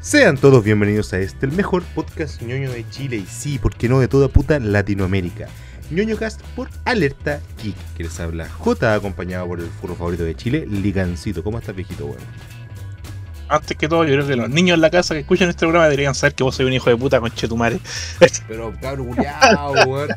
Sean 0.00 0.36
todos 0.36 0.62
bienvenidos 0.62 1.12
a 1.12 1.18
este, 1.18 1.44
el 1.44 1.52
mejor 1.52 1.82
podcast 1.82 2.40
ñoño 2.40 2.70
de 2.70 2.88
Chile 2.88 3.16
y 3.16 3.26
sí, 3.26 3.58
porque 3.58 3.88
no 3.88 3.98
de 3.98 4.06
toda 4.06 4.28
puta 4.28 4.60
Latinoamérica. 4.60 5.48
ñoñocast 5.90 6.40
por 6.54 6.68
Alerta 6.84 7.40
Geek, 7.60 7.74
que 7.96 8.04
les 8.04 8.20
habla 8.20 8.48
J, 8.48 8.94
acompañado 8.94 9.48
por 9.48 9.58
el 9.58 9.66
furro 9.66 9.96
favorito 9.96 10.22
de 10.22 10.36
Chile, 10.36 10.66
Ligancito. 10.66 11.42
¿Cómo 11.42 11.58
estás, 11.58 11.74
viejito, 11.74 12.06
weón? 12.06 12.18
Antes 13.48 13.76
que 13.76 13.88
todo, 13.88 14.04
yo 14.04 14.12
creo 14.14 14.26
que 14.26 14.36
los 14.36 14.50
niños 14.50 14.74
en 14.74 14.80
la 14.82 14.90
casa 14.90 15.14
que 15.14 15.20
escuchan 15.20 15.48
este 15.48 15.60
programa 15.60 15.86
deberían 15.86 16.14
saber 16.14 16.34
que 16.34 16.42
vos 16.44 16.54
sois 16.54 16.66
un 16.66 16.72
hijo 16.74 16.90
de 16.90 16.96
puta 16.96 17.18
con 17.20 17.30
Chetumare. 17.32 17.78
Pero, 18.48 18.74
cabrón, 18.80 19.06
culiao, 19.08 19.72
weón. 19.86 20.08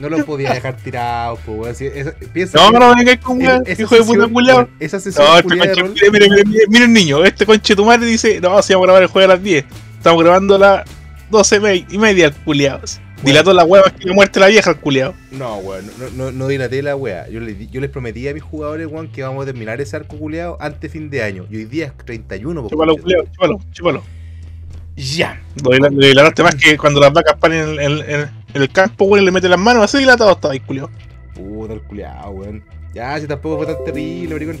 No 0.00 0.08
lo 0.10 0.24
podía 0.24 0.52
dejar 0.52 0.76
tirado, 0.76 1.38
weón. 1.46 1.74
Si, 1.74 1.86
esa- 1.86 2.12
piensa 2.32 2.58
No, 2.58 2.70
que- 2.72 2.78
no 2.78 2.94
vengáis 2.94 3.18
con 3.20 3.40
weón, 3.40 3.64
hijo 3.78 3.94
de 3.94 4.02
puta 4.02 4.28
culiao. 4.28 4.68
Esa 4.78 5.00
sesión 5.00 5.26
No, 5.26 5.36
este 5.38 5.48
conche, 5.58 5.74
rol- 5.82 5.94
mire, 5.94 6.10
mire, 6.28 6.44
mire, 6.44 6.64
mire 6.68 6.84
el 6.84 6.92
niño, 6.92 7.24
este 7.24 7.46
conche 7.46 7.74
tu 7.74 7.84
madre 7.84 8.06
dice, 8.06 8.40
no, 8.40 8.60
si 8.62 8.72
vamos 8.74 8.84
a 8.84 8.86
grabar 8.86 9.02
el 9.02 9.08
juego 9.08 9.30
a 9.32 9.34
las 9.36 9.42
10. 9.42 9.64
Estamos 9.96 10.22
grabando 10.22 10.56
a 10.56 10.58
las 10.58 10.82
12 11.30 11.60
me- 11.60 11.86
y 11.88 11.98
media, 11.98 12.26
el 12.26 12.32
culiao. 12.34 12.80
Dilató 13.24 13.52
las 13.52 13.66
huevas 13.66 13.92
que 13.92 14.04
le 14.08 14.12
muerte 14.14 14.38
la 14.40 14.46
vieja, 14.48 14.70
el 14.70 14.76
culiao. 14.76 15.14
No, 15.32 15.56
weón, 15.58 15.84
no, 15.98 16.10
no, 16.10 16.32
no 16.32 16.48
dilaté 16.48 16.82
la 16.82 16.94
weá. 16.96 17.28
Yo, 17.28 17.40
les 17.40 17.58
di- 17.58 17.68
yo 17.68 17.80
les 17.80 17.90
prometí 17.90 18.26
a 18.28 18.34
mis 18.34 18.42
jugadores, 18.42 18.86
weón, 18.86 19.08
que 19.08 19.22
vamos 19.22 19.42
a 19.42 19.46
terminar 19.46 19.80
ese 19.80 19.96
arco 19.96 20.16
culiao 20.18 20.56
antes 20.60 20.90
fin 20.92 21.10
de 21.10 21.22
año. 21.22 21.46
Y 21.50 21.56
hoy 21.56 21.64
día 21.64 21.86
es 21.86 21.96
31, 22.04 22.62
po, 22.62 22.68
Chúpalo, 22.70 22.96
culiao, 22.96 23.24
chúpalo, 23.32 23.60
chúpalo. 23.72 24.02
Ya. 24.96 25.40
Lo 25.62 25.70
dila- 25.70 25.90
lo 25.90 26.06
dilataste 26.06 26.42
más 26.42 26.54
que 26.54 26.76
cuando 26.76 27.00
las 27.00 27.12
vacas 27.12 27.36
paren 27.40 27.68
en, 27.70 27.80
en- 27.80 28.10
en- 28.10 28.30
en 28.54 28.62
el 28.62 28.70
campo, 28.70 29.04
weón, 29.06 29.22
y 29.22 29.26
le 29.26 29.32
meten 29.32 29.50
las 29.50 29.58
manos, 29.60 29.82
así 29.84 29.98
dilatado 29.98 30.32
estaba 30.32 30.52
ahí, 30.54 30.60
culiao. 30.60 30.90
Puta 31.34 31.72
el 31.74 31.80
culiao, 31.82 32.30
weón. 32.30 32.62
Ya, 32.94 33.18
si 33.18 33.26
tampoco 33.26 33.56
fue 33.64 33.66
tan 33.74 33.84
terrible, 33.84 34.34
maricón. 34.34 34.58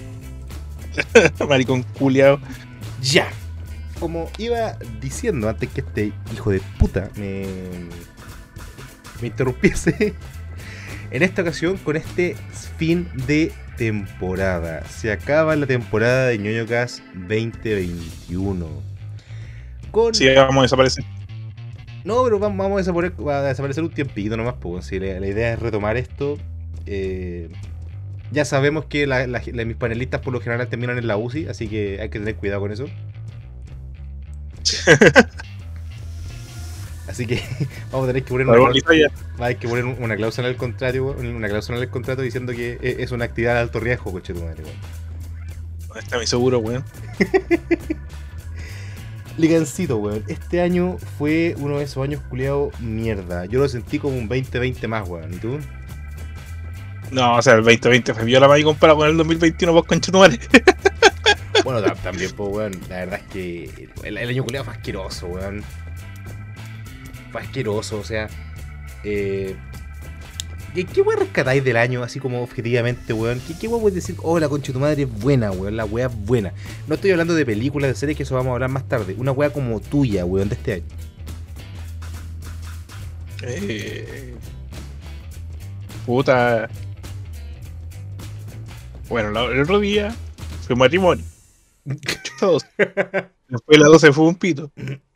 Maricón 1.48 1.82
culiao. 1.98 2.38
Ya. 3.02 3.28
Como 4.00 4.28
iba 4.38 4.76
diciendo 5.00 5.48
antes 5.48 5.68
que 5.70 5.80
este 5.80 6.12
hijo 6.32 6.50
de 6.50 6.60
puta 6.78 7.10
me, 7.16 7.44
me 9.24 9.28
interrumpiese, 9.28 10.14
en 11.10 11.22
esta 11.22 11.42
ocasión 11.42 11.76
con 11.78 11.96
este 11.96 12.36
fin 12.76 13.08
de 13.26 13.52
temporada. 13.76 14.84
Se 14.88 15.10
acaba 15.10 15.56
la 15.56 15.66
temporada 15.66 16.26
de 16.28 16.38
ñoño 16.38 16.66
Cast 16.66 17.00
2021. 17.14 18.68
Con... 19.90 20.14
Sí, 20.14 20.28
vamos 20.34 20.58
a 20.58 20.62
desaparecer. 20.62 21.04
No, 22.04 22.22
pero 22.24 22.38
vamos, 22.38 22.70
a, 22.72 22.76
desaparecer, 22.76 23.28
a 23.28 23.42
desaparecer 23.42 23.82
un 23.82 23.90
tiempito 23.90 24.36
nomás, 24.36 24.54
pues. 24.60 24.86
Si 24.86 24.98
la, 25.00 25.18
la 25.20 25.26
idea 25.26 25.54
es 25.54 25.58
retomar 25.58 25.96
esto. 25.96 26.36
eh, 26.86 27.48
ya 28.30 28.44
sabemos 28.44 28.84
que 28.86 29.06
la- 29.06 29.26
la- 29.26 29.40
mis 29.64 29.76
panelistas 29.76 30.20
por 30.20 30.32
lo 30.32 30.40
general 30.40 30.66
terminan 30.68 30.98
en 30.98 31.06
la 31.06 31.16
UCI, 31.16 31.46
así 31.48 31.68
que 31.68 32.00
hay 32.00 32.08
que 32.10 32.18
tener 32.18 32.34
cuidado 32.36 32.60
con 32.60 32.72
eso. 32.72 32.86
Así 37.08 37.26
que 37.26 37.42
vamos 37.92 38.04
a 38.04 38.12
tener 38.12 38.24
que 38.24 38.30
poner 38.30 38.46
una, 38.48 38.56
cláusula, 38.56 39.10
haber 39.38 39.56
que 39.58 39.68
poner 39.68 39.84
un- 39.84 40.02
una 40.02 40.16
cláusula 40.16 40.48
en 40.48 40.54
el 40.54 40.58
contrato, 40.58 41.04
una 41.18 41.48
cláusula 41.48 41.78
en 41.78 41.84
el 41.84 41.90
contrato 41.90 42.22
diciendo 42.22 42.52
que 42.52 42.78
e- 42.80 42.96
es 43.00 43.10
una 43.12 43.24
actividad 43.26 43.54
de 43.54 43.60
alto 43.60 43.78
riesgo, 43.80 44.10
coche 44.12 44.32
tu 44.34 44.42
madre, 44.42 44.62
weón. 44.64 44.76
¿Dónde 45.88 46.00
está 46.00 46.18
mi 46.18 46.26
seguro, 46.26 46.58
weón? 46.60 46.82
Ligancito, 49.36 49.96
weón. 49.98 50.24
Este 50.28 50.60
año 50.60 50.96
fue 51.18 51.54
uno 51.58 51.78
de 51.78 51.84
esos 51.84 52.02
años 52.04 52.22
culiados 52.28 52.78
mierda. 52.80 53.46
Yo 53.46 53.58
lo 53.58 53.68
sentí 53.68 53.98
como 53.98 54.16
un 54.16 54.28
2020 54.28 54.86
más, 54.88 55.08
weón. 55.08 55.34
¿Y 55.34 55.36
tú? 55.38 55.58
No, 57.10 57.36
o 57.36 57.42
sea, 57.42 57.54
el 57.54 57.64
2020 57.64 58.14
fue 58.14 58.24
viola 58.24 58.48
más 58.48 58.58
y 58.60 58.64
comparado 58.64 58.98
con 59.00 59.08
el 59.08 59.16
2021, 59.16 59.72
vos 59.72 59.84
concha 59.84 60.10
tu 60.12 60.18
madre. 60.18 60.38
Bueno, 61.64 61.82
ta- 61.82 61.94
también, 61.96 62.30
pues, 62.36 62.48
weón. 62.52 62.72
La 62.88 62.96
verdad 62.96 63.20
es 63.26 63.32
que 63.32 63.88
el, 64.04 64.18
el 64.18 64.28
año 64.28 64.44
culiado 64.44 64.64
fue 64.64 64.74
asqueroso, 64.74 65.26
weón. 65.26 65.64
Asqueroso, 67.40 67.98
o 67.98 68.04
sea. 68.04 68.28
Eh, 69.04 69.56
¿Qué, 70.74 70.84
qué 70.86 71.02
weón 71.02 71.20
rescatáis 71.20 71.62
del 71.62 71.76
año, 71.76 72.02
así 72.02 72.18
como 72.18 72.42
objetivamente, 72.42 73.12
weón? 73.12 73.40
¿Qué, 73.46 73.54
qué 73.56 73.68
weón 73.68 73.80
puedes 73.82 73.94
decir? 73.94 74.16
Oh, 74.22 74.40
la 74.40 74.48
concha 74.48 74.68
de 74.68 74.72
tu 74.72 74.80
madre 74.80 75.02
es 75.04 75.08
buena, 75.20 75.52
weón. 75.52 75.76
La 75.76 75.84
weá 75.84 76.06
es 76.06 76.14
buena. 76.26 76.52
No 76.88 76.96
estoy 76.96 77.12
hablando 77.12 77.34
de 77.34 77.46
películas, 77.46 77.90
de 77.90 77.94
series, 77.94 78.16
que 78.16 78.24
eso 78.24 78.34
vamos 78.34 78.50
a 78.50 78.54
hablar 78.54 78.70
más 78.70 78.88
tarde. 78.88 79.14
Una 79.18 79.30
weá 79.32 79.50
como 79.50 79.78
tuya, 79.80 80.24
weón, 80.24 80.48
de 80.48 80.54
este 80.56 80.72
año. 80.74 80.84
Eh, 83.42 84.34
puta. 86.06 86.68
Bueno, 89.08 89.30
la- 89.30 89.44
el 89.44 89.60
otro 89.60 89.78
día 89.80 90.14
fue 90.66 90.76
matrimonio. 90.76 91.24
Todos. 92.40 92.64
Después 92.76 93.30
de 93.68 93.78
las 93.78 93.88
12 93.92 94.12
fue 94.12 94.24
un 94.24 94.34
pito. 94.34 94.70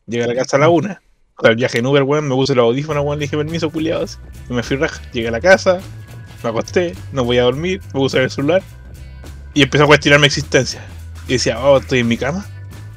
Llegué 0.06 0.25
a 0.25 0.27
la 0.29 0.35
casa 0.35 0.56
a 0.56 0.61
la 0.61 0.69
1. 0.69 0.97
El 1.43 1.54
viaje 1.54 1.78
en 1.78 1.87
Uber, 1.87 2.03
weón, 2.03 2.26
me 2.28 2.34
puse 2.34 2.53
los 2.56 2.65
audífonos, 2.65 3.04
weón, 3.04 3.19
le 3.21 3.26
dije 3.26 3.37
permiso, 3.37 3.71
culiados. 3.71 4.19
Y 4.50 4.53
me 4.54 4.62
fui 4.65 4.76
raja. 4.76 5.00
Llegué 5.12 5.28
a 5.28 5.31
la 5.31 5.41
casa, 5.41 5.78
me 6.43 6.50
acosté, 6.50 6.94
no 7.12 7.22
voy 7.22 7.38
a 7.38 7.44
dormir, 7.44 7.81
me 7.87 7.93
puse 7.93 8.21
el 8.21 8.28
celular. 8.31 8.60
Y 9.54 9.62
empezó 9.62 9.84
a 9.84 9.87
cuestionar 9.87 10.19
mi 10.19 10.26
existencia. 10.26 10.84
Y 11.28 11.34
decía, 11.34 11.60
oh, 11.60 11.78
estoy 11.78 12.00
en 12.00 12.09
mi 12.09 12.16
cama. 12.16 12.44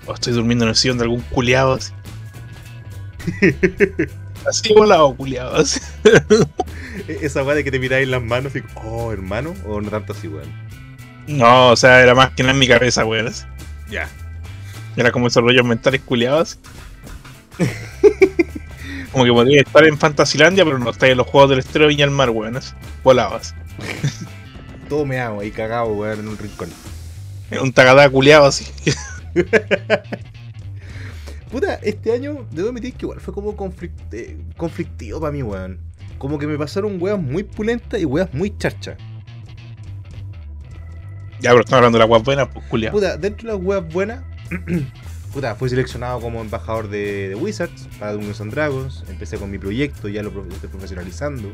O 0.07 0.13
estoy 0.15 0.33
durmiendo 0.33 0.65
en 0.65 0.69
el 0.69 0.75
sillón 0.75 0.97
de 0.97 1.03
algún 1.03 1.21
culiado 1.21 1.73
así. 1.73 1.93
Así 4.47 4.73
volado, 4.73 5.13
culiado. 5.15 5.55
así. 5.57 5.79
E- 7.07 7.19
Esa 7.21 7.43
weá 7.43 7.53
de 7.53 7.63
que 7.63 7.69
te 7.69 7.77
miráis 7.77 8.07
las 8.07 8.23
manos 8.23 8.55
y, 8.55 8.63
oh, 8.83 9.11
hermano, 9.11 9.53
o 9.67 9.79
no 9.81 9.91
tanto 9.91 10.13
así, 10.13 10.27
weón. 10.27 10.51
No, 11.27 11.69
o 11.69 11.75
sea, 11.75 12.01
era 12.01 12.15
más 12.15 12.31
que 12.31 12.41
nada 12.41 12.53
en 12.53 12.59
mi 12.59 12.67
cabeza, 12.67 13.05
weón. 13.05 13.31
Ya. 13.91 14.09
Era 14.97 15.11
como 15.11 15.27
esos 15.27 15.43
rollos 15.43 15.63
mentales 15.63 16.01
culiados. 16.01 16.57
como 19.11 19.25
que 19.25 19.31
podría 19.31 19.61
estar 19.61 19.83
en 19.85 19.97
Fantasilandia, 19.97 20.63
pero 20.63 20.79
no 20.79 20.89
está 20.89 21.07
en 21.07 21.17
los 21.17 21.27
juegos 21.27 21.49
del 21.49 21.59
Estrella 21.59 21.87
Viña 21.87 22.05
al 22.05 22.11
Mar, 22.11 22.29
weón. 22.29 22.59
Volabas. 23.03 23.55
Todo 24.89 25.05
me 25.05 25.19
hago 25.19 25.41
ahí 25.41 25.51
cagado, 25.51 25.87
weón, 25.93 26.19
en 26.19 26.27
un 26.27 26.37
rincón. 26.37 26.69
Un 27.61 27.73
tagadá 27.73 28.09
culiado 28.09 28.45
así. 28.45 28.65
Puta, 31.51 31.75
este 31.75 32.13
año 32.13 32.47
debo 32.51 32.69
admitir 32.69 32.93
que 32.93 33.05
igual 33.05 33.19
fue 33.19 33.33
como 33.33 33.55
conflict- 33.57 34.13
eh, 34.13 34.37
conflictivo 34.55 35.19
para 35.19 35.33
mí, 35.33 35.43
weón. 35.43 35.79
Como 36.17 36.39
que 36.39 36.47
me 36.47 36.57
pasaron 36.57 37.01
weas 37.01 37.19
muy 37.19 37.43
pulentas 37.43 37.99
y 37.99 38.05
weas 38.05 38.33
muy 38.33 38.55
charchas. 38.57 38.97
Ya, 41.41 41.49
pero 41.49 41.61
estamos 41.61 41.77
hablando 41.79 41.97
de 41.97 41.99
la 41.99 42.05
guapa 42.05 42.23
buena, 42.23 42.49
pues 42.49 42.65
culiado. 42.67 42.95
Puta, 42.95 43.17
dentro 43.17 43.49
de 43.49 43.55
las 43.57 43.65
weas 43.65 43.91
buenas, 43.91 44.23
puta, 45.33 45.55
fui 45.55 45.69
seleccionado 45.69 46.19
como 46.19 46.41
embajador 46.41 46.89
de, 46.89 47.35
Wizards 47.39 47.87
para 47.99 48.13
Dungeons 48.13 48.41
and 48.41 48.53
Dragons. 48.53 49.03
Empecé 49.09 49.37
con 49.37 49.49
mi 49.49 49.57
proyecto, 49.57 50.07
ya 50.07 50.23
lo 50.23 50.29
estoy 50.29 50.69
profesionalizando. 50.69 51.51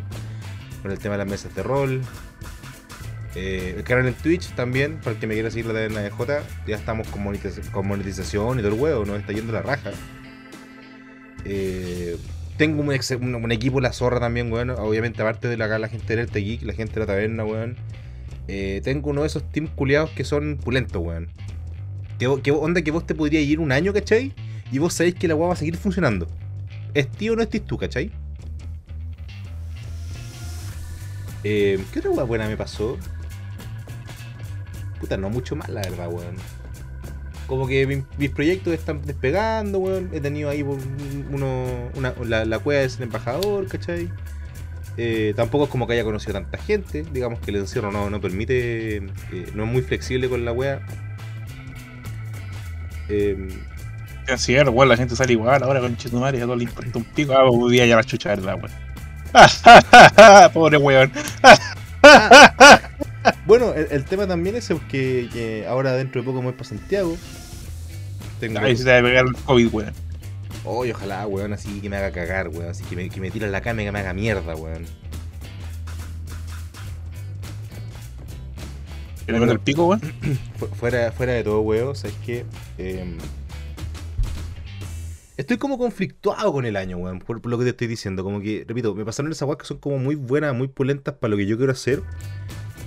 Con 0.81 0.91
el 0.91 0.99
tema 0.99 1.13
de 1.13 1.19
las 1.19 1.27
mesas 1.27 1.55
de 1.55 1.63
rol. 1.63 2.01
Eh, 3.35 3.75
el 3.77 3.83
canal 3.83 4.07
en 4.07 4.13
Twitch 4.15 4.53
también, 4.55 4.97
para 4.97 5.11
el 5.11 5.19
que 5.19 5.27
me 5.27 5.35
quiera 5.35 5.51
seguir 5.51 5.67
la 5.67 5.73
de 5.73 5.89
NJ, 5.89 6.43
ya 6.65 6.75
estamos 6.75 7.07
con, 7.07 7.23
monetiz- 7.23 7.69
con 7.71 7.87
monetización 7.87 8.59
y 8.59 8.61
todo 8.63 8.73
el 8.73 8.79
huevo, 8.79 9.05
nos 9.05 9.19
está 9.19 9.31
yendo 9.31 9.53
la 9.53 9.61
raja. 9.61 9.91
Eh, 11.45 12.17
tengo 12.57 12.81
un, 12.81 13.51
equipo 13.51 13.79
La 13.79 13.93
Zorra 13.93 14.19
también, 14.19 14.51
weón. 14.51 14.71
Obviamente, 14.71 15.21
aparte 15.21 15.47
de 15.47 15.57
la, 15.57 15.77
la 15.77 15.87
gente 15.87 16.15
del 16.15 16.27
Geek, 16.27 16.63
la 16.63 16.73
gente 16.73 16.95
de 16.95 16.99
la 17.01 17.05
taberna, 17.05 17.45
weón. 17.45 17.75
Eh, 18.47 18.81
tengo 18.83 19.11
uno 19.11 19.21
de 19.21 19.27
esos 19.27 19.43
teams 19.51 19.69
culiados 19.71 20.09
que 20.11 20.23
son 20.23 20.57
pulentos, 20.57 21.01
weón. 21.01 21.27
Que, 22.19 22.41
que 22.41 22.51
onda 22.51 22.81
que 22.81 22.91
vos 22.91 23.05
te 23.05 23.13
podrías 23.15 23.43
ir 23.43 23.59
un 23.59 23.71
año, 23.71 23.93
¿cachai? 23.93 24.33
Y 24.71 24.79
vos 24.79 24.93
sabéis 24.93 25.15
que 25.15 25.27
la 25.27 25.35
weá 25.35 25.47
va 25.47 25.53
a 25.53 25.57
seguir 25.57 25.77
funcionando. 25.77 26.27
¿Es 26.93 27.07
tío 27.09 27.33
o 27.33 27.35
no 27.35 27.43
es 27.43 27.49
tú, 27.49 27.77
cachai? 27.77 28.11
Eh, 31.43 31.79
¿Qué 31.93 31.99
otra 31.99 32.11
weá 32.11 32.23
buena 32.23 32.47
me 32.47 32.57
pasó? 32.57 32.97
Puta, 34.99 35.17
no 35.17 35.29
mucho 35.29 35.55
más, 35.55 35.69
la 35.69 35.81
verdad, 35.81 36.09
weón. 36.11 36.35
Como 37.45 37.67
que 37.67 37.85
mi- 37.87 38.03
mis 38.17 38.29
proyectos 38.31 38.73
están 38.73 39.01
despegando, 39.05 39.79
weón. 39.79 40.09
He 40.11 40.19
tenido 40.19 40.49
ahí 40.49 40.63
un- 40.63 41.27
uno, 41.31 41.65
una, 41.95 42.13
la, 42.25 42.45
la 42.45 42.59
cueva 42.59 42.81
de 42.81 42.89
ser 42.89 43.03
embajador, 43.03 43.67
¿cachai? 43.67 44.09
Eh, 44.97 45.33
tampoco 45.35 45.65
es 45.65 45.69
como 45.69 45.85
que 45.85 45.93
haya 45.93 46.03
conocido 46.03 46.33
tanta 46.33 46.57
gente. 46.57 47.05
Digamos 47.13 47.39
que 47.39 47.51
el 47.51 47.57
encierro 47.57 47.91
no, 47.91 48.09
no 48.09 48.19
permite, 48.19 48.97
eh, 48.97 49.01
no 49.53 49.63
es 49.65 49.71
muy 49.71 49.83
flexible 49.83 50.27
con 50.27 50.43
la 50.43 50.51
wea. 50.51 50.81
Eh, 53.09 53.47
Así 54.31 54.55
es, 54.55 54.67
weón, 54.67 54.89
la 54.89 54.97
gente 54.97 55.15
sale 55.15 55.33
igual. 55.33 55.63
Ahora 55.63 55.79
con 55.79 55.95
Chetumare, 55.95 56.41
a 56.41 56.45
todo 56.45 56.55
le 56.55 56.65
importa 56.65 56.97
un 56.97 57.05
pico. 57.05 57.33
Ah, 57.33 57.49
hoy 57.49 57.73
día 57.73 57.85
ya 57.85 57.95
la 57.95 58.03
chucha, 58.03 58.29
¿verdad, 58.29 58.55
weón? 58.55 58.71
Pobre 60.53 60.77
weón. 60.77 61.11
bueno, 63.45 63.73
el, 63.73 63.87
el 63.89 64.05
tema 64.05 64.27
también 64.27 64.57
es 64.57 64.69
que, 64.89 65.29
que 65.31 65.65
ahora 65.67 65.93
dentro 65.93 66.21
de 66.21 66.25
poco 66.25 66.39
me 66.39 66.47
voy 66.47 66.53
para 66.53 66.69
Santiago. 66.69 67.17
Tengo... 68.39 68.59
Ahí 68.59 68.75
se 68.75 68.83
te 68.83 68.91
va 68.91 68.99
a 68.99 69.01
pegar 69.01 69.25
el 69.25 69.35
COVID, 69.35 69.73
weón. 69.73 69.93
Oye, 70.65 70.93
ojalá, 70.93 71.25
weón, 71.25 71.53
así 71.53 71.79
que 71.79 71.89
me 71.89 71.95
haga 71.95 72.11
cagar, 72.11 72.49
weón. 72.49 72.69
Así 72.69 72.83
que 72.83 72.97
me, 72.97 73.09
que 73.09 73.21
me 73.21 73.31
tire 73.31 73.49
la 73.49 73.61
cama 73.61 73.81
y 73.81 73.85
que 73.85 73.91
me 73.93 73.99
haga 73.99 74.13
mierda, 74.13 74.55
weón. 74.55 74.85
¿Que 79.27 79.31
le 79.33 79.39
mete 79.39 79.51
el 79.51 79.59
pico, 79.59 79.85
weón? 79.85 80.01
Fu- 80.57 80.65
fuera, 80.67 81.11
fuera 81.11 81.33
de 81.33 81.43
todo, 81.43 81.61
weón, 81.61 81.95
sabes 81.95 82.15
que. 82.25 82.45
Eh, 82.79 83.15
Estoy 85.37 85.57
como 85.57 85.77
conflictuado 85.77 86.51
con 86.51 86.65
el 86.65 86.75
año, 86.75 86.97
weón, 86.97 87.19
por, 87.19 87.39
por 87.41 87.51
lo 87.51 87.59
que 87.59 87.65
te 87.65 87.69
estoy 87.69 87.85
diciendo. 87.87 88.23
Como 88.23 88.41
que, 88.41 88.65
repito, 88.67 88.95
me 88.95 89.05
pasaron 89.05 89.31
esas 89.31 89.47
weas 89.47 89.59
que 89.59 89.65
son 89.65 89.77
como 89.77 89.99
muy 89.99 90.15
buenas, 90.15 90.55
muy 90.55 90.67
pulentas 90.67 91.13
para 91.13 91.29
lo 91.29 91.37
que 91.37 91.45
yo 91.45 91.57
quiero 91.57 91.71
hacer. 91.71 92.01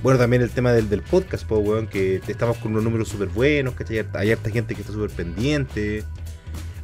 Bueno, 0.02 0.18
también 0.18 0.42
el 0.42 0.50
tema 0.50 0.72
del, 0.72 0.88
del 0.88 1.02
podcast, 1.02 1.46
pues, 1.46 1.64
weón, 1.64 1.86
que 1.86 2.20
estamos 2.26 2.56
con 2.56 2.72
unos 2.72 2.82
números 2.82 3.08
súper 3.08 3.28
buenos, 3.28 3.74
que 3.76 3.84
hay 4.14 4.30
harta 4.32 4.50
gente 4.50 4.74
que 4.74 4.80
está 4.80 4.92
súper 4.92 5.10
pendiente. 5.10 6.02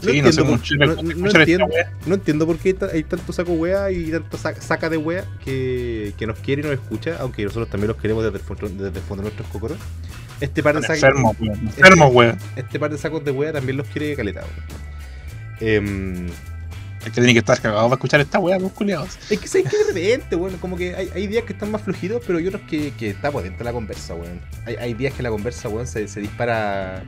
No, 0.03 0.11
Sí, 0.13 0.21
no 0.21 0.31
sé 0.33 0.41
entiendo, 0.41 0.45
mucho 0.53 0.75
por- 0.77 0.97
de 0.97 1.15
no- 1.21 1.27
esta 1.27 1.39
entiendo- 1.41 1.67
wea. 1.67 1.93
no 2.07 2.15
entiendo 2.15 2.47
por 2.47 2.59
qué 2.59 2.69
hay 2.69 2.75
ta- 2.75 2.89
hay 2.93 3.03
tanto 3.05 3.33
saco 3.33 3.53
wea 3.55 3.91
y 3.91 4.11
tanto 4.11 4.37
sa- 4.37 4.61
saca 4.61 4.91
de 4.91 4.97
wea 4.99 5.25
que, 5.45 6.13
que 6.19 6.27
nos 6.27 6.39
quiere 6.41 6.61
y 6.61 6.65
nos 6.65 6.75
escucha, 6.75 7.17
aunque 7.21 7.45
nosotros 7.45 7.71
también 7.71 7.89
los 7.89 7.97
queremos 7.97 8.23
desde 8.23 8.37
el 8.39 8.43
fondo, 8.45 8.69
desde 8.69 8.99
el 8.99 9.05
fondo 9.05 9.23
de 9.23 9.31
nuestros 9.31 9.49
cocoros. 9.49 9.79
Este 10.41 10.63
par 10.63 10.75
de, 10.75 10.81
Están 10.83 10.97
sac- 10.97 11.01
enfermos, 11.09 11.37
weón. 11.41 11.61
Enfermos, 11.61 12.15
weón. 12.15 12.39
este 12.57 12.79
par 12.79 12.91
de 12.91 12.99
sacos 12.99 13.25
de 13.25 13.31
wea 13.31 13.53
también 13.53 13.79
los 13.79 13.87
quiere 13.89 14.15
caleta, 14.15 14.41
weón. 14.41 14.87
Em, 15.61 16.27
Es 16.27 17.13
que 17.13 17.21
tiene 17.21 17.33
que 17.35 17.39
estar 17.39 17.61
cagado 17.61 17.85
para 17.85 17.95
escuchar 17.95 18.21
esta 18.21 18.39
weá, 18.41 18.59
los 18.59 18.73
culiados. 18.73 19.17
es 19.31 19.39
que 19.39 19.47
sabes 19.49 19.71
que 19.71 19.79
de 19.79 19.85
repente, 19.85 20.35
bueno, 20.37 20.59
como 20.61 20.77
que 20.77 20.95
hay, 20.95 21.09
hay 21.15 21.27
días 21.29 21.45
que 21.45 21.53
están 21.53 21.71
más 21.71 21.81
flojitos, 21.83 22.21
pero 22.27 22.39
hay 22.39 22.47
otros 22.49 22.63
que, 22.69 22.91
que 22.99 23.11
está 23.11 23.31
potente 23.31 23.63
la 23.65 23.73
conversa, 23.73 24.15
weón. 24.15 24.41
Hay, 24.67 24.75
hay 24.75 24.95
días 24.95 25.15
que 25.15 25.23
la 25.23 25.31
conversa, 25.31 25.69
weón, 25.69 25.87
se, 25.87 26.09
se 26.09 26.21
dispara. 26.21 27.05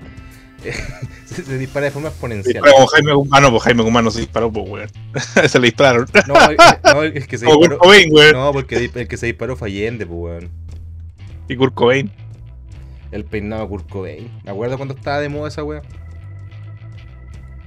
se, 1.27 1.45
se 1.45 1.59
dispara 1.59 1.85
de 1.87 1.91
forma 1.93 2.09
exponencial. 2.09 2.65
Jaime 2.93 3.13
ah, 3.31 3.41
no, 3.41 3.51
pues 3.51 3.63
Jaime 3.63 3.83
Guzmán 3.83 4.05
no 4.05 4.11
se 4.11 4.21
disparó, 4.21 4.53
pues 4.53 4.69
weón. 4.69 4.89
se 5.49 5.59
le 5.61 5.67
dispararon. 5.69 6.07
No, 6.27 6.35
el, 6.51 6.57
no, 6.85 7.03
el 7.03 7.27
que 7.27 7.39
se 7.39 7.45
Como 7.45 7.59
Kurt 7.59 7.71
disparó. 7.71 7.79
Cobain, 7.79 8.13
weón. 8.13 8.33
No, 8.33 8.53
porque 8.53 8.91
el 8.93 9.09
que 9.09 9.17
se 9.17 9.27
disparó 9.27 9.57
fue 9.57 9.69
Allende, 9.69 10.07
pues, 10.07 10.19
weón. 10.19 10.51
Y 11.49 11.57
Kurt 11.57 11.75
Cobain. 11.75 12.11
El 13.13 13.25
peinado 13.25 13.63
de 13.63 13.69
Kurt 13.69 13.89
Cobain. 13.89 14.31
¿Me 14.45 14.51
acuerdo 14.51 14.77
cuando 14.77 14.95
estaba 14.95 15.21
de 15.21 15.29
moda 15.29 15.49
esa 15.49 15.63
weá? 15.65 15.83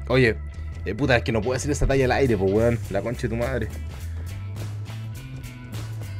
Oye, 0.07 0.35
eh, 0.85 0.93
puta, 0.93 1.15
es 1.15 1.23
que 1.23 1.31
no 1.31 1.41
puedo 1.41 1.53
decir 1.53 1.71
esa 1.71 1.87
talla 1.87 2.05
al 2.05 2.11
aire, 2.11 2.35
pues, 2.37 2.51
weón. 2.51 2.79
La 2.89 3.01
concha 3.01 3.23
de 3.23 3.29
tu 3.29 3.35
madre. 3.37 3.67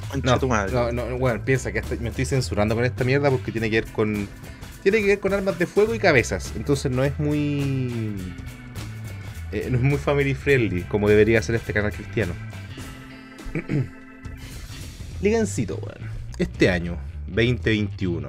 Concha 0.10 0.26
No, 0.26 0.34
de 0.34 0.40
tu 0.40 0.48
madre. 0.48 0.72
no, 0.74 0.92
no, 0.92 1.16
weón, 1.18 1.42
piensa 1.42 1.72
que 1.72 1.82
me 2.00 2.10
estoy 2.10 2.26
censurando 2.26 2.76
con 2.76 2.86
esta 2.86 3.04
mierda 3.04 3.30
porque 3.30 3.52
tiene 3.52 3.70
que 3.70 3.82
ver 3.82 3.92
con. 3.92 4.28
Tiene 4.84 5.00
que 5.02 5.08
ver 5.08 5.20
con 5.20 5.34
armas 5.34 5.60
de 5.60 5.68
fuego 5.68 5.94
y 5.94 6.00
cabezas. 6.00 6.54
Entonces 6.56 6.92
no 6.92 7.04
es 7.04 7.18
muy. 7.20 8.16
eh, 9.52 9.68
no 9.70 9.78
es 9.78 9.84
muy 9.84 9.98
family 9.98 10.34
friendly 10.34 10.82
como 10.84 11.08
debería 11.08 11.42
ser 11.42 11.56
este 11.56 11.74
canal 11.74 11.92
cristiano. 11.92 12.34
Ligancito, 15.22 15.76
weón. 15.76 16.10
Este 16.38 16.70
año, 16.70 16.98
2021. 17.28 18.28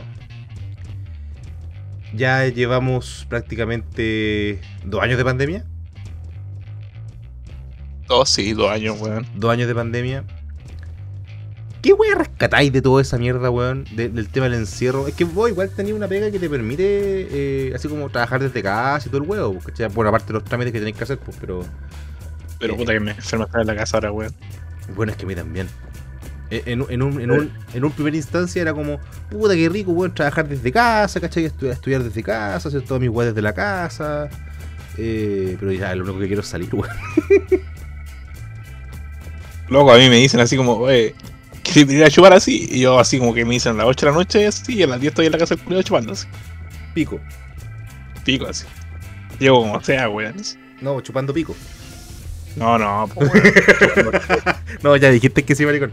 Ya 2.15 2.47
llevamos 2.49 3.27
prácticamente 3.31 4.61
dos 4.85 5.03
años 5.03 5.17
de 5.17 5.25
pandemia. 5.25 5.65
Dos, 8.07 8.29
sí, 8.29 8.53
dos 8.53 8.71
años, 8.71 9.01
weón. 9.01 9.27
dos 9.37 9.51
años 9.51 9.69
de 9.69 9.75
pandemia. 9.75 10.25
¿Qué 11.83 11.93
weón 11.93 12.17
rescatáis 12.19 12.73
de 12.73 12.81
toda 12.81 13.03
esa 13.03 13.19
mierda, 13.19 13.51
weón? 13.51 13.85
De- 13.97 14.09
del 14.09 14.29
tema 14.29 14.49
del 14.49 14.55
encierro. 14.61 15.09
Es 15.09 15.15
que 15.15 15.25
vos 15.25 15.51
igual 15.51 15.69
tenías 15.69 15.97
una 15.97 16.07
pega 16.09 16.31
que 16.31 16.39
te 16.39 16.49
permite, 16.49 16.85
eh, 17.31 17.73
así 17.75 17.89
como 17.89 18.09
trabajar 18.09 18.41
desde 18.41 18.63
casa 18.63 19.09
y 19.09 19.11
todo 19.11 19.21
el 19.23 19.29
huevo. 19.29 19.59
¿cachai? 19.65 19.89
Bueno, 19.89 20.09
aparte 20.11 20.29
de 20.29 20.35
los 20.35 20.45
trámites 20.45 20.73
que 20.73 20.79
tenéis 20.79 20.97
que 20.97 21.05
hacer, 21.05 21.19
pues, 21.19 21.37
pero. 21.41 21.65
Pero 22.61 22.77
puta 22.77 22.93
que 22.93 23.01
me 23.01 23.11
enfermo 23.11 23.47
estar 23.47 23.61
en 23.61 23.67
la 23.67 23.75
casa 23.75 23.97
ahora, 23.97 24.13
weón. 24.13 24.33
Bueno, 24.95 25.11
es 25.13 25.19
que 25.19 25.25
a 25.25 25.29
mí 25.29 25.35
también. 25.35 25.67
Eh, 26.51 26.63
En, 26.67 26.83
un- 26.83 26.91
en, 26.93 27.03
un, 27.03 27.21
en, 27.21 27.31
un, 27.33 27.51
en 27.75 27.85
un 27.85 27.91
primer 27.93 28.15
instancia 28.15 28.63
era 28.63 28.73
como, 28.75 29.01
puta 29.31 29.55
que 29.55 29.69
rico, 29.69 29.91
weón, 29.91 30.15
trabajar 30.15 30.47
desde 30.49 30.71
casa, 30.71 31.19
¿cachai? 31.21 31.47
Estudiar, 31.47 31.75
estudiar 31.75 32.03
desde 32.05 32.23
casa, 32.23 32.69
hacer 32.69 32.83
todas 32.83 33.01
mis 33.01 33.11
weas 33.11 33.31
desde 33.31 33.43
la 33.43 33.55
casa. 33.55 34.29
Eh, 34.99 35.57
pero 35.59 35.73
ya, 35.73 35.93
lo 35.97 36.05
único 36.05 36.21
que 36.21 36.27
quiero 36.29 36.43
es 36.43 36.47
salir, 36.49 36.73
weón. 36.73 36.95
Loco, 39.69 39.93
a 39.93 39.97
mí 39.99 40.09
me 40.09 40.17
dicen 40.17 40.39
así 40.41 40.57
como, 40.57 40.75
oye, 40.77 41.15
¿quieres 41.73 41.93
ir 41.93 42.05
a 42.05 42.11
chupar 42.11 42.33
así? 42.33 42.69
Y 42.71 42.81
yo 42.81 42.99
así 42.99 43.19
como 43.19 43.35
que 43.35 43.45
me 43.45 43.55
dicen 43.55 43.73
a 43.73 43.79
las 43.79 43.87
8 43.87 44.07
de 44.07 44.13
la 44.13 44.19
noche 44.19 44.47
así, 44.47 44.75
y 44.75 44.83
a 44.83 44.87
las 44.87 45.01
10 45.01 45.11
estoy 45.11 45.27
en 45.27 45.33
la 45.33 45.39
casa 45.39 45.55
del 45.55 45.65
culiado 45.65 45.83
chupando 45.83 46.13
así. 46.13 46.27
Pico. 46.95 47.21
Pico 48.25 48.47
así. 48.47 48.67
Llego 49.39 49.61
como 49.61 49.83
sea, 49.83 50.09
weón. 50.09 50.37
No, 50.81 51.01
chupando 51.01 51.33
pico. 51.33 51.55
No, 52.57 52.79
no, 52.79 53.09
po, 53.09 53.21
weón. 53.21 54.13
No, 54.83 54.97
ya 54.97 55.11
dijiste 55.11 55.45
que 55.45 55.55
sí, 55.55 55.65
maricón. 55.65 55.93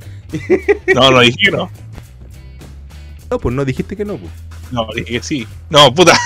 No, 0.93 1.11
no 1.11 1.19
dije 1.21 1.37
que 1.45 1.51
no. 1.51 1.71
No, 3.29 3.39
pues 3.39 3.55
no 3.55 3.63
dijiste 3.63 3.95
que 3.95 4.05
no, 4.05 4.17
pues. 4.17 4.31
No, 4.71 4.87
dije 4.95 5.13
que 5.13 5.23
sí. 5.23 5.47
No, 5.69 5.93
puta. 5.93 6.17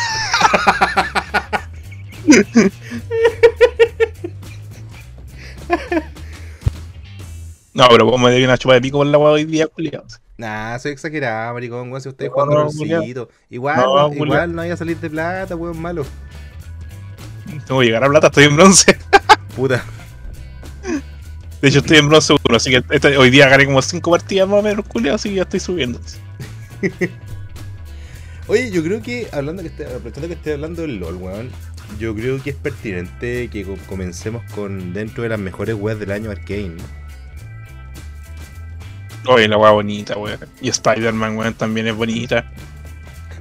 No, 7.74 7.88
pero 7.90 8.06
como 8.06 8.28
me 8.28 8.36
dio 8.36 8.46
una 8.46 8.58
chupa 8.58 8.76
de 8.76 8.82
pico 8.82 9.00
por 9.00 9.08
la 9.08 9.18
weá 9.18 9.32
hoy 9.32 9.46
día, 9.46 9.68
culiado. 9.68 10.06
Nah, 10.38 10.78
soy 10.80 10.92
exagerado, 10.92 11.54
maricón, 11.54 11.90
weón. 11.90 12.02
Si 12.02 12.10
ustedes 12.10 12.30
No, 12.30 12.34
jugando 12.36 12.56
no, 12.56 12.62
rolcito. 12.64 13.30
Igual, 13.50 13.78
No, 13.78 14.10
no, 14.10 14.14
igual 14.14 14.52
no 14.52 14.58
vaya 14.58 14.74
a 14.74 14.78
salir 14.78 14.98
de 14.98 15.10
plata, 15.10 15.56
weón, 15.56 15.80
malo. 15.82 16.06
Tengo 17.68 17.80
que 17.82 17.86
llegar 17.88 18.04
a 18.04 18.10
plata, 18.10 18.28
estoy 18.28 18.46
en 18.46 18.56
bronce. 18.56 18.98
Puta. 19.56 19.84
De 21.62 21.70
hecho, 21.70 21.80
estoy 21.80 21.98
en 21.98 22.10
bronce 22.10 22.34
1, 22.34 22.58
así 22.58 22.70
que 22.72 22.84
este- 22.90 23.18
hoy 23.18 23.30
día 23.30 23.48
gané 23.48 23.66
como 23.66 23.82
5 23.82 24.12
partidas 24.12 24.48
más 24.50 24.60
o 24.60 24.64
menos, 24.64 24.86
culiado, 24.86 25.16
así 25.16 25.30
que 25.30 25.36
ya 25.36 25.44
estoy 25.44 25.60
subiendo. 25.60 26.00
Oye, 28.48 28.70
yo 28.72 28.84
creo 28.84 29.02
que, 29.02 29.28
hablando 29.32 29.62
que 29.62 29.70
esté, 29.70 29.86
aprovechando 29.86 30.28
que 30.28 30.34
esté 30.34 30.54
hablando 30.54 30.82
del 30.82 30.98
LOL, 31.00 31.16
weón. 31.16 31.50
Yo 32.00 32.14
creo 32.16 32.42
que 32.42 32.50
es 32.50 32.56
pertinente 32.56 33.50
que 33.50 33.64
co- 33.64 33.78
comencemos 33.88 34.44
con 34.54 34.94
dentro 34.94 35.24
de 35.24 35.30
las 35.30 35.40
mejores 35.40 35.76
weas 35.76 36.00
del 36.00 36.12
año 36.12 36.32
Arcane. 36.32 36.76
Oye, 39.28 39.48
la 39.48 39.58
weá 39.58 39.72
bonita, 39.72 40.18
weón. 40.18 40.40
Y 40.62 40.70
Spider-Man, 40.70 41.38
weón, 41.38 41.54
también 41.54 41.88
es 41.88 41.96
bonita. 41.96 42.52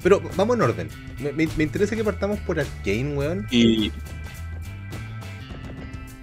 Pero 0.02 0.20
vamos 0.36 0.56
en 0.56 0.62
orden. 0.62 0.88
Me, 1.20 1.32
me- 1.32 1.48
me 1.56 1.64
interesa 1.64 1.94
que 1.96 2.04
partamos 2.04 2.38
por 2.40 2.58
Arcane, 2.60 3.14
weón. 3.16 3.46
Y. 3.50 3.90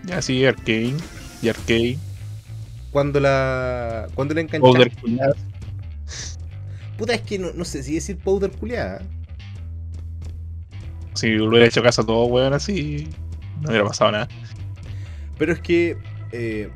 Ya 0.06 0.21
sí, 0.21 0.45
Arcane. 0.45 0.95
Y 1.41 1.50
Arcane. 1.50 1.97
Cuando 2.91 3.19
la. 3.19 4.07
Cuando 4.15 4.33
la 4.33 4.41
enganchaste. 4.41 4.67
Powder, 4.67 4.91
culiado. 4.97 5.35
Puta, 6.97 7.13
es 7.13 7.21
que 7.21 7.39
no, 7.39 7.51
no 7.53 7.63
sé 7.65 7.83
si 7.83 7.95
decir 7.95 8.17
powder 8.17 8.51
culiada. 8.51 9.01
Si 11.13 11.27
le 11.27 11.41
hubiera 11.47 11.65
hecho 11.65 11.81
caso 11.83 12.01
a 12.01 12.05
todo, 12.05 12.25
weón, 12.25 12.53
así. 12.53 13.07
No 13.62 13.69
hubiera 13.69 13.85
pasado 13.85 14.12
nada. 14.12 14.27
Pero 15.38 15.53
es 15.53 15.60
que. 15.60 15.98
eh, 16.31 16.69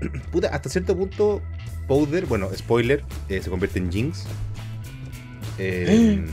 puta, 0.32 0.48
hasta 0.48 0.68
cierto 0.68 0.96
punto. 0.96 1.42
Powder, 1.88 2.26
bueno, 2.26 2.50
spoiler, 2.54 3.02
eh, 3.30 3.40
se 3.42 3.50
convierte 3.50 3.80
en 3.80 3.90
Jinx. 3.90 4.26
Eh, 5.60 6.24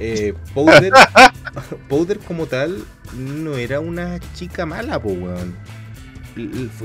eh, 0.00 0.34
Powder, 0.52 0.92
Powder 1.88 2.18
como 2.18 2.46
tal 2.46 2.84
no 3.16 3.56
era 3.56 3.78
una 3.78 4.18
chica 4.34 4.66
mala, 4.66 5.00
po, 5.00 5.10
weón. 5.10 5.54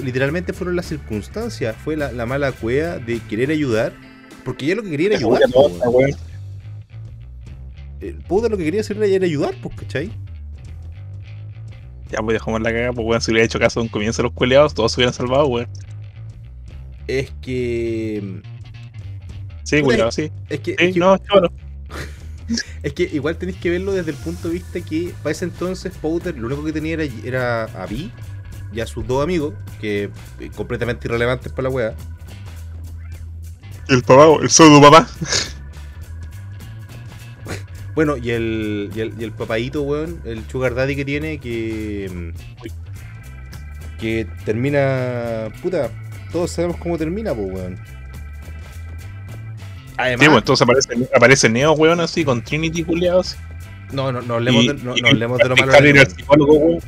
Literalmente 0.04 0.54
fueron 0.54 0.76
las 0.76 0.86
circunstancias, 0.86 1.76
fue 1.84 1.98
la, 1.98 2.12
la 2.12 2.28
mala 2.28 2.52
cueva 2.52 3.00
de 3.00 3.20
querer 3.22 3.50
ayudar, 3.50 3.92
porque 4.46 4.66
ella 4.66 4.76
lo 4.76 4.84
que 4.84 4.92
quería 4.92 5.08
era 5.08 5.18
ayudar. 5.18 5.42
po, 5.52 5.68
weón. 5.68 5.96
weón. 5.96 6.12
Powder 8.28 8.52
lo 8.52 8.58
que 8.58 8.66
quería 8.66 8.82
hacer 8.82 9.02
era 9.02 9.26
ayudar, 9.26 9.56
pues, 9.64 9.76
¿cachai? 9.78 10.12
Ya, 12.12 12.20
pues 12.20 12.36
dejamos 12.36 12.62
la 12.62 12.72
cagada, 12.72 12.94
pues 12.94 13.08
weón, 13.08 13.22
si 13.22 13.32
hubiera 13.32 13.46
hecho 13.46 13.58
caso 13.58 13.80
a 13.80 13.84
un 13.84 13.90
comienzo 13.90 14.22
a 14.22 14.26
los 14.26 14.34
culeados, 14.34 14.76
todos 14.76 14.92
se 14.92 15.00
hubieran 15.00 15.16
salvado, 15.16 15.48
weón. 15.48 15.68
Es 17.20 17.32
que. 17.42 18.42
Sí, 19.64 19.82
culiado, 19.82 20.12
sí. 20.12 20.32
Es 20.50 20.62
que, 20.62 20.72
Sí, 20.80 20.86
es 20.86 20.94
que- 20.94 21.00
no. 21.00 21.18
Es 22.84 22.92
que 22.94 23.04
igual 23.04 23.38
tenéis 23.38 23.58
que 23.60 23.70
verlo 23.70 23.94
desde 23.94 24.12
el 24.12 24.18
punto 24.18 24.48
de 24.50 24.56
vista 24.56 24.82
que 24.82 25.14
para 25.24 25.32
ese 25.32 25.46
entonces 25.46 25.94
Powder 26.02 26.38
lo 26.38 26.48
único 26.48 26.66
que 26.66 26.74
tenía 26.74 26.94
era, 26.96 27.04
era 27.24 27.64
a 27.64 27.86
Vi 27.86 28.12
y 28.74 28.82
a 28.82 28.88
sus 28.88 29.08
dos 29.08 29.24
amigos, 29.24 29.54
que 29.80 30.10
eh, 30.40 30.52
completamente 30.56 31.08
irrelevantes 31.08 31.52
para 31.54 31.70
la 31.70 31.70
wea. 31.70 31.96
El 33.88 34.02
papá, 34.04 34.26
el 34.42 34.50
pseudo 34.50 34.82
papá. 34.82 35.08
Bueno, 37.94 38.16
y 38.16 38.32
el, 38.32 38.90
y 38.96 39.02
el, 39.02 39.14
y 39.20 39.24
el 39.26 39.34
papadito, 39.34 39.82
weón, 39.82 40.22
el 40.24 40.48
sugar 40.50 40.76
daddy 40.76 40.96
que 40.96 41.04
tiene, 41.04 41.40
que. 41.40 42.34
Que 44.00 44.26
termina. 44.46 45.50
Puta, 45.62 45.90
todos 46.32 46.52
sabemos 46.52 46.78
cómo 46.78 46.98
termina, 46.98 47.34
pues, 47.34 47.48
weón. 47.52 47.78
Además, 49.98 50.22
Sí, 50.26 50.30
pues 50.30 50.38
entonces 50.40 50.62
aparece, 50.64 51.10
aparece 51.16 51.50
Neo, 51.50 51.74
weón, 51.74 52.00
así, 52.00 52.26
con 52.26 52.44
Trinity 52.44 52.84
culiados. 52.84 53.36
no, 53.92 54.12
no, 54.12 54.22
no 54.22 54.36
hablemos, 54.36 54.64
Y- 54.64 54.68
de, 54.70 54.74
no, 54.76 54.96
no 54.96 55.08
hablemos 55.08 55.38
de 55.38 55.50
lo 55.50 55.56
malo 55.56 55.72
del 55.74 55.98
año, 55.98 56.10
psicólogo, 56.16 56.54
weón. 56.56 56.80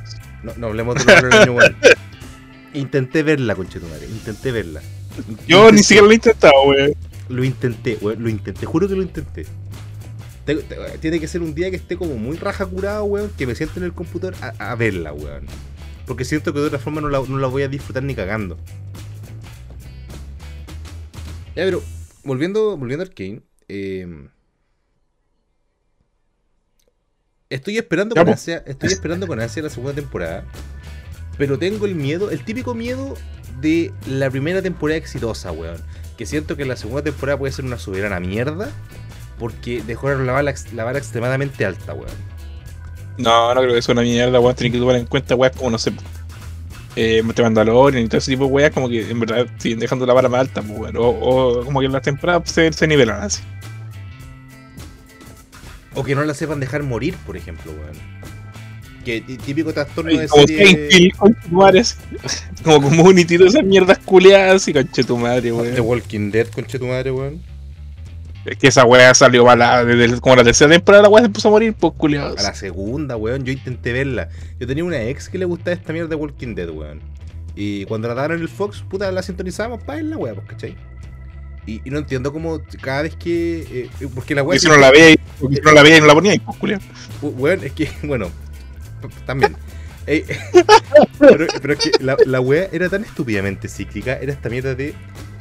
No, 0.44 0.54
no 0.58 0.68
hablemos 0.68 0.96
de 0.96 1.06
lo 1.06 1.14
malo 1.14 1.30
del 1.30 1.42
año, 1.42 1.52
weón. 1.54 1.76
Intenté 2.74 3.22
verla, 3.22 3.54
conchetumare, 3.56 4.08
intenté 4.08 4.52
verla. 4.52 4.82
Yo 5.48 5.72
ni 5.72 5.80
siquiera 5.84 6.06
lo 6.08 6.12
he 6.12 6.16
intentado, 6.16 6.54
weón. 6.66 6.94
Lo 7.30 7.44
intenté, 7.44 7.98
weón, 8.02 8.24
lo 8.24 8.30
intenté, 8.30 8.66
juro 8.66 8.88
que 8.88 8.96
lo 8.96 9.04
intenté. 9.04 9.46
te- 10.46 10.56
te- 10.56 10.98
tiene 11.00 11.20
que 11.20 11.28
ser 11.28 11.42
un 11.42 11.54
día 11.54 11.70
que 11.70 11.76
esté 11.78 11.96
como 11.98 12.16
muy 12.16 12.36
raja 12.38 12.66
curado, 12.66 13.04
weón, 13.04 13.30
que 13.38 13.46
me 13.46 13.54
siente 13.54 13.80
en 13.80 13.86
el 13.86 13.94
computador 13.94 14.36
a, 14.42 14.72
a 14.72 14.76
verla, 14.76 15.14
weón. 15.14 15.46
Porque 16.08 16.26
siento 16.26 16.52
que 16.54 16.60
de 16.60 16.66
otra 16.68 16.80
forma 16.80 17.00
no 17.00 17.10
la, 17.10 17.22
no 17.28 17.38
la 17.38 17.48
voy 17.48 17.62
a 17.64 17.68
disfrutar 17.68 18.02
ni 18.04 18.16
cagando. 18.16 18.58
Ya, 21.56 21.64
pero 21.66 21.84
volviendo, 22.24 22.78
volviendo 22.78 23.04
a 23.04 23.08
Arkane, 23.08 23.42
eh, 23.68 24.30
estoy 27.50 27.78
esperando 27.78 28.16
con 28.16 28.28
ansia, 28.28 28.64
estoy 28.66 28.90
esperando 28.90 29.28
con 29.28 29.40
ansia 29.40 29.62
la 29.62 29.70
segunda 29.70 29.94
temporada. 29.94 30.46
Pero 31.38 31.58
tengo 31.58 31.86
el 31.86 31.96
miedo, 31.96 32.32
el 32.32 32.44
típico 32.44 32.74
miedo 32.74 33.16
de 33.62 33.92
la 34.08 34.30
primera 34.30 34.62
temporada 34.62 34.98
exitosa, 34.98 35.52
weón. 35.52 35.82
Que 36.18 36.26
siento 36.26 36.56
que 36.56 36.66
la 36.66 36.76
segunda 36.76 37.04
temporada 37.04 37.38
puede 37.38 37.54
ser 37.54 37.66
una 37.66 37.80
soberana 37.80 38.20
mierda. 38.20 38.70
Porque 39.40 39.82
dejaron 39.82 40.28
la 40.28 40.34
vara, 40.34 40.54
la 40.74 40.84
vara 40.84 41.00
extremadamente 41.00 41.66
alta, 41.66 41.94
weón. 41.94 42.12
No, 43.18 43.54
no 43.54 43.62
creo 43.62 43.74
que 43.74 43.82
sea 43.82 43.94
una 43.94 44.04
mierda, 44.04 44.40
weón. 44.40 44.56
Tienen 44.56 44.74
que 44.74 44.80
tomar 44.80 44.96
en 44.96 45.08
cuenta, 45.08 45.36
weón, 45.36 45.54
como 45.56 45.72
no 45.72 45.78
sé. 45.80 45.92
Eh, 46.96 47.24
te 47.34 47.42
Mandalorian 47.42 48.04
y 48.04 48.08
todo 48.08 48.20
ese 48.20 48.32
tipo 48.32 48.46
de 48.46 48.52
weas, 48.52 48.72
como 48.72 48.88
que 48.88 49.10
en 49.10 49.20
verdad 49.20 49.48
siguen 49.58 49.80
dejando 49.80 50.06
la 50.06 50.14
vara 50.14 50.30
más 50.30 50.42
alta, 50.42 50.62
pues, 50.62 50.78
weón. 50.80 50.98
O, 50.98 51.08
o 51.10 51.66
como 51.66 51.80
que 51.80 51.88
en 51.88 51.92
las 51.92 52.04
temporadas 52.04 52.52
se, 52.52 52.72
se 52.72 52.88
nivelan 52.88 53.22
así. 53.24 53.42
O 55.96 56.04
que 56.04 56.16
no 56.16 56.24
la 56.24 56.34
sepan 56.34 56.60
dejar 56.60 56.84
morir, 56.84 57.16
por 57.26 57.38
ejemplo, 57.38 57.72
weón. 57.72 58.14
Que 59.06 59.22
tí- 59.22 59.38
típico 59.38 59.74
trastorno 59.74 60.18
de 60.18 60.28
como 60.28 60.46
serie. 60.48 60.66
Silent 60.68 60.94
Hill, 60.94 61.14
conchetumares. 61.18 61.98
Como 62.64 62.82
Community, 62.82 63.38
todas 63.38 63.56
esas 63.56 63.66
mierdas 63.66 63.98
culeadas 64.00 64.66
y 64.70 64.74
conche 64.74 65.04
tu 65.04 65.18
madre, 65.18 65.42
The 65.42 65.52
weón. 65.52 65.80
Walking 65.82 66.32
Dead, 66.32 66.48
conche 66.48 66.80
tu 66.80 66.88
madre, 66.88 67.12
weón. 67.12 67.42
Es 68.46 68.58
que 68.58 68.68
esa 68.68 68.86
wea 68.86 69.14
salió 69.14 69.46
mala. 69.46 69.86
Desde 69.86 70.20
como 70.20 70.36
la 70.36 70.44
tercera 70.44 70.72
temporada, 70.72 71.04
la 71.04 71.10
wea 71.10 71.24
se 71.24 71.30
puso 71.30 71.48
a 71.48 71.52
morir, 71.52 71.74
pues 71.74 71.94
culeados. 71.96 72.40
A 72.40 72.44
la 72.44 72.54
segunda, 72.54 73.16
weón, 73.16 73.44
yo 73.44 73.54
intenté 73.54 73.94
verla. 73.94 74.30
Yo 74.60 74.68
tenía 74.68 74.84
una 74.84 75.02
ex 75.02 75.30
que 75.30 75.38
le 75.38 75.46
gustaba 75.46 75.76
esta 75.76 75.94
mierda 75.94 76.10
de 76.10 76.16
Walking 76.16 76.56
Dead, 76.56 76.70
weón. 76.70 77.00
Y 77.56 77.86
cuando 77.86 78.08
la 78.08 78.16
daban 78.16 78.32
en 78.34 78.42
el 78.42 78.50
Fox, 78.50 78.84
puta, 78.90 79.12
la 79.12 79.22
sintonizábamos 79.24 79.84
para 79.84 79.98
verla, 79.98 80.18
weón, 80.18 80.36
pues, 80.36 80.48
¿cachai? 80.48 80.76
Y, 81.66 81.82
y 81.86 81.90
no 81.90 82.00
entiendo 82.00 82.34
cómo 82.34 82.62
cada 82.82 83.04
vez 83.04 83.16
que. 83.16 83.90
eh, 84.02 84.08
porque 84.14 84.36
la 84.36 84.44
weón. 84.44 84.60
si 84.60 84.68
no 84.68 84.78
la 84.78 84.92
veía, 84.92 85.16
si 85.40 85.62
no 85.62 85.72
la 85.72 85.84
veía 85.84 85.98
y 85.98 86.02
no 86.02 86.08
la 86.08 86.14
ponía, 86.14 86.36
pues 86.46 86.58
culeados. 86.58 86.86
Weón, 87.22 87.64
es 87.64 87.72
que, 87.72 87.90
bueno, 88.04 88.30
también. 89.26 89.56
Pero, 91.18 91.48
pero 91.62 91.74
es 91.74 91.80
que 91.80 91.92
la, 92.04 92.18
la 92.26 92.42
wea 92.42 92.68
era 92.74 92.90
tan 92.90 93.06
estúpidamente 93.06 93.70
cíclica, 93.70 94.18
era 94.18 94.34
esta 94.34 94.50
mierda 94.50 94.76
de. 94.76 94.94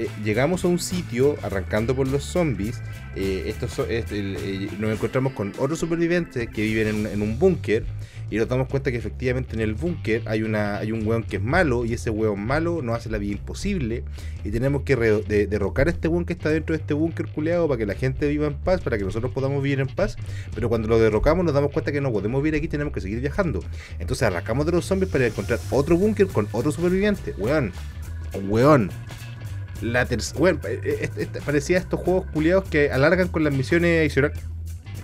Eh, 0.03 0.11
llegamos 0.25 0.65
a 0.65 0.69
un 0.69 0.79
sitio, 0.79 1.37
arrancando 1.43 1.95
por 1.95 2.09
los 2.09 2.25
zombies. 2.25 2.81
eh, 3.15 3.55
eh, 3.89 4.69
nos 4.79 4.93
encontramos 4.93 5.33
con 5.35 5.53
otros 5.59 5.79
supervivientes 5.79 6.49
que 6.49 6.63
viven 6.63 7.07
en, 7.07 7.23
un 7.23 7.39
búnker. 7.39 7.85
Y 8.31 8.39
nos 8.39 8.49
damos 8.49 8.69
cuenta 8.69 8.91
que 8.91 8.97
efectivamente 8.97 9.55
en 9.55 9.61
el 9.61 9.75
búnker 9.75 10.23
hay, 10.25 10.43
un 10.43 11.07
weón 11.07 11.23
que 11.23 11.37
es 11.37 11.43
malo. 11.43 11.85
Y 11.85 11.93
ese 11.93 12.09
weón 12.11 12.41
malo 12.41 12.81
nos 12.83 12.97
hace 12.97 13.11
la 13.11 13.19
vida 13.19 13.33
imposible. 13.33 14.05
Y 14.43 14.51
tenemos 14.51 14.83
que 14.83 14.97
derrocar 14.97 15.89
este 15.89 16.09
weón 16.09 16.25
que 16.25 16.33
está 16.33 16.49
dentro 16.49 16.75
de 16.75 16.81
este 16.81 16.95
búnker 16.95 17.29
culeado 17.29 17.69
para 17.69 17.79
que 17.79 17.87
la 17.87 17.95
gente 17.95 18.27
viva 18.29 18.47
en 18.47 18.55
paz, 18.55 18.81
para 18.81 18.97
que 18.97 19.05
nosotros 19.05 19.33
podamos 19.33 19.63
vivir 19.63 19.81
en 19.81 19.89
paz. 19.89 20.17
Pero 20.55 20.71
cuando 20.71 20.89
lo 20.89 20.99
derrocamos 20.99 21.45
nos 21.45 21.53
damos 21.53 21.71
cuenta 21.73 21.93
que 21.93 22.01
no 22.01 22.11
podemos 22.11 22.43
vivir 22.43 22.59
aquí, 22.59 22.69
tenemos 22.69 22.95
que 22.95 23.03
seguir 23.03 23.21
viajando. 23.21 23.61
Entonces 23.99 24.23
arrancamos 24.23 24.65
de 24.65 24.73
los 24.73 24.87
zombies 24.87 25.13
para 25.13 25.27
encontrar 25.27 25.61
otro 25.71 25.99
búnker 25.99 26.27
con 26.29 26.49
otro 26.53 26.73
superviviente. 26.73 27.35
Weón. 27.37 27.73
Weón. 28.49 28.91
La 29.83 30.07
tercera. 30.07 30.41
Weón, 30.41 30.61
eh, 30.65 31.11
eh, 31.17 31.29
parecía 31.45 31.77
estos 31.77 32.01
juegos 32.01 32.25
culiados 32.33 32.65
que 32.69 32.91
alargan 32.91 33.29
con 33.29 33.45
las 33.45 33.53
misiones 33.53 34.01
adicionales. 34.01 34.39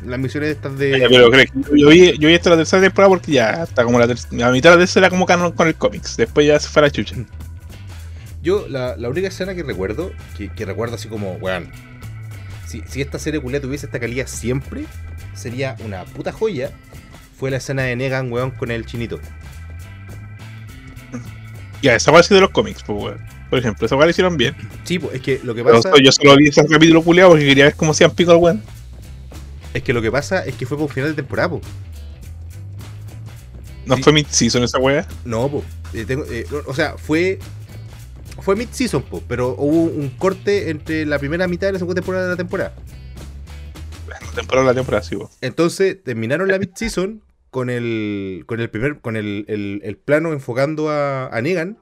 Las 0.06 0.18
misiones 0.20 0.50
estas 0.50 0.78
de. 0.78 0.92
Pero 1.10 1.30
yo 1.74 1.88
vi, 1.88 2.16
yo 2.18 2.28
vi 2.28 2.34
hasta 2.34 2.50
la 2.50 2.56
tercera 2.56 2.80
temporada 2.80 3.08
porque 3.08 3.32
ya 3.32 3.64
está 3.64 3.84
como 3.84 3.98
la, 3.98 4.06
ter- 4.06 4.18
la 4.30 4.52
mitad 4.52 4.70
de 4.70 4.76
la 4.76 4.82
tercera 4.82 5.10
como 5.10 5.26
canon 5.26 5.50
con 5.52 5.66
el 5.66 5.74
cómics. 5.74 6.16
Después 6.16 6.46
ya 6.46 6.60
se 6.60 6.68
fue 6.68 6.82
a 6.82 6.84
la 6.84 6.90
chucha. 6.92 7.16
Yo, 8.40 8.68
la, 8.68 8.96
la 8.96 9.08
única 9.08 9.26
escena 9.26 9.56
que 9.56 9.64
recuerdo, 9.64 10.12
que, 10.36 10.48
que 10.50 10.64
recuerdo 10.64 10.94
así 10.94 11.08
como, 11.08 11.32
weón. 11.34 11.72
Si, 12.64 12.82
si 12.86 13.00
esta 13.00 13.18
serie 13.18 13.40
culiada 13.40 13.62
tuviese 13.62 13.86
esta 13.86 13.98
calidad 13.98 14.28
siempre, 14.28 14.84
sería 15.34 15.76
una 15.84 16.04
puta 16.04 16.30
joya. 16.30 16.70
Fue 17.36 17.50
la 17.50 17.56
escena 17.56 17.82
de 17.82 17.96
Negan, 17.96 18.30
weón, 18.30 18.52
con 18.52 18.70
el 18.70 18.86
chinito. 18.86 19.18
Ya, 21.82 21.94
esa 21.94 22.12
ser 22.22 22.36
de 22.36 22.40
los 22.42 22.50
cómics, 22.50 22.82
pues, 22.84 23.02
weón. 23.02 23.37
Por 23.50 23.58
ejemplo, 23.58 23.86
esa 23.86 23.96
weá 23.96 24.04
la 24.06 24.10
hicieron 24.10 24.36
bien. 24.36 24.54
Sí, 24.84 24.98
pues 24.98 25.14
es 25.14 25.22
que 25.22 25.40
lo 25.42 25.54
que 25.54 25.64
Pero 25.64 25.76
pasa. 25.82 25.92
yo 26.02 26.12
solo 26.12 26.36
vi 26.36 26.48
ese 26.48 26.66
capítulo 26.66 27.02
culiado 27.02 27.30
porque 27.30 27.46
quería 27.46 27.64
ver 27.64 27.74
cómo 27.76 27.92
hacían 27.92 28.10
pico 28.10 28.30
al 28.32 28.36
weón. 28.38 28.62
Es 29.74 29.82
que 29.82 29.92
lo 29.92 30.02
que 30.02 30.10
pasa 30.12 30.44
es 30.44 30.54
que 30.54 30.66
fue 30.66 30.76
por 30.76 30.90
final 30.90 31.10
de 31.10 31.16
temporada, 31.16 31.50
po. 31.50 31.60
No 33.86 33.96
Sí. 33.96 34.02
fue 34.02 34.12
mid-season 34.12 34.62
esa 34.64 34.78
weá. 34.78 35.06
No, 35.24 35.48
po. 35.50 35.64
Eh, 35.94 36.04
tengo- 36.06 36.24
eh, 36.30 36.46
o 36.66 36.74
sea, 36.74 36.96
fue. 36.98 37.38
Fue 38.42 38.54
mid-season, 38.54 39.02
po. 39.02 39.22
Pero 39.26 39.54
hubo 39.58 39.84
un 39.84 40.10
corte 40.10 40.70
entre 40.70 41.06
la 41.06 41.18
primera 41.18 41.48
mitad 41.48 41.68
y 41.68 41.72
la 41.72 41.78
segunda 41.78 42.00
temporada 42.00 42.24
de 42.24 42.30
la 42.32 42.36
temporada. 42.36 42.74
La 44.08 44.18
temporada 44.34 44.66
la 44.66 44.74
temporada, 44.74 45.02
sí, 45.02 45.16
weón. 45.16 45.30
Entonces 45.40 45.96
terminaron 46.04 46.48
la 46.48 46.58
mid-season 46.58 47.22
con 47.50 47.70
el. 47.70 48.44
con 48.46 48.60
el 48.60 48.68
primer. 48.68 48.98
con 49.00 49.16
el, 49.16 49.44
el- 49.48 49.80
el 49.84 49.96
plano 49.96 50.32
enfocando 50.32 50.90
a, 50.90 51.28
a 51.28 51.40
Negan. 51.40 51.78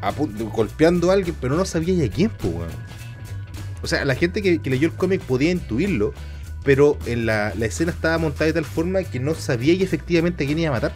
A 0.00 0.12
golpeando 0.12 1.10
a 1.10 1.14
alguien, 1.14 1.36
pero 1.40 1.56
no 1.56 1.64
sabía 1.64 1.94
ya 1.94 2.10
quién, 2.10 2.30
weón. 2.42 2.68
O 3.82 3.86
sea, 3.86 4.04
la 4.04 4.14
gente 4.14 4.42
que, 4.42 4.60
que 4.60 4.70
leyó 4.70 4.88
el 4.88 4.94
cómic 4.94 5.20
podía 5.22 5.50
intuirlo. 5.50 6.12
Pero 6.62 6.98
en 7.06 7.24
la, 7.24 7.54
la 7.56 7.66
escena 7.66 7.90
estaba 7.90 8.18
montada 8.18 8.46
de 8.46 8.52
tal 8.52 8.66
forma 8.66 9.02
que 9.02 9.18
no 9.18 9.34
sabía 9.34 9.72
y 9.72 9.82
efectivamente 9.82 10.44
a 10.44 10.46
quién 10.46 10.58
iba 10.58 10.68
a 10.68 10.72
matar. 10.72 10.92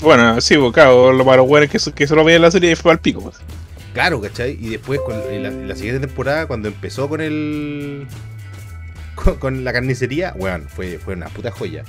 Bueno, 0.00 0.40
sí, 0.40 0.56
pues, 0.56 0.72
claro, 0.72 1.12
lo 1.12 1.24
para 1.24 1.38
los 1.38 1.48
weones 1.48 1.70
que, 1.70 1.92
que 1.92 2.06
solo 2.06 2.24
veían 2.24 2.42
la 2.42 2.50
serie 2.50 2.72
y 2.72 2.76
fue 2.76 2.92
al 2.92 3.00
pico, 3.00 3.20
pues. 3.20 3.36
Claro, 3.92 4.20
¿cachai? 4.20 4.58
Y 4.60 4.70
después, 4.70 5.00
con 5.00 5.16
la, 5.16 5.48
en 5.48 5.68
la 5.68 5.76
siguiente 5.76 6.06
temporada, 6.06 6.46
cuando 6.46 6.68
empezó 6.68 7.08
con 7.08 7.20
el. 7.20 8.06
con, 9.14 9.36
con 9.36 9.64
la 9.64 9.72
carnicería, 9.72 10.32
weón, 10.36 10.66
fue, 10.68 10.98
fue 10.98 11.14
una 11.14 11.28
puta 11.28 11.50
joya. 11.50 11.84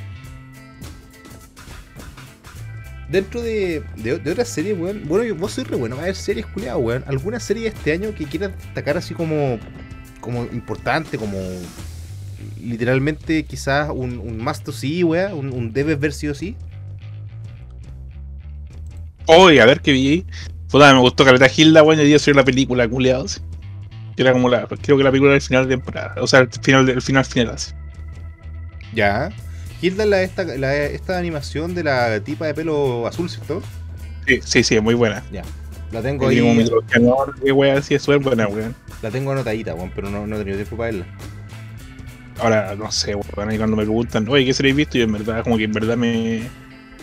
Dentro 3.09 3.41
de, 3.41 3.83
de, 3.97 4.17
de 4.17 4.31
otras 4.31 4.47
series, 4.50 4.77
weón. 4.79 5.03
Bueno, 5.07 5.24
yo- 5.24 5.35
vos 5.35 5.51
sois 5.51 5.67
re 5.67 5.75
bueno 5.77 5.95
para 5.95 6.07
ver 6.07 6.15
series, 6.15 6.45
culiado, 6.47 6.79
weón. 6.79 7.03
¿Alguna 7.07 7.39
serie 7.39 7.63
de 7.63 7.69
este 7.69 7.91
año 7.91 8.13
que 8.15 8.25
quieras 8.25 8.51
destacar 8.57 8.97
así 8.97 9.13
como. 9.13 9.59
como 10.21 10.43
importante, 10.45 11.17
como. 11.17 11.38
literalmente 12.59 13.43
quizás 13.43 13.89
un, 13.93 14.17
un 14.19 14.39
must 14.39 14.63
to 14.63 14.71
see, 14.71 15.03
weón? 15.03 15.33
Un, 15.33 15.53
un 15.53 15.71
debes 15.74 16.00
ver 16.00 16.13
sí 16.13 16.27
o 16.27 16.33
sí? 16.35 16.55
Oye, 19.27 19.62
a 19.62 19.65
ver 19.65 19.81
qué 19.81 19.91
vi. 19.91 20.25
Puta, 20.69 20.93
me 20.93 21.00
gustó 21.00 21.25
Caleta 21.25 21.47
Hilda, 21.55 21.83
weón, 21.83 22.00
y 22.00 22.03
hoy 22.03 22.07
día 22.09 22.19
soy 22.19 22.33
la 22.33 22.43
película, 22.43 22.88
culiados. 22.88 23.41
Que 24.15 24.21
era 24.24 24.33
como 24.33 24.50
la. 24.50 24.65
Creo 24.67 24.97
que 24.97 25.03
la 25.03 25.12
película 25.12 25.31
del 25.33 25.41
final 25.41 25.67
de 25.67 25.75
temporada. 25.75 26.15
O 26.21 26.27
sea, 26.27 26.39
el 26.41 26.50
final, 26.62 26.88
el 26.89 27.01
final 27.01 27.25
final 27.25 27.50
así. 27.50 27.71
Ya. 28.93 29.29
Hilda 29.82 30.05
la, 30.05 30.22
esta, 30.22 30.44
la, 30.44 30.75
esta 30.75 31.17
animación 31.17 31.75
de 31.75 31.84
la 31.84 32.20
tipa 32.22 32.48
de 32.48 32.53
pelo 32.53 33.08
azul, 33.08 33.29
¿cierto? 33.29 33.62
Sí, 34.27 34.39
sí, 34.44 34.63
sí, 34.63 34.75
es 34.75 34.82
muy 34.82 34.96
buena. 34.96 35.24
La 35.91 36.01
tengo 36.01 36.27
Tiene 36.27 36.41
como 36.41 36.53
ahí, 36.53 36.58
mitología 36.58 37.00
nórdica, 37.00 37.53
weón, 37.53 37.77
así 37.77 37.96
es 37.96 38.01
súper 38.01 38.20
buena, 38.20 38.48
weón. 38.48 38.75
la 39.01 39.12
tengo 39.12 39.32
anotadita, 39.32 39.75
weón, 39.75 39.91
pero 39.94 40.10
no, 40.10 40.25
no 40.25 40.36
he 40.36 40.39
tenido 40.39 40.58
tiempo 40.58 40.77
para 40.77 40.91
verla. 40.91 41.05
Ahora, 42.39 42.75
no 42.75 42.91
sé, 42.91 43.15
weón, 43.15 43.53
y 43.53 43.58
cuando 43.58 43.75
me 43.75 43.84
preguntan, 43.84 44.27
oye, 44.27 44.46
¿qué 44.46 44.53
serie 44.53 44.72
he 44.72 44.75
visto? 44.75 44.98
Yo 44.98 45.03
en 45.03 45.13
verdad, 45.13 45.44
como 45.44 45.58
que 45.58 45.65
en 45.65 45.72
verdad 45.72 45.96
me. 45.96 46.44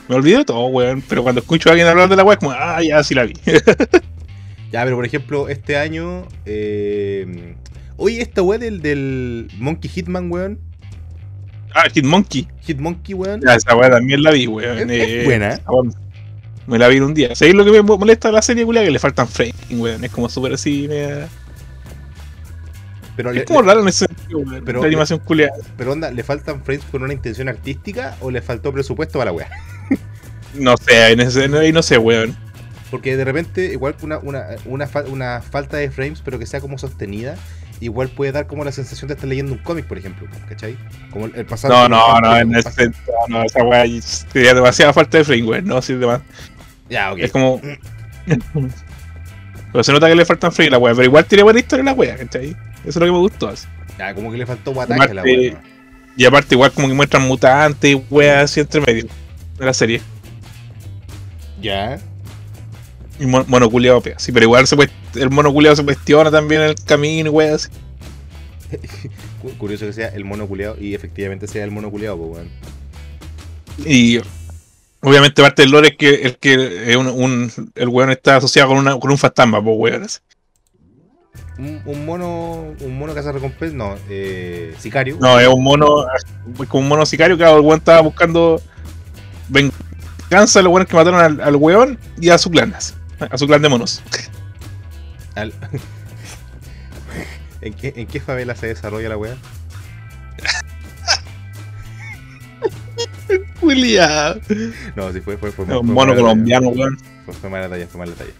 Me 0.08 0.16
olvidé 0.16 0.38
de 0.38 0.44
todo, 0.44 0.66
weón. 0.66 1.02
Pero 1.08 1.22
cuando 1.22 1.40
escucho 1.40 1.68
a 1.68 1.72
alguien 1.72 1.88
hablar 1.88 2.08
de 2.08 2.16
la 2.16 2.24
weón, 2.24 2.34
es 2.34 2.38
como, 2.40 2.50
ah, 2.52 2.80
ya 2.82 3.02
sí 3.02 3.14
la 3.14 3.24
vi. 3.24 3.34
Ya, 4.72 4.84
pero 4.84 4.96
por 4.96 5.04
ejemplo, 5.04 5.50
este 5.50 5.76
año. 5.76 6.26
Eh... 6.46 7.54
Oye, 7.98 8.22
esta 8.22 8.40
weá 8.40 8.58
del, 8.58 8.80
del 8.80 9.48
Monkey 9.58 9.90
Hitman, 9.90 10.32
weón. 10.32 10.58
Ah, 11.74 11.84
Hitmonkey. 11.92 12.48
Hitmonkey, 12.66 13.14
weón. 13.14 13.40
Ya, 13.40 13.54
esa 13.54 13.74
weá 13.76 13.90
también 13.90 14.22
la 14.22 14.30
vi, 14.30 14.46
weón. 14.46 14.78
Es- 14.78 14.90
eh, 14.90 15.18
es 15.20 15.24
buena. 15.24 15.48
esa 15.54 15.70
weá 15.70 15.90
Me 16.66 16.78
la 16.78 16.88
vi 16.88 17.00
un 17.00 17.12
día. 17.14 17.34
¿Sabéis 17.34 17.54
lo 17.56 17.64
que 17.64 17.70
me 17.72 17.82
molesta 17.82 18.28
de 18.28 18.34
la 18.34 18.42
serie, 18.42 18.64
culia? 18.64 18.84
Que 18.84 18.90
le 18.90 18.98
faltan 18.98 19.26
frames, 19.28 19.54
weón. 19.70 20.04
Es 20.04 20.10
como 20.10 20.28
súper 20.28 20.52
así, 20.54 20.86
media- 20.88 21.28
Pero, 23.16 23.30
Es 23.30 23.36
le- 23.36 23.44
como 23.44 23.60
le- 23.62 23.68
raro 23.68 23.80
en 23.82 23.88
ese 23.88 24.06
sentido, 24.06 24.38
weón. 24.38 24.62
pero- 24.64 24.80
la 24.80 24.86
animación 24.86 25.18
culia. 25.18 25.50
pero 25.76 25.92
onda, 25.92 26.10
¿le 26.10 26.22
faltan 26.22 26.62
frames 26.64 26.84
con 26.90 27.02
una 27.02 27.12
intención 27.12 27.48
artística 27.48 28.16
o 28.20 28.30
le 28.30 28.40
faltó 28.40 28.72
presupuesto 28.72 29.18
para 29.18 29.30
la 29.32 29.36
weá? 29.36 29.48
No 30.54 30.76
sé, 30.76 31.12
en 31.12 31.20
ese, 31.20 31.48
no, 31.48 31.82
sé, 31.82 31.96
weón. 31.96 32.36
Porque 32.90 33.16
de 33.16 33.24
repente, 33.24 33.72
igual 33.72 33.96
una, 34.02 34.18
una, 34.18 34.44
una, 34.66 34.86
una 35.08 35.40
falta 35.40 35.78
de 35.78 35.90
frames, 35.90 36.20
pero 36.22 36.38
que 36.38 36.44
sea 36.44 36.60
como 36.60 36.76
sostenida, 36.76 37.36
igual 37.82 38.08
puede 38.08 38.32
dar 38.32 38.46
como 38.46 38.64
la 38.64 38.72
sensación 38.72 39.08
de 39.08 39.14
estar 39.14 39.28
leyendo 39.28 39.52
un 39.52 39.58
cómic, 39.58 39.86
por 39.86 39.98
ejemplo, 39.98 40.28
¿cachai? 40.48 40.76
Como 41.10 41.26
el, 41.26 41.34
el 41.34 41.46
pasado. 41.46 41.74
No, 41.74 41.88
no, 41.88 42.20
no, 42.20 42.36
en 42.38 42.54
ese 42.54 42.70
sentido, 42.70 43.12
no, 43.28 43.42
esa 43.42 43.62
weá 43.64 43.84
sería 44.00 44.54
demasiada 44.54 44.92
falta 44.92 45.18
de 45.18 45.24
frame, 45.24 45.42
weón. 45.42 45.64
No, 45.64 45.82
sí, 45.82 45.94
demás. 45.94 46.20
Ya, 46.88 47.12
ok. 47.12 47.18
Es 47.18 47.32
como. 47.32 47.60
pero 49.72 49.84
se 49.84 49.92
nota 49.92 50.08
que 50.08 50.14
le 50.14 50.24
faltan 50.24 50.52
frame 50.52 50.68
a 50.68 50.70
la 50.72 50.78
weá, 50.78 50.94
pero 50.94 51.04
igual 51.04 51.24
tiene 51.24 51.42
buena 51.42 51.58
historia 51.58 51.84
la 51.84 51.92
weá, 51.92 52.16
¿cachai? 52.16 52.50
Eso 52.50 52.88
es 52.88 52.96
lo 52.96 53.06
que 53.06 53.12
me 53.12 53.18
gustó. 53.18 53.48
así. 53.48 53.66
Ya, 53.98 54.14
como 54.14 54.30
que 54.30 54.38
le 54.38 54.46
faltó 54.46 54.72
guataje 54.72 55.10
a 55.10 55.14
la 55.14 55.22
weá. 55.22 55.52
¿no? 55.52 55.58
Y 56.16 56.24
aparte, 56.24 56.54
igual 56.54 56.72
como 56.72 56.88
que 56.88 56.94
muestran 56.94 57.26
mutantes, 57.26 57.96
weas 58.10 58.44
así 58.44 58.60
entre 58.60 58.80
medio 58.80 59.06
de 59.58 59.66
la 59.66 59.74
serie. 59.74 60.00
Ya. 61.60 61.98
Y 63.22 63.26
mon 63.26 63.44
monoculeado 63.46 64.00
pega. 64.00 64.18
Sí, 64.18 64.32
pero 64.32 64.44
igual 64.44 64.66
se 64.66 64.76
el 65.14 65.30
monoculeado 65.30 65.76
se 65.76 65.84
cuestiona 65.84 66.28
también 66.30 66.62
en 66.62 66.68
el 66.70 66.74
camino 66.74 67.28
y 67.30 67.32
weas 67.32 67.70
Curioso 69.58 69.86
que 69.86 69.92
sea 69.92 70.08
el 70.08 70.24
mono 70.24 70.46
culeado 70.46 70.76
y 70.80 70.94
efectivamente 70.94 71.46
sea 71.46 71.62
el 71.64 71.70
mono 71.70 71.90
culeado, 71.90 72.16
pues, 72.16 72.30
weón. 72.32 72.48
Y 73.86 74.18
obviamente 75.00 75.40
parte 75.42 75.62
del 75.62 75.70
lore 75.70 75.88
es 75.88 75.96
que 75.96 76.14
el 76.22 76.36
que 76.38 76.90
es 76.90 76.96
un, 76.96 77.06
un- 77.06 77.52
el 77.74 77.88
weón 77.88 78.10
está 78.10 78.36
asociado 78.36 78.70
con, 78.70 78.78
una, 78.78 78.98
con 78.98 79.10
un 79.10 79.18
fantasma, 79.18 79.62
pues 79.62 79.76
weón. 79.78 80.06
Un, 81.58 81.82
un 81.84 82.06
mono. 82.06 82.74
Un 82.80 82.98
mono 82.98 83.14
caza 83.14 83.30
recompensa. 83.30 83.76
No, 83.76 83.94
eh. 84.08 84.74
Sicario. 84.78 85.18
No, 85.20 85.38
es 85.38 85.46
un 85.48 85.62
mono, 85.62 86.06
es 86.08 86.24
como 86.68 86.82
un 86.82 86.88
mono 86.88 87.06
sicario, 87.06 87.36
claro, 87.36 87.56
el 87.58 87.62
weón 87.62 87.78
estaba 87.78 88.00
buscando 88.00 88.60
venganza 89.48 90.62
los 90.62 90.72
weones 90.72 90.88
que 90.88 90.96
mataron 90.96 91.20
al, 91.20 91.40
al 91.40 91.56
weón 91.56 91.98
y 92.20 92.30
a 92.30 92.38
su 92.38 92.50
clan, 92.50 92.72
así, 92.74 92.94
a 93.30 93.38
su 93.38 93.46
clan 93.46 93.62
de 93.62 93.68
monos. 93.68 94.02
Al- 95.34 95.52
¿En, 97.60 97.74
qué, 97.74 97.92
¿En 97.96 98.06
qué 98.06 98.20
favela 98.20 98.54
se 98.56 98.66
desarrolla 98.66 99.08
la 99.08 99.16
weá? 99.16 99.36
Julia. 103.60 104.36
No, 104.96 105.12
sí 105.12 105.20
fue, 105.20 105.36
fue, 105.36 105.52
fue, 105.52 105.64
mono 105.66 106.14
colombiano, 106.14 106.68
weón. 106.70 106.98
Fue, 107.24 107.34
fue 107.34 107.50
mala 107.50 107.68
talla, 107.68 107.86
fue 107.86 107.98
mala 108.00 108.12
talla. 108.12 108.32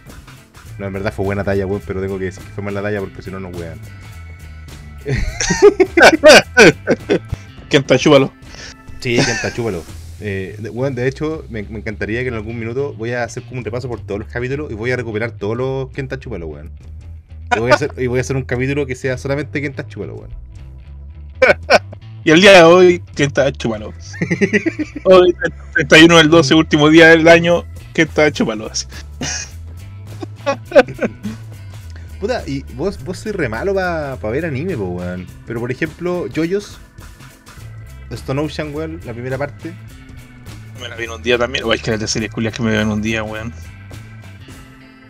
No, 0.77 0.87
en 0.87 0.93
verdad 0.93 1.13
fue 1.13 1.25
buena 1.25 1.43
talla, 1.43 1.65
weón, 1.65 1.81
pero 1.85 2.01
tengo 2.01 2.17
que 2.19 2.25
decir 2.25 2.43
que 2.43 2.51
fue 2.51 2.63
mala 2.63 2.81
talla 2.81 2.99
porque 2.99 3.21
si 3.21 3.31
no, 3.31 3.39
no 3.39 3.49
wean. 3.49 3.79
Que 7.69 7.77
está 7.77 7.97
chúbalo. 7.97 8.31
Sí, 8.99 9.17
canta, 9.17 9.53
chúpalo. 9.53 9.83
Eh, 10.25 10.55
de, 10.57 10.69
weón, 10.69 10.95
de 10.95 11.05
hecho, 11.07 11.45
me, 11.49 11.63
me 11.63 11.79
encantaría 11.79 12.21
que 12.21 12.29
en 12.29 12.35
algún 12.35 12.57
minuto 12.57 12.93
voy 12.93 13.11
a 13.11 13.23
hacer 13.23 13.43
como 13.43 13.57
un 13.57 13.65
repaso 13.65 13.89
por 13.89 13.99
todos 13.99 14.21
los 14.21 14.29
capítulos 14.29 14.71
y 14.71 14.73
voy 14.73 14.91
a 14.91 14.95
recuperar 14.95 15.31
todos 15.31 15.57
los 15.57 15.89
Kenta 15.89 16.17
Chúpalo, 16.17 16.47
weón. 16.47 16.71
Y 17.55 17.59
voy, 17.59 17.71
a 17.71 17.75
hacer, 17.75 17.91
y 17.97 18.07
voy 18.07 18.19
a 18.19 18.21
hacer 18.21 18.37
un 18.37 18.43
capítulo 18.43 18.85
que 18.85 18.95
sea 18.95 19.17
solamente 19.17 19.61
Kenta 19.61 19.85
Chúpalo, 19.85 20.15
weón. 20.15 20.31
Y 22.25 22.31
el 22.31 22.39
día 22.39 22.53
de 22.53 22.63
hoy, 22.63 23.03
que 23.15 23.25
está 23.25 23.51
chúbalo. 23.51 23.93
Hoy, 25.03 25.35
31 25.73 26.17
del 26.19 26.29
12, 26.29 26.55
último 26.55 26.89
día 26.89 27.09
del 27.09 27.27
año, 27.27 27.65
chúbalo. 28.31 28.67
así. 28.71 28.87
Puta, 32.21 32.43
y 32.47 32.63
vos, 32.75 33.03
vos 33.03 33.17
sois 33.17 33.35
re 33.35 33.49
malo 33.49 33.73
para 33.73 34.15
ver 34.15 34.45
anime, 34.45 34.77
po, 34.77 34.85
weón. 34.85 35.27
Pero 35.45 35.59
por 35.59 35.69
ejemplo, 35.69 36.27
Joyos, 36.33 36.79
Stone 38.09 38.41
Ocean, 38.41 38.73
weón, 38.73 39.01
la 39.05 39.11
primera 39.11 39.37
parte. 39.37 39.73
Me 40.81 40.89
la 40.89 40.95
vi 40.95 41.05
en 41.05 41.11
un 41.11 41.21
día 41.23 41.37
también. 41.37 41.63
Igual 41.63 41.81
que 41.81 41.91
las 41.91 41.99
de 41.99 42.07
series 42.07 42.31
culias 42.31 42.53
que 42.53 42.63
me 42.63 42.71
veo 42.71 42.81
en 42.81 42.89
un 42.89 43.01
día, 43.01 43.23
weón. 43.23 43.53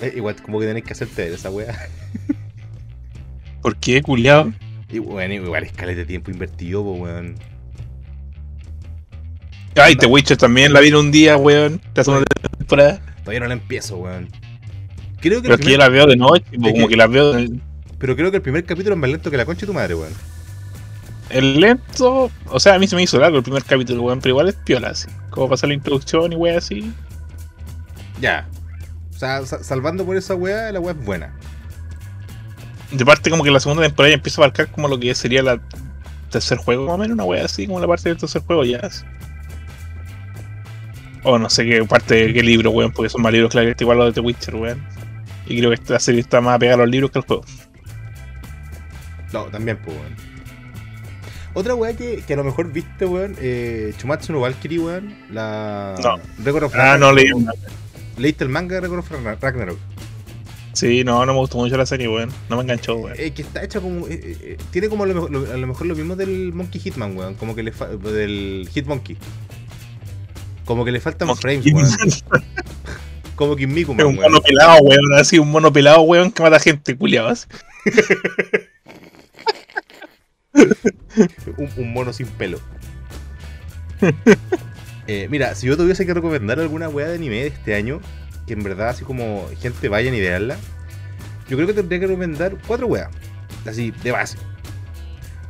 eh, 0.01 0.13
igual 0.15 0.35
como 0.41 0.59
que 0.59 0.65
tenéis 0.67 0.85
que 0.85 0.93
hacerte 0.93 1.23
ver 1.23 1.33
esa 1.33 1.49
weá. 1.49 1.75
¿Por 3.61 3.75
qué, 3.77 4.01
culiado? 4.01 4.51
Y 4.89 4.99
bueno, 4.99 5.33
igual 5.33 5.63
escala 5.63 5.93
de 5.95 6.05
tiempo 6.05 6.29
invertido, 6.31 6.83
po, 6.83 6.93
weón. 6.93 7.35
Ay, 9.75 9.95
The 9.95 10.05
Witcher 10.05 10.37
también 10.37 10.71
la 10.73 10.81
vi 10.81 10.89
en 10.89 10.95
un 10.95 11.11
día, 11.11 11.35
weón. 11.37 11.81
La 11.95 12.03
segunda 12.03 12.25
temporada. 12.57 13.01
Todavía 13.21 13.39
no 13.39 13.47
la 13.47 13.53
empiezo, 13.53 13.97
weón. 13.97 14.27
Creo 15.19 15.41
que 15.41 15.43
Pero 15.43 15.53
es 15.55 15.59
que 15.61 15.63
yo 15.71 15.77
primer- 15.77 15.79
la 15.79 15.89
veo 15.89 16.05
de 16.05 16.15
noche, 16.17 16.43
como 16.53 16.73
que- 16.73 16.87
que 16.89 16.95
la 16.97 17.07
veo. 17.07 17.37
en- 17.37 17.61
Pero 17.97 18.15
creo 18.17 18.29
que 18.29 18.37
el 18.37 18.43
primer 18.43 18.65
capítulo 18.65 18.95
es 18.95 19.01
más 19.01 19.09
lento 19.09 19.31
que 19.31 19.37
la 19.37 19.45
concha 19.45 19.61
de 19.61 19.67
tu 19.67 19.73
madre, 19.73 19.95
weón. 19.95 20.11
El 21.29 21.59
lento, 21.59 22.29
o 22.47 22.59
sea, 22.59 22.75
a 22.75 22.79
mí 22.79 22.87
se 22.87 22.95
me 22.95 23.03
hizo 23.03 23.17
largo 23.19 23.37
el 23.37 23.43
primer 23.43 23.63
capítulo, 23.63 24.03
weón, 24.03 24.19
pero 24.19 24.31
igual 24.33 24.49
es 24.49 24.55
piola, 24.55 24.89
así. 24.89 25.07
Como 25.29 25.49
pasar 25.49 25.69
la 25.69 25.73
introducción 25.75 26.31
y 26.31 26.35
weón 26.35 26.57
así. 26.57 26.93
Ya. 28.21 28.47
O 29.15 29.17
sea, 29.17 29.45
sa- 29.45 29.63
salvando 29.63 30.05
por 30.05 30.15
esa 30.17 30.35
weá, 30.35 30.71
la 30.71 30.79
weá 30.79 30.93
es 30.93 31.03
buena. 31.05 31.33
De 32.91 33.05
parte, 33.05 33.29
como 33.31 33.43
que 33.43 33.49
la 33.51 33.59
segunda 33.59 33.81
temporada 33.83 34.09
ya 34.11 34.15
empieza 34.15 34.39
a 34.41 34.45
abarcar 34.45 34.69
como 34.69 34.87
lo 34.87 34.99
que 34.99 35.15
sería 35.15 35.41
la 35.41 35.59
tercer 36.29 36.57
juego, 36.59 36.85
más 36.85 36.95
o 36.95 36.97
menos, 36.97 37.15
una 37.15 37.23
wea 37.23 37.45
así, 37.45 37.65
como 37.67 37.79
la 37.79 37.87
parte 37.87 38.09
del 38.09 38.17
tercer 38.17 38.41
juego 38.43 38.63
ya. 38.65 38.79
así. 38.79 39.03
O 41.23 41.39
no 41.39 41.49
sé 41.49 41.65
qué 41.65 41.83
parte, 41.85 42.33
qué 42.33 42.43
libro, 42.43 42.71
weón, 42.71 42.91
porque 42.91 43.09
son 43.09 43.21
más 43.21 43.31
libros 43.31 43.49
claramente 43.51 43.83
igual 43.83 43.97
los 43.97 44.07
de 44.07 44.13
The 44.13 44.19
Witcher, 44.19 44.55
weón. 44.55 44.83
Y 45.47 45.57
creo 45.57 45.69
que 45.69 45.75
esta 45.75 45.99
serie 45.99 46.21
está 46.21 46.41
más 46.41 46.59
pegada 46.59 46.75
a 46.75 46.85
los 46.85 46.89
libros 46.89 47.11
que 47.11 47.19
al 47.19 47.25
juego. 47.25 47.43
No, 49.31 49.45
también, 49.45 49.77
pues, 49.83 49.95
weón. 49.97 50.32
Otra 51.55 51.75
weá 51.75 51.95
que, 51.95 52.23
que 52.25 52.33
a 52.33 52.37
lo 52.37 52.43
mejor 52.43 52.71
viste, 52.71 53.05
weón, 53.05 53.35
eh, 53.39 53.93
Chumatsu 53.97 54.33
no 54.33 54.39
Valkyrie, 54.39 54.79
weón, 54.79 55.15
la... 55.31 55.95
No. 56.01 56.15
Record 56.43 56.63
of 56.65 56.75
Ah, 56.75 56.97
no 56.97 57.11
leí. 57.13 57.29
¿Leíste 58.17 58.43
el 58.43 58.49
manga 58.49 58.75
de 58.75 58.81
Record 58.81 58.99
of 58.99 59.11
Ragnar- 59.11 59.37
Ragnarok? 59.39 59.77
Sí, 60.73 61.03
no, 61.03 61.23
no 61.25 61.33
me 61.33 61.39
gustó 61.39 61.57
mucho 61.59 61.77
la 61.77 61.85
serie, 61.85 62.07
weón. 62.07 62.31
No 62.49 62.55
me 62.57 62.63
enganchó, 62.63 62.95
weón. 62.95 63.15
Eh, 63.19 63.31
que 63.31 63.43
está 63.43 63.63
hecha 63.63 63.79
como... 63.79 64.07
eh, 64.07 64.19
eh, 64.41 64.57
tiene 64.71 64.89
como 64.89 65.05
lo, 65.05 65.29
lo- 65.29 65.51
a 65.53 65.57
lo 65.57 65.67
mejor 65.67 65.85
lo 65.85 65.95
mismo 65.95 66.15
del 66.15 66.51
Monkey 66.53 66.81
Hitman, 66.81 67.15
weón. 67.15 67.35
Como 67.35 67.53
que 67.55 67.61
le 67.61 67.71
fa- 67.71 67.87
del 67.87 68.67
Hitmonkey. 68.73 69.15
Como 70.65 70.83
que 70.85 70.91
le 70.91 70.99
faltan 71.01 71.35
frames, 71.35 71.65
weón. 71.71 71.87
Como 73.35 73.55
que 73.55 73.65
Miku, 73.67 73.93
Es 73.97 74.03
un 74.05 74.17
weón. 74.17 74.31
mono 74.31 74.41
pelado, 74.41 74.77
weón, 74.81 75.13
así, 75.19 75.37
un 75.39 75.51
mono 75.51 75.71
pelado, 75.73 76.01
weón, 76.01 76.31
que 76.31 76.41
mata 76.41 76.59
gente, 76.59 76.95
culiado. 76.97 77.33
un, 81.63 81.83
un 81.83 81.93
mono 81.93 82.13
sin 82.13 82.27
pelo. 82.27 82.59
Eh, 85.07 85.27
mira, 85.29 85.53
si 85.53 85.67
yo 85.67 85.75
tuviese 85.75 86.05
que 86.05 86.13
recomendar 86.13 86.59
alguna 86.61 86.87
weá 86.87 87.09
de 87.09 87.15
anime 87.15 87.41
de 87.41 87.47
este 87.47 87.75
año, 87.75 87.99
que 88.47 88.53
en 88.53 88.63
verdad 88.63 88.89
así 88.89 89.03
como 89.03 89.45
gente 89.59 89.89
vayan 89.89 90.13
y 90.15 90.21
veanla, 90.21 90.55
yo 91.49 91.57
creo 91.57 91.67
que 91.67 91.73
tendría 91.73 91.99
que 91.99 92.07
recomendar 92.07 92.55
cuatro 92.67 92.87
weas. 92.87 93.09
Así, 93.65 93.91
de 93.91 94.11
base. 94.11 94.37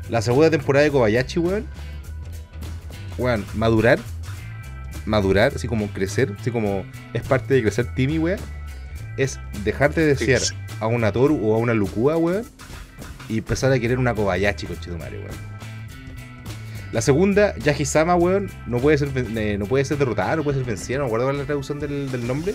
La 0.10 0.22
segunda 0.22 0.50
temporada 0.50 0.84
de 0.84 0.92
Kobayashi, 0.92 1.40
weón. 1.40 1.66
Weón, 3.18 3.46
madurar. 3.54 4.00
Madurar, 5.06 5.54
así 5.56 5.68
como 5.68 5.88
crecer, 5.90 6.36
así 6.40 6.50
como 6.50 6.86
es 7.14 7.22
parte 7.24 7.54
de 7.54 7.62
crecer 7.62 7.94
Timmy, 7.96 8.20
weón. 8.20 8.40
Es 9.18 9.40
dejar 9.64 9.94
de 9.94 10.06
desear 10.08 10.42
a 10.80 10.88
una 10.88 11.12
Toru 11.12 11.40
o 11.48 11.56
a 11.56 11.58
una 11.60 11.74
Lukua, 11.74 12.18
weón. 12.18 12.46
Y 13.30 13.38
empezar 13.38 13.72
a 13.72 13.80
querer 13.80 14.00
una 14.00 14.14
Kobayashi, 14.14 14.66
conchetumare, 14.66 15.20
weón. 15.20 15.53
La 16.94 17.02
segunda, 17.02 17.58
Yahisama, 17.58 18.16
weón, 18.16 18.52
no 18.68 18.78
puede 18.78 19.00
ser 19.00 19.10
eh, 19.16 19.58
no 19.58 19.66
puede 19.66 19.84
ser 19.84 19.98
derrotada, 19.98 20.36
no 20.36 20.44
puede 20.44 20.60
ser 20.60 20.68
vencida, 20.68 21.00
no 21.00 21.08
es 21.32 21.38
la 21.38 21.44
traducción 21.44 21.80
del, 21.80 22.28
nombre. 22.28 22.54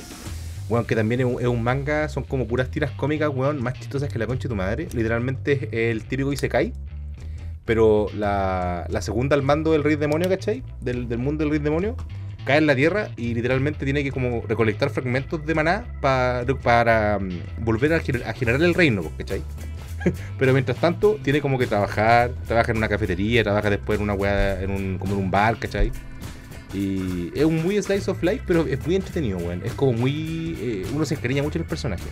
Weón, 0.68 0.84
que 0.84 0.94
también 0.94 1.20
es 1.22 1.46
un, 1.46 1.62
manga, 1.62 2.08
son 2.08 2.22
como 2.22 2.46
puras 2.46 2.70
tiras 2.70 2.92
cómicas, 2.92 3.30
weón, 3.34 3.60
más 3.60 3.74
chistosas 3.74 4.12
que 4.12 4.16
la 4.16 4.28
concha 4.28 4.44
de 4.44 4.50
tu 4.50 4.54
madre. 4.54 4.86
Literalmente 4.92 5.68
es 5.72 5.90
el 5.90 6.04
típico 6.04 6.32
Isekai. 6.32 6.72
Pero 7.64 8.06
la, 8.14 8.86
la 8.88 9.02
segunda 9.02 9.34
al 9.34 9.42
mando 9.42 9.72
del 9.72 9.82
rey 9.82 9.96
demonio, 9.96 10.28
¿cachai? 10.28 10.62
Del, 10.80 11.08
del 11.08 11.18
mundo 11.18 11.42
del 11.42 11.50
rey 11.50 11.58
demonio, 11.58 11.96
cae 12.44 12.58
en 12.58 12.66
la 12.66 12.76
tierra 12.76 13.08
y 13.16 13.34
literalmente 13.34 13.84
tiene 13.84 14.04
que 14.04 14.12
como 14.12 14.44
recolectar 14.46 14.90
fragmentos 14.90 15.44
de 15.44 15.54
maná 15.54 15.84
pa- 16.00 16.44
para 16.62 17.18
mm, 17.18 17.64
volver 17.64 17.92
a, 17.92 17.96
a 17.96 18.32
generar 18.34 18.62
el 18.62 18.72
reino, 18.72 19.02
¿cachai? 19.18 19.42
Pero 20.38 20.52
mientras 20.52 20.78
tanto, 20.78 21.18
tiene 21.22 21.40
como 21.40 21.58
que 21.58 21.66
trabajar, 21.66 22.30
trabaja 22.46 22.70
en 22.72 22.78
una 22.78 22.88
cafetería, 22.88 23.42
trabaja 23.42 23.70
después 23.70 23.98
en 23.98 24.04
una 24.04 24.14
weá, 24.14 24.60
en 24.62 24.70
un, 24.70 24.98
como 24.98 25.14
en 25.14 25.20
un 25.20 25.30
bar, 25.30 25.58
¿cachai? 25.58 25.90
Y 26.74 27.30
es 27.34 27.44
un 27.44 27.62
muy 27.62 27.80
slice 27.82 28.10
of 28.10 28.22
life, 28.22 28.42
pero 28.46 28.66
es 28.66 28.84
muy 28.86 28.94
entretenido, 28.96 29.38
weón. 29.38 29.62
Es 29.64 29.72
como 29.72 29.92
muy. 29.94 30.56
eh, 30.60 30.86
uno 30.92 31.04
se 31.04 31.14
encariña 31.14 31.42
mucho 31.42 31.58
en 31.58 31.62
el 31.62 31.68
personaje. 31.68 32.04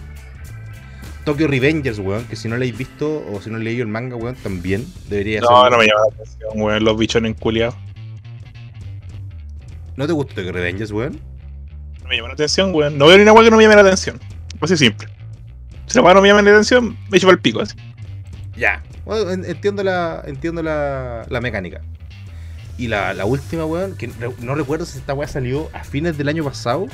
Tokyo 1.25 1.47
Revengers, 1.49 1.99
weón, 1.99 2.25
que 2.27 2.37
si 2.37 2.49
no 2.49 2.55
lo 2.57 2.61
habéis 2.63 2.79
visto 2.79 3.25
o 3.33 3.41
si 3.43 3.51
no 3.51 3.59
leído 3.59 3.83
el 3.83 3.89
manga, 3.89 4.17
weón, 4.17 4.35
también 4.37 4.87
debería 5.09 5.41
No, 5.41 5.63
ser. 5.63 5.73
no 5.73 5.79
me 5.79 5.87
llama 5.87 6.01
la 6.09 6.15
atención, 6.15 6.51
weón, 6.55 6.85
los 6.85 6.97
bichones 6.97 7.37
culiados. 7.39 7.75
¿No 9.97 10.07
te 10.07 10.13
gusta 10.13 10.35
Tokyo 10.35 10.53
Revengers, 10.53 10.91
weón? 10.93 11.21
No 12.03 12.09
me 12.09 12.17
llama 12.17 12.29
la 12.29 12.35
atención, 12.35 12.75
weón. 12.75 12.97
No 12.97 13.07
veo 13.09 13.17
ni 13.17 13.23
una 13.25 13.33
weá 13.33 13.45
que 13.45 13.51
no 13.51 13.57
me 13.57 13.63
llame 13.65 13.75
la 13.77 13.81
atención. 13.83 14.19
Así 14.61 14.77
simple. 14.77 15.09
Si 15.87 15.97
la 15.99 16.03
weá 16.05 16.15
no 16.15 16.23
me 16.23 16.29
llama 16.29 16.43
la 16.43 16.51
atención, 16.51 16.97
me 17.11 17.17
echo 17.19 17.27
para 17.27 17.37
el 17.37 17.41
pico, 17.41 17.61
así. 17.61 17.77
Ya. 18.57 18.83
Bueno, 19.05 19.31
en- 19.31 19.45
entiendo 19.45 19.83
la, 19.85 20.23
entiendo 20.27 20.63
la, 20.63 21.25
la 21.29 21.41
mecánica. 21.41 21.81
Y 22.79 22.89
la, 22.89 23.15
la 23.15 23.25
última, 23.25 23.65
weón, 23.65 23.97
que 23.97 24.11
no 24.41 24.55
recuerdo 24.55 24.85
si 24.85 24.99
esta 24.99 25.15
weá 25.15 25.29
salió 25.29 25.71
a 25.73 25.85
fines 25.85 26.19
del 26.19 26.29
año 26.29 26.45
pasado 26.45 26.87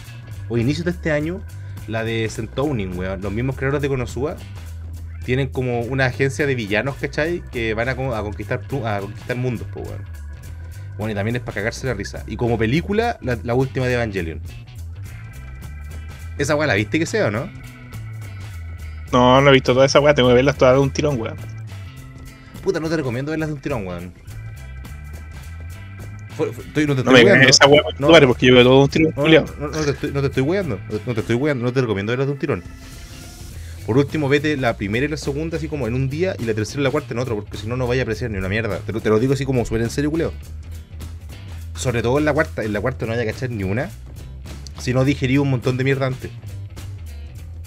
o 0.48 0.58
inicios 0.58 0.84
de 0.84 0.90
este 0.92 1.10
año, 1.10 1.40
la 1.88 2.04
de 2.04 2.28
Centauning, 2.28 2.96
weón. 2.98 3.20
Los 3.22 3.32
mismos 3.32 3.56
creadores 3.56 3.82
de 3.82 3.88
Konosuba 3.88 4.36
tienen 5.24 5.48
como 5.48 5.80
una 5.80 6.06
agencia 6.06 6.46
de 6.46 6.54
villanos, 6.54 6.96
¿cachai? 6.96 7.42
Que 7.50 7.74
van 7.74 7.88
a, 7.88 7.92
a 7.92 8.22
conquistar 8.22 8.60
a 8.84 9.00
conquistar 9.00 9.36
mundos, 9.36 9.66
pues, 9.72 9.88
weón. 9.88 10.04
Bueno, 10.98 11.12
y 11.12 11.14
también 11.14 11.36
es 11.36 11.42
para 11.42 11.54
cagarse 11.54 11.86
la 11.86 11.94
risa. 11.94 12.22
Y 12.26 12.36
como 12.36 12.58
película, 12.58 13.18
la, 13.22 13.38
la 13.42 13.54
última 13.54 13.86
de 13.86 13.94
Evangelion. 13.94 14.40
Esa 16.38 16.54
weá 16.56 16.66
la 16.66 16.74
viste 16.74 16.98
que 16.98 17.06
sea, 17.06 17.26
¿o 17.28 17.30
no? 17.30 17.48
No, 19.12 19.40
no 19.40 19.50
he 19.50 19.52
visto 19.52 19.74
toda 19.74 19.86
esa 19.86 20.00
weá, 20.00 20.14
tengo 20.14 20.28
que 20.30 20.34
verlas 20.34 20.56
todas 20.56 20.74
de 20.74 20.80
un 20.80 20.90
tirón, 20.90 21.20
weón. 21.20 21.36
Puta, 22.62 22.80
no 22.80 22.88
te 22.88 22.96
recomiendo 22.96 23.30
verlas 23.30 23.48
de 23.48 23.54
un 23.54 23.60
tirón, 23.60 23.86
weón. 23.86 24.12
estoy- 26.38 26.86
no 26.86 26.96
te 26.96 27.04
No 27.04 27.10
estoy 27.10 27.24
me 27.24 27.30
ganes 27.30 27.48
esa 27.50 27.66
weá, 27.66 27.82
No. 27.98 28.08
no, 28.08 28.26
porque 28.26 28.46
yo 28.46 28.54
veo 28.54 28.64
todo 28.64 28.82
un 28.82 28.88
tiro 28.88 29.10
No, 29.16 29.28
no, 29.28 29.44
no, 29.60 29.66
no 29.68 29.70
te 29.84 29.90
estoy, 29.90 30.12
no 30.12 30.20
te 30.22 30.26
estoy 30.28 30.42
weando. 30.42 30.78
No 31.06 31.14
te 31.14 31.20
estoy 31.20 31.36
weando. 31.36 31.64
No 31.64 31.72
te 31.72 31.80
recomiendo 31.82 32.12
verlas 32.12 32.26
de 32.26 32.32
un 32.32 32.38
tirón. 32.38 32.62
Por 33.86 33.98
último, 33.98 34.28
vete 34.28 34.56
la 34.56 34.76
primera 34.76 35.04
y 35.06 35.08
la 35.08 35.16
segunda 35.16 35.56
así 35.56 35.68
como 35.68 35.86
en 35.88 35.94
un 35.94 36.08
día 36.08 36.34
y 36.38 36.44
la 36.44 36.54
tercera 36.54 36.80
y 36.80 36.84
la 36.84 36.90
cuarta 36.90 37.12
en 37.14 37.18
otro, 37.18 37.34
porque 37.34 37.56
si 37.58 37.66
no, 37.66 37.76
no 37.76 37.86
vaya 37.86 38.02
a 38.02 38.04
apreciar 38.04 38.30
ni 38.30 38.38
una 38.38 38.48
mierda. 38.48 38.78
Te 38.78 38.92
lo, 38.92 39.00
te 39.00 39.08
lo 39.10 39.18
digo 39.18 39.34
así 39.34 39.44
como 39.44 39.64
súper 39.64 39.82
en 39.82 39.90
serio, 39.90 40.10
culeo. 40.10 40.32
Sobre 41.74 42.00
todo 42.00 42.18
en 42.18 42.24
la 42.24 42.32
cuarta. 42.32 42.62
En 42.64 42.72
la 42.72 42.80
cuarta 42.80 43.04
no 43.06 43.12
vaya 43.12 43.28
a 43.28 43.32
cachar 43.32 43.50
ni 43.50 43.64
una. 43.64 43.90
Si 44.78 44.94
no 44.94 45.04
digerí 45.04 45.36
un 45.38 45.50
montón 45.50 45.76
de 45.76 45.84
mierda 45.84 46.06
antes. 46.06 46.30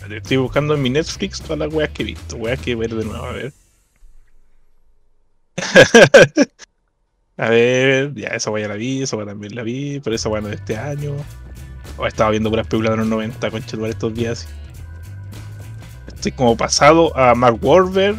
Estoy 0.10 0.38
buscando 0.38 0.76
en 0.76 0.82
mi 0.82 0.90
Netflix 0.90 1.42
todas 1.42 1.58
las 1.58 1.74
weas 1.74 1.90
que 1.90 2.04
he 2.04 2.06
visto. 2.06 2.36
Weas 2.36 2.60
que 2.60 2.76
ver 2.76 2.94
de 2.94 3.06
nuevo, 3.06 3.26
a 3.26 3.32
ver. 3.32 3.54
a 7.38 7.50
ver, 7.50 8.14
ya 8.14 8.28
esa 8.30 8.52
wea 8.52 8.64
ya 8.64 8.68
la 8.70 8.76
vi, 8.76 9.02
esa 9.02 9.18
wea 9.18 9.26
también 9.26 9.56
la 9.56 9.64
vi, 9.64 10.00
pero 10.02 10.16
esa 10.16 10.30
wea 10.30 10.42
no 10.42 10.50
de 10.50 10.56
este 10.56 10.78
año. 10.78 11.16
O 11.98 12.06
estaba 12.06 12.32
viendo 12.32 12.50
puras 12.50 12.68
películas 12.68 12.92
de 12.92 12.98
los 12.98 13.08
90, 13.08 13.52
concha 13.52 13.78
de 13.78 13.90
estos 13.90 14.14
días. 14.14 14.48
Estoy 16.08 16.34
como 16.34 16.56
pasado 16.56 17.16
a 17.18 17.34
Mark 17.34 17.58
Wahlberg, 17.62 18.18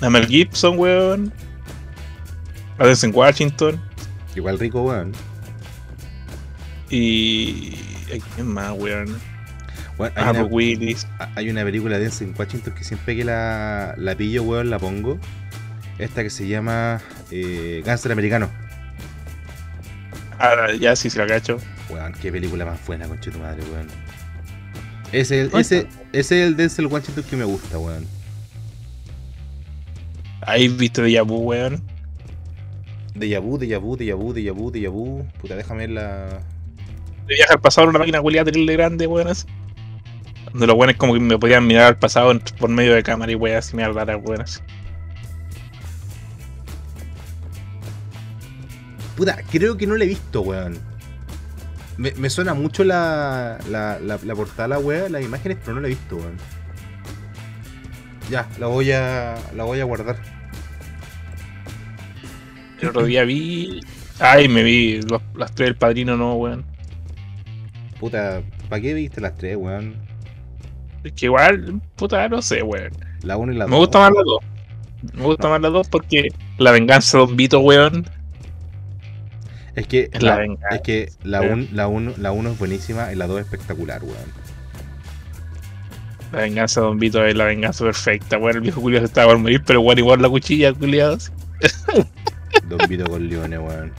a 0.00 0.10
Mel 0.10 0.26
Gibson, 0.26 0.78
weón. 0.78 1.32
A 2.78 2.86
Denzel 2.86 3.12
Washington. 3.12 3.80
Igual 4.34 4.58
rico, 4.58 4.82
weón. 4.82 5.12
Y. 6.90 7.76
¿a 8.06 8.34
¿Quién 8.34 8.46
más, 8.48 8.72
weón? 8.72 9.18
Bueno, 9.96 10.12
hay, 10.16 10.22
una, 10.30 10.32
Bruce 10.40 10.54
Willis. 10.54 11.06
hay 11.36 11.50
una 11.50 11.62
película 11.64 11.96
de 11.96 12.02
Denzel 12.04 12.34
Washington 12.36 12.74
que 12.74 12.84
siempre 12.84 13.16
que 13.16 13.24
la, 13.24 13.94
la 13.96 14.14
pillo, 14.16 14.42
weón, 14.42 14.70
la 14.70 14.78
pongo. 14.78 15.18
Esta 15.98 16.22
que 16.24 16.30
se 16.30 16.48
llama 16.48 17.00
eh, 17.30 17.82
Gánster 17.86 18.10
Americano. 18.12 18.50
Ah, 20.38 20.72
ya 20.80 20.96
sí 20.96 21.10
se 21.10 21.18
la 21.18 21.26
cacho. 21.26 21.58
Weón, 21.88 22.12
qué 22.20 22.32
película 22.32 22.64
más 22.64 22.84
buena, 22.86 23.06
conche 23.06 23.30
tu 23.30 23.38
madre, 23.38 23.62
weón. 23.72 23.86
Ese, 25.12 25.42
el- 25.42 25.50
ese, 25.54 25.86
ese 26.12 26.42
es 26.42 26.48
el 26.48 26.56
Denzel 26.56 26.86
Washington 26.86 27.24
que 27.30 27.36
me 27.36 27.44
gusta, 27.44 27.78
weón. 27.78 28.04
Ahí 30.42 30.68
viste 30.68 31.02
de 31.02 31.12
Yabu, 31.12 31.36
weón. 31.38 31.82
De 33.14 33.28
Yabu, 33.28 33.58
de 33.58 33.68
Yabu, 33.68 33.96
de 33.96 34.06
Yabu, 34.06 34.32
de 34.32 34.42
Yabu, 34.42 34.70
de 34.72 34.80
Yabu. 34.80 35.24
Puta, 35.40 35.54
déjame 35.54 35.82
ver 35.86 35.90
la. 35.90 36.26
de 37.28 37.34
viaje 37.36 37.52
al 37.52 37.60
pasado 37.60 37.84
en 37.84 37.90
una 37.90 38.00
máquina 38.00 38.20
culiada 38.20 38.46
terrible 38.46 38.72
grande, 38.72 39.06
weón, 39.06 39.28
así. 39.28 39.46
Donde 40.54 40.68
los 40.68 40.76
weones 40.76 40.96
como 40.96 41.14
que 41.14 41.18
me 41.20 41.36
podían 41.36 41.66
mirar 41.66 41.86
al 41.86 41.98
pasado 41.98 42.32
por 42.60 42.70
medio 42.70 42.94
de 42.94 43.02
cámara 43.02 43.32
y 43.32 43.50
así 43.50 43.74
me 43.74 43.82
hablara, 43.82 44.16
weón, 44.16 44.42
así. 44.42 44.60
Puta, 49.16 49.36
creo 49.50 49.76
que 49.76 49.84
no 49.88 49.96
la 49.96 50.04
he 50.04 50.06
visto, 50.06 50.42
weón. 50.42 50.78
Me, 51.96 52.12
me 52.12 52.30
suena 52.30 52.54
mucho 52.54 52.84
la, 52.84 53.58
la, 53.68 53.98
la, 53.98 54.20
la 54.22 54.34
portada, 54.36 54.68
la 54.68 55.08
las 55.08 55.24
imágenes, 55.24 55.58
pero 55.60 55.74
no 55.74 55.80
la 55.80 55.88
he 55.88 55.90
visto, 55.90 56.16
weón. 56.18 56.36
Ya, 58.30 58.48
la 58.60 58.68
voy 58.68 58.92
a. 58.92 59.34
La 59.56 59.64
voy 59.64 59.80
a 59.80 59.84
guardar. 59.84 60.16
El 62.80 62.88
otro 62.90 63.04
día 63.06 63.24
vi. 63.24 63.80
Ay, 64.20 64.46
me 64.46 64.62
vi 64.62 65.02
los- 65.02 65.22
las 65.34 65.52
tres 65.52 65.66
del 65.70 65.76
padrino, 65.76 66.16
no, 66.16 66.34
weón. 66.34 66.64
Puta, 67.98 68.40
¿para 68.68 68.80
qué 68.80 68.94
viste 68.94 69.20
las 69.20 69.36
tres, 69.36 69.56
weón? 69.56 70.03
Es 71.04 71.12
que 71.12 71.26
igual, 71.26 71.82
puta, 71.96 72.28
no 72.30 72.40
sé, 72.40 72.62
weón. 72.62 72.90
La 73.22 73.36
1 73.36 73.52
y 73.52 73.56
la 73.56 73.64
2. 73.66 73.70
Me 73.70 73.76
gusta 73.76 73.98
más 73.98 74.10
las 74.10 74.24
dos. 74.24 74.38
Me 75.12 75.22
gusta 75.22 75.48
más 75.48 75.60
las 75.60 75.72
dos 75.72 75.88
porque 75.88 76.28
la 76.56 76.70
venganza 76.70 77.18
de 77.18 77.26
Don 77.26 77.36
Vito, 77.36 77.60
weón. 77.60 78.08
Es 79.74 79.86
que 79.86 80.08
Es 80.12 80.22
la 80.22 80.38
la, 80.38 80.76
es 80.76 80.80
que 80.80 81.12
la 81.22 81.42
weón. 81.42 81.60
1 81.60 81.68
la 81.72 81.88
uno, 81.88 82.12
la 82.16 82.32
uno 82.32 82.50
es 82.52 82.58
buenísima 82.58 83.12
y 83.12 83.16
la 83.16 83.26
2 83.26 83.40
es 83.40 83.44
espectacular, 83.44 84.02
weón. 84.02 84.16
La 86.32 86.40
venganza 86.40 86.80
de 86.80 86.86
Don 86.86 86.98
Vito 86.98 87.22
es 87.22 87.36
la 87.36 87.44
venganza 87.44 87.84
perfecta, 87.84 88.38
weón. 88.38 88.56
El 88.56 88.62
viejo 88.62 88.80
culiado 88.80 89.06
se 89.06 89.10
estaba 89.10 89.28
por 89.28 89.38
morir, 89.38 89.62
pero 89.66 89.82
weón, 89.82 89.98
igual 89.98 90.22
la 90.22 90.30
cuchilla, 90.30 90.72
culiado. 90.72 91.18
Don 92.66 92.78
Vito 92.88 93.04
con 93.04 93.28
Leone, 93.28 93.58
weón. 93.58 93.92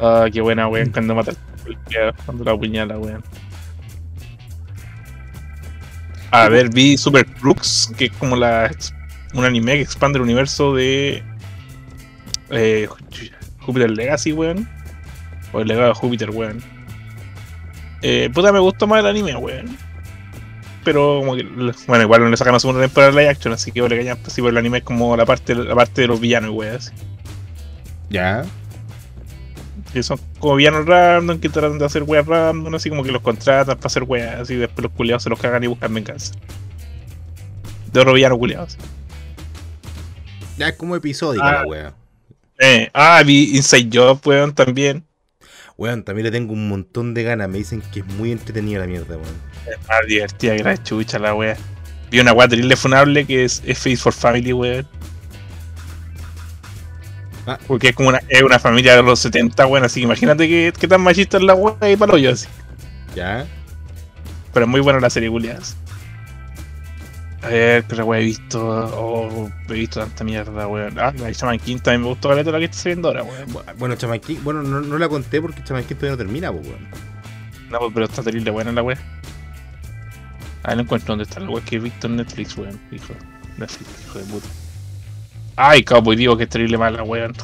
Ah, 0.00 0.26
qué 0.32 0.40
buena, 0.40 0.68
weón, 0.68 0.90
cuando 0.90 1.14
mata 1.14 1.32
al 1.32 2.16
cuando 2.24 2.44
la 2.44 2.52
apuñala, 2.52 2.98
weón. 2.98 3.22
A 6.32 6.48
ver, 6.48 6.70
vi 6.70 6.96
Super 6.96 7.26
Crux, 7.26 7.92
que 7.96 8.06
es 8.06 8.12
como 8.12 8.36
la 8.36 8.70
un 9.34 9.44
anime 9.44 9.74
que 9.74 9.82
expande 9.82 10.16
el 10.16 10.22
universo 10.22 10.74
de 10.74 11.22
eh, 12.50 12.88
Júpiter 13.60 13.90
Legacy, 13.90 14.32
weón. 14.32 14.68
O 15.52 15.60
el 15.60 15.68
legado 15.68 15.88
de 15.88 15.94
Júpiter, 15.94 16.30
weón. 16.30 16.62
Eh, 18.00 18.30
puta, 18.32 18.50
me 18.50 18.60
gustó 18.60 18.86
más 18.86 19.00
el 19.00 19.06
anime, 19.06 19.36
weón. 19.36 19.76
Pero 20.84 21.20
como 21.20 21.36
que, 21.36 21.44
bueno, 21.86 22.04
igual 22.04 22.22
no 22.22 22.30
le 22.30 22.36
sacan 22.38 22.54
a 22.54 22.58
segunda 22.58 22.80
temporada 22.80 23.12
de 23.12 23.18
live 23.18 23.30
action, 23.30 23.52
así 23.52 23.70
que 23.70 23.86
le 23.86 23.96
cañan, 23.96 24.16
pues, 24.16 24.32
sí, 24.32 24.40
pues, 24.40 24.52
el 24.52 24.58
anime 24.58 24.78
es 24.78 24.84
como 24.84 25.14
la 25.16 25.26
parte, 25.26 25.54
la 25.54 25.74
parte 25.74 26.00
de 26.00 26.08
los 26.08 26.18
villanos, 26.18 26.50
weón. 26.50 26.80
Ya. 28.08 28.44
Que 29.92 30.02
son 30.02 30.18
como 30.38 30.56
villanos 30.56 30.86
random 30.86 31.38
que 31.38 31.48
tratan 31.48 31.78
de 31.78 31.84
hacer 31.84 32.02
weas 32.04 32.26
random, 32.26 32.74
así 32.74 32.88
como 32.88 33.02
que 33.04 33.12
los 33.12 33.20
contratan 33.22 33.76
para 33.76 33.86
hacer 33.86 34.04
weas, 34.04 34.40
así 34.40 34.54
después 34.56 34.82
los 34.84 34.92
culiados 34.92 35.22
se 35.22 35.30
los 35.30 35.38
cagan 35.38 35.62
y 35.64 35.66
buscan 35.66 35.92
venganza. 35.92 36.32
De 37.92 38.00
otro 38.00 38.14
villano 38.14 38.38
culiados. 38.38 38.78
Ya 40.56 40.68
es 40.68 40.76
como 40.76 40.96
episódica 40.96 41.46
Ah. 41.46 41.52
la 41.62 41.66
weá. 41.66 41.94
Eh, 42.58 42.88
ah, 42.94 43.22
vi 43.26 43.56
Inside 43.56 43.90
Job, 43.92 44.20
weón, 44.24 44.54
también. 44.54 45.04
Weón, 45.76 46.04
también 46.04 46.24
le 46.26 46.30
tengo 46.30 46.52
un 46.52 46.68
montón 46.68 47.12
de 47.12 47.22
ganas. 47.24 47.48
Me 47.48 47.58
dicen 47.58 47.82
que 47.92 48.00
es 48.00 48.06
muy 48.06 48.30
entretenida 48.32 48.80
la 48.80 48.86
mierda, 48.86 49.16
weón. 49.16 49.34
Es 49.66 49.88
más 49.88 50.06
divertida 50.06 50.56
que 50.56 50.62
la 50.62 50.82
chucha 50.82 51.18
la 51.18 51.34
wea. 51.34 51.56
Vi 52.10 52.20
una 52.20 52.32
wea 52.32 52.46
terrible 52.48 52.76
funable 52.76 53.24
que 53.26 53.44
es 53.44 53.62
F 53.66 53.90
is 53.90 54.00
for 54.00 54.12
Family, 54.12 54.52
weón. 54.52 54.86
Ah. 57.46 57.58
Porque 57.66 57.88
es 57.88 57.94
como 57.96 58.08
una, 58.10 58.20
es 58.28 58.42
una 58.42 58.58
familia 58.58 58.94
de 58.96 59.02
los 59.02 59.18
70, 59.18 59.66
weón, 59.66 59.84
así 59.84 60.00
que 60.00 60.04
imagínate 60.04 60.46
que, 60.48 60.72
que 60.78 60.86
tan 60.88 61.00
machista 61.00 61.38
es 61.38 61.42
la 61.42 61.54
wea 61.54 61.90
y 61.90 61.96
palo 61.96 62.16
yo 62.16 62.30
así. 62.32 62.46
Ya. 63.16 63.46
Pero 64.52 64.66
es 64.66 64.70
muy 64.70 64.80
buena 64.80 65.00
la 65.00 65.10
serie, 65.10 65.28
culiadas. 65.28 65.76
A 67.42 67.48
ver, 67.48 67.82
qué 67.84 68.00
wea 68.02 68.20
he 68.20 68.24
visto. 68.24 68.60
Oh, 68.94 69.50
he 69.68 69.72
visto 69.72 69.98
tanta 69.98 70.22
mierda, 70.22 70.68
weón. 70.68 70.96
Ah, 71.00 71.12
la 71.18 71.26
de 71.26 71.32
Shaman 71.32 71.58
King 71.58 71.78
también 71.78 72.02
me 72.02 72.08
gustó 72.08 72.32
la 72.32 72.42
la 72.44 72.58
que 72.58 72.64
está 72.66 72.76
saliendo 72.76 73.08
ahora, 73.08 73.24
weón. 73.24 73.48
Bu- 73.48 73.64
Bueno, 73.78 73.96
Chamanquín, 73.96 74.38
bueno, 74.44 74.62
no, 74.62 74.80
no 74.80 74.98
la 74.98 75.08
conté 75.08 75.40
porque 75.42 75.64
Chamanquín 75.64 75.96
todavía 75.96 76.12
no 76.12 76.18
termina, 76.18 76.50
weón. 76.52 76.88
No, 77.70 77.78
pues, 77.80 77.90
pero 77.94 78.06
está 78.06 78.22
terrible 78.22 78.52
buena 78.52 78.70
la 78.70 78.82
wea. 78.84 78.98
Ah, 80.62 80.76
no 80.76 80.82
encuentro 80.82 81.08
dónde 81.08 81.24
está 81.24 81.40
la 81.40 81.50
wea 81.50 81.64
que 81.64 81.76
he 81.76 81.78
visto 81.80 82.06
en 82.06 82.16
Netflix, 82.16 82.56
weón. 82.56 82.78
Hijo, 82.92 83.14
Netflix, 83.58 83.90
hijo 84.06 84.18
de 84.20 84.24
puta. 84.26 84.48
Ay, 85.56 85.82
Cowboy 85.84 86.16
digo 86.16 86.36
que 86.36 86.44
es 86.44 86.48
terrible 86.48 86.78
mala, 86.78 87.02
weón. 87.02 87.34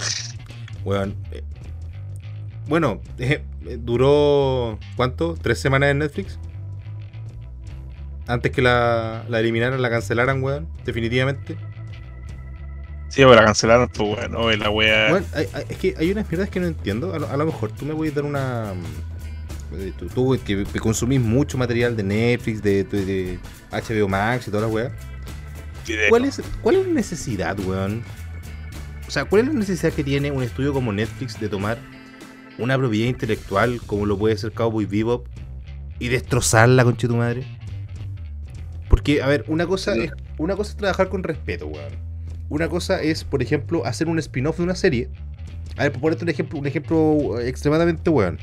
Weón. 0.85 1.14
eh, 1.33 1.42
Bueno, 2.66 3.01
eh, 3.18 3.42
duró. 3.79 4.79
¿Cuánto? 4.97 5.35
¿Tres 5.40 5.59
semanas 5.61 5.90
en 5.90 5.99
Netflix? 5.99 6.38
Antes 8.27 8.53
que 8.53 8.61
la, 8.62 9.25
la 9.29 9.40
eliminaran, 9.40 9.81
la 9.81 9.90
cancelaran, 9.90 10.42
weón. 10.42 10.68
Definitivamente. 10.85 11.57
Sí, 13.09 13.23
pero 13.23 13.35
la 13.35 13.44
cancelaron, 13.44 13.88
pues, 13.88 14.18
weón. 14.18 14.35
Oh, 14.37 14.51
la 14.51 14.71
wea. 14.71 15.12
Weón, 15.12 15.27
hay- 15.35 15.49
hay- 15.53 15.64
es 15.68 15.77
que 15.79 15.94
hay 15.99 16.11
unas 16.12 16.29
mierdas 16.31 16.51
que 16.51 16.61
no 16.61 16.66
entiendo. 16.66 17.14
A 17.14 17.18
lo, 17.18 17.29
a 17.29 17.37
lo 17.37 17.47
mejor 17.47 17.73
tú 17.73 17.85
me 17.87 17.92
voy 17.94 18.09
a 18.09 18.11
dar 18.12 18.25
una. 18.25 18.73
eh, 19.75 19.92
Tú, 19.99 20.07
tú 20.09 20.38
que, 20.44 20.64
que 20.64 20.79
consumís 20.81 21.21
mucho 21.21 21.57
material 21.59 21.94
de 21.97 22.03
Netflix, 22.03 22.62
de, 22.62 22.85
de- 22.85 23.05
de 23.05 23.38
HBO 23.71 24.09
Max 24.09 24.49
y 24.49 24.51
todas 24.51 24.66
las 24.66 24.73
weas. 24.75 24.92
Video. 25.88 26.09
¿Cuál 26.11 26.24
es, 26.24 26.40
¿Cuál 26.62 26.77
es 26.77 26.87
la 26.87 26.92
necesidad, 26.92 27.59
weón? 27.61 28.03
O 29.09 29.11
sea, 29.11 29.24
¿cuál 29.24 29.42
es 29.42 29.48
la 29.48 29.55
necesidad 29.55 29.92
que 29.92 30.05
tiene 30.05 30.31
un 30.31 30.42
estudio 30.42 30.72
como 30.72 30.92
Netflix 30.92 31.40
de 31.40 31.48
tomar 31.48 31.79
una 32.59 32.77
propiedad 32.77 33.09
intelectual 33.09 33.81
como 33.87 34.05
lo 34.05 34.18
puede 34.18 34.37
ser 34.37 34.53
Cowboy 34.53 34.85
Bebop 34.85 35.27
y 35.98 36.09
destrozarla, 36.09 36.85
conche 36.85 37.09
tu 37.09 37.16
madre? 37.16 37.44
Porque, 38.90 39.22
a 39.22 39.27
ver, 39.27 39.44
una 39.48 39.66
cosa 39.66 39.94
es, 39.94 40.12
una 40.37 40.57
cosa 40.57 40.72
es 40.72 40.77
trabajar 40.77 41.09
con 41.09 41.22
respeto, 41.22 41.66
weón. 41.66 41.92
Una 42.51 42.68
cosa 42.68 43.01
es, 43.03 43.24
por 43.24 43.42
ejemplo, 43.42 43.85
hacer 43.87 44.09
un 44.09 44.18
spin-off 44.18 44.59
de 44.59 44.62
una 44.64 44.74
serie. 44.74 45.09
A 45.77 45.85
ver, 45.85 45.92
por 45.92 46.03
ponerte 46.03 46.24
un 46.24 46.31
ejemplo, 46.31 46.59
un 46.59 46.66
ejemplo 46.66 47.40
eh, 47.40 47.48
extremadamente 47.48 48.11
weón. 48.11 48.38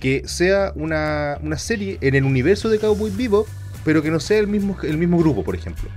Que 0.00 0.22
sea 0.26 0.72
una, 0.74 1.38
una 1.42 1.58
serie 1.58 1.98
en 2.00 2.16
el 2.16 2.24
universo 2.24 2.68
de 2.68 2.78
Cowboy 2.78 3.10
Bebop, 3.10 3.46
pero 3.84 4.02
que 4.02 4.10
no 4.10 4.18
sea 4.18 4.38
el 4.38 4.48
mismo, 4.48 4.76
el 4.82 4.98
mismo 4.98 5.18
grupo, 5.18 5.44
por 5.44 5.54
ejemplo 5.54 5.88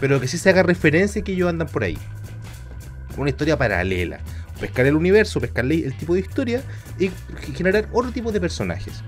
pero 0.00 0.20
que 0.20 0.28
sí 0.28 0.38
se 0.38 0.50
haga 0.50 0.62
referencia 0.62 1.22
que 1.22 1.32
ellos 1.32 1.48
andan 1.48 1.68
por 1.68 1.84
ahí. 1.84 1.98
Una 3.16 3.30
historia 3.30 3.56
paralela. 3.56 4.20
Pescar 4.60 4.86
el 4.86 4.96
universo, 4.96 5.40
pescar 5.40 5.64
el 5.64 5.96
tipo 5.96 6.14
de 6.14 6.20
historia 6.20 6.62
y 6.98 7.10
generar 7.54 7.88
otro 7.92 8.10
tipo 8.10 8.32
de 8.32 8.40
personajes. 8.40 9.02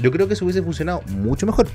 Yo 0.00 0.10
creo 0.10 0.28
que 0.28 0.34
eso 0.34 0.44
hubiese 0.44 0.62
funcionado 0.62 1.02
mucho 1.08 1.46
mejor. 1.46 1.68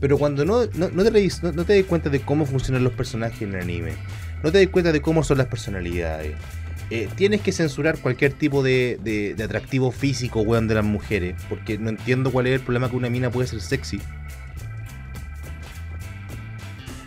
Pero 0.00 0.18
cuando 0.18 0.44
no, 0.44 0.66
no, 0.74 0.88
te, 0.88 1.28
no, 1.42 1.52
no 1.52 1.64
te 1.64 1.76
das 1.76 1.84
cuenta 1.86 2.10
de 2.10 2.20
cómo 2.20 2.46
funcionan 2.46 2.84
los 2.84 2.92
personajes 2.92 3.42
en 3.42 3.54
el 3.54 3.62
anime, 3.62 3.94
no 4.42 4.52
te 4.52 4.58
das 4.58 4.68
cuenta 4.68 4.92
de 4.92 5.00
cómo 5.00 5.24
son 5.24 5.38
las 5.38 5.46
personalidades. 5.46 6.36
Eh, 6.90 7.08
tienes 7.16 7.40
que 7.40 7.50
censurar 7.50 7.98
cualquier 7.98 8.32
tipo 8.32 8.62
de, 8.62 9.00
de, 9.02 9.34
de 9.34 9.42
atractivo 9.42 9.90
físico, 9.90 10.42
weón, 10.42 10.68
de 10.68 10.76
las 10.76 10.84
mujeres. 10.84 11.34
Porque 11.48 11.78
no 11.78 11.90
entiendo 11.90 12.30
cuál 12.30 12.46
es 12.46 12.54
el 12.54 12.60
problema 12.60 12.88
que 12.88 12.96
una 12.96 13.10
mina 13.10 13.30
puede 13.30 13.48
ser 13.48 13.60
sexy. 13.60 14.00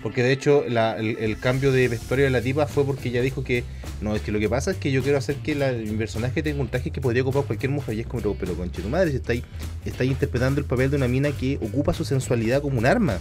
Porque 0.01 0.23
de 0.23 0.31
hecho 0.31 0.63
la- 0.67 0.97
el, 0.97 1.17
el 1.19 1.37
cambio 1.39 1.71
de 1.73 1.87
vestuario 1.89 2.25
de 2.25 2.31
la 2.31 2.41
tipa 2.41 2.67
fue 2.67 2.85
porque 2.85 3.09
ella 3.09 3.21
dijo 3.21 3.43
que 3.43 3.65
no, 4.01 4.15
es 4.15 4.21
que 4.21 4.31
lo 4.31 4.39
que 4.39 4.47
pasa 4.47 4.71
es 4.71 4.77
que 4.77 4.91
yo 4.91 5.03
quiero 5.03 5.17
hacer 5.17 5.35
que 5.37 5.55
la, 5.55 5.73
mi 5.73 5.97
personaje 5.97 6.41
tenga 6.41 6.61
un 6.61 6.69
traje 6.69 6.89
que 6.91 7.01
podría 7.01 7.21
ocupar 7.23 7.43
cualquier 7.43 7.71
mujer. 7.71 7.95
Y 7.95 7.99
es 8.01 8.07
como, 8.07 8.21
pero, 8.21 8.35
pero 8.39 8.55
conche 8.55 8.81
tu 8.81 8.87
madre, 8.89 9.11
si 9.11 9.17
está 9.17 9.33
ahí, 9.33 9.43
está 9.83 10.03
ahí 10.03 10.09
interpretando 10.09 10.61
el 10.61 10.65
papel 10.65 10.89
de 10.89 10.95
una 10.97 11.07
mina 11.09 11.31
que 11.31 11.57
ocupa 11.61 11.93
su 11.93 12.05
sensualidad 12.05 12.61
como 12.61 12.79
un 12.79 12.85
arma. 12.85 13.17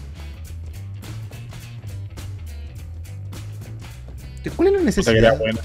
¿Cuál 4.56 4.68
es 4.68 4.74
la 4.74 4.80
necesidad? 4.82 5.16
era 5.16 5.32
bueno. 5.34 5.58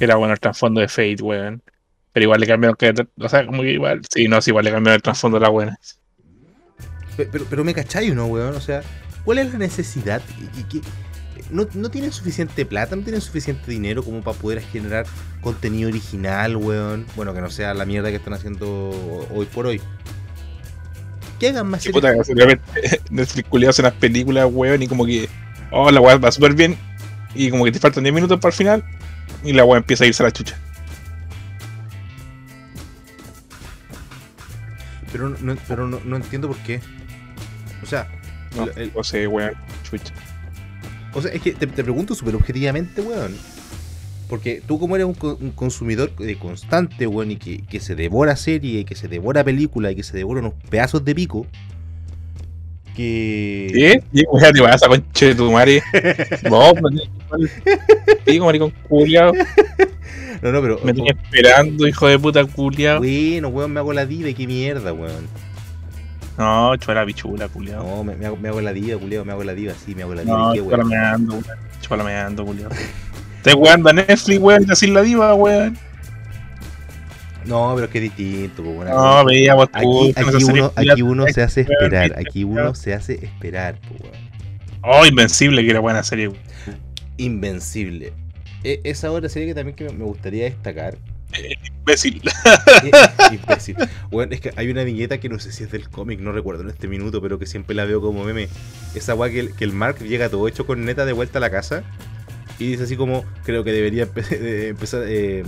Era 0.00 0.16
bueno 0.16 0.32
el 0.32 0.40
trasfondo 0.40 0.80
de 0.80 0.88
Fate, 0.88 1.16
weón. 1.20 1.62
Pero 2.12 2.24
igual 2.24 2.40
le 2.40 2.46
cambiaron 2.46 2.76
que. 2.76 2.94
O 3.20 3.28
sea, 3.28 3.44
como 3.44 3.62
que 3.62 3.72
igual. 3.72 4.00
Sí, 4.12 4.28
no, 4.28 4.40
sí, 4.40 4.50
igual 4.50 4.64
le 4.64 4.70
cambiaron 4.70 4.96
el 4.96 5.02
trasfondo 5.02 5.38
de 5.38 5.42
la 5.42 5.50
buena. 5.50 5.78
Pe- 7.16 7.26
Pero, 7.30 7.44
pero 7.50 7.64
me 7.64 7.74
cachai, 7.74 8.10
¿no, 8.12 8.26
weón? 8.26 8.54
O 8.54 8.60
sea, 8.60 8.82
¿cuál 9.24 9.38
es 9.38 9.52
la 9.52 9.58
necesidad? 9.58 10.22
¿Y, 10.38 10.60
y 10.60 10.62
qué- 10.64 10.80
no, 11.50 11.66
no 11.74 11.90
tienen 11.90 12.12
suficiente 12.12 12.66
plata, 12.66 12.96
no 12.96 13.02
tienen 13.02 13.20
suficiente 13.20 13.70
dinero 13.70 14.02
como 14.02 14.20
para 14.22 14.36
poder 14.36 14.60
generar 14.60 15.06
contenido 15.40 15.88
original, 15.88 16.56
weón. 16.56 17.06
Bueno, 17.16 17.32
que 17.32 17.40
no 17.40 17.48
sea 17.50 17.72
la 17.74 17.84
mierda 17.86 18.10
que 18.10 18.16
están 18.16 18.34
haciendo 18.34 18.90
hoy 19.32 19.46
por 19.46 19.66
hoy. 19.66 19.80
Que 21.38 21.48
hagan 21.48 21.68
más 21.68 21.82
series. 21.82 21.94
puta, 21.94 22.24
seguramente 22.24 23.00
Netflix 23.10 23.68
hace 23.68 23.82
unas 23.82 23.94
películas, 23.94 24.46
weón, 24.50 24.82
y 24.82 24.88
como 24.88 25.06
que. 25.06 25.28
Oh, 25.70 25.90
la 25.90 26.00
weá 26.00 26.16
va 26.16 26.32
súper 26.32 26.54
bien. 26.54 26.76
Y 27.34 27.50
como 27.50 27.64
que 27.64 27.72
te 27.72 27.78
faltan 27.78 28.02
10 28.02 28.14
minutos 28.14 28.40
para 28.40 28.50
el 28.50 28.56
final. 28.56 28.84
Y 29.44 29.52
la 29.52 29.64
weá 29.64 29.78
empieza 29.78 30.04
a 30.04 30.06
irse 30.08 30.22
a 30.22 30.26
la 30.26 30.32
chucha. 30.32 30.58
Pero, 35.12 35.30
no, 35.30 35.56
pero 35.66 35.86
no, 35.86 36.00
no 36.04 36.16
entiendo 36.16 36.48
por 36.48 36.56
qué. 36.58 36.80
O 37.82 37.86
sea, 37.86 38.08
No, 38.56 38.64
el- 38.64 38.78
el- 38.78 38.92
no 38.94 39.02
sé, 39.04 39.26
weón. 39.26 39.52
Chucha. 39.88 40.12
o 41.14 41.22
sea 41.22 41.32
es 41.32 41.40
que 41.42 41.52
te, 41.52 41.66
te 41.66 41.82
pregunto 41.82 42.14
súper 42.14 42.34
objetivamente, 42.34 43.00
weón. 43.00 43.34
Porque 44.28 44.62
tú 44.66 44.78
como 44.78 44.94
eres 44.94 45.06
un, 45.06 45.16
un 45.40 45.50
consumidor 45.52 46.12
constante, 46.38 47.06
weón, 47.06 47.30
y 47.30 47.36
que, 47.36 47.62
que 47.62 47.80
se 47.80 47.94
devora 47.94 48.36
serie, 48.36 48.84
que 48.84 48.94
se 48.94 49.08
devora 49.08 49.42
película, 49.42 49.90
y 49.90 49.96
que 49.96 50.02
se 50.02 50.16
devora 50.16 50.40
unos 50.40 50.52
pedazos 50.68 51.02
de 51.04 51.14
pico. 51.14 51.46
Que... 52.94 53.70
¿Qué? 53.72 54.02
¿Qué 54.12 54.52
te 54.52 54.60
vas 54.60 54.82
a 54.82 54.88
conche 54.88 55.26
de 55.26 55.34
tu 55.34 55.50
madre? 55.52 55.82
No, 56.50 56.72
Digo, 58.26 58.46
maricón 58.46 58.72
culiado. 58.88 59.32
No, 60.42 60.52
no, 60.52 60.60
pero... 60.60 60.80
Me 60.84 60.92
tenía 60.92 61.12
esperando, 61.12 61.86
hijo 61.86 62.06
de 62.08 62.18
puta 62.18 62.44
culiado. 62.44 62.98
Bueno, 62.98 63.48
weón, 63.48 63.72
me 63.72 63.80
hago 63.80 63.92
la 63.92 64.04
diva 64.04 64.30
qué 64.36 64.46
mierda, 64.46 64.92
weón. 64.92 65.26
No, 66.38 66.76
chuela 66.76 67.04
bichula, 67.04 67.48
culiado. 67.48 67.82
No, 67.84 68.04
me, 68.04 68.14
me 68.14 68.26
hago, 68.26 68.36
me 68.36 68.48
hago 68.48 68.60
la 68.60 68.72
diva, 68.72 68.98
culiao, 68.98 69.24
me 69.24 69.32
hago 69.32 69.42
la 69.44 69.54
diva, 69.54 69.74
sí, 69.74 69.94
me 69.94 70.02
hago 70.02 70.14
la 70.14 70.22
diva. 70.22 70.36
No, 70.38 70.54
chúpala 70.54 70.76
weón. 70.84 70.88
meando, 70.88 71.32
weón. 71.34 71.44
Chúpala 71.80 72.04
meando, 72.04 72.44
culiado. 72.46 72.70
Estás 73.38 73.54
jugando 73.54 73.90
a 73.90 73.92
Netflix, 73.92 74.38
weón, 74.40 74.64
decir 74.66 74.88
la 74.90 75.02
diva, 75.02 75.34
weón. 75.34 75.76
No, 77.44 77.72
pero 77.74 77.86
es 77.86 77.90
que 77.90 77.98
es 77.98 78.02
distinto, 78.04 78.62
weón. 78.62 78.88
No, 78.88 79.24
veíamos 79.24 79.68
Aquí, 79.72 80.14
aquí, 80.16 80.44
uno, 80.44 80.72
aquí 80.76 81.02
uno 81.02 81.26
se 81.26 81.42
hace 81.42 81.60
esperar, 81.62 82.14
aquí 82.18 82.44
uno 82.44 82.74
se 82.74 82.94
hace 82.94 83.14
esperar, 83.24 83.76
weón. 83.90 84.28
Oh, 84.82 85.04
Invencible, 85.04 85.62
que 85.64 85.70
era 85.70 85.80
buena 85.80 86.02
serie. 86.02 86.28
weón. 86.28 86.40
Invencible. 87.16 88.12
E- 88.64 88.80
esa 88.84 89.10
otra 89.10 89.28
serie 89.28 89.48
que 89.48 89.54
también 89.54 89.74
que 89.76 89.84
me- 89.84 89.92
me 89.92 90.04
gustaría 90.04 90.44
destacar. 90.44 90.96
Imbécil. 91.80 92.22
Eh, 92.84 92.90
imbécil. 93.32 93.76
Bueno, 94.10 94.32
es 94.34 94.40
que 94.40 94.52
hay 94.56 94.70
una 94.70 94.84
viñeta 94.84 95.18
que 95.18 95.28
no 95.28 95.38
sé 95.38 95.52
si 95.52 95.64
es 95.64 95.70
del 95.70 95.88
cómic, 95.88 96.20
no 96.20 96.32
recuerdo 96.32 96.62
en 96.62 96.70
este 96.70 96.88
minuto, 96.88 97.20
pero 97.22 97.38
que 97.38 97.46
siempre 97.46 97.74
la 97.74 97.84
veo 97.84 98.00
como 98.00 98.24
meme. 98.24 98.48
Esa 98.94 99.14
weá 99.14 99.30
que, 99.30 99.40
el- 99.40 99.54
que 99.54 99.64
el 99.64 99.72
Mark 99.72 99.98
llega 99.98 100.28
todo 100.28 100.48
hecho 100.48 100.66
con 100.66 100.84
neta 100.84 101.04
de 101.04 101.12
vuelta 101.12 101.38
a 101.38 101.40
la 101.40 101.50
casa 101.50 101.82
y 102.58 102.70
dice 102.70 102.84
así 102.84 102.96
como, 102.96 103.24
creo 103.44 103.62
que 103.64 103.72
debería 103.72 104.06
empe- 104.06 104.26
de 104.38 104.68
empezar 104.70 105.02
eh, 105.06 105.44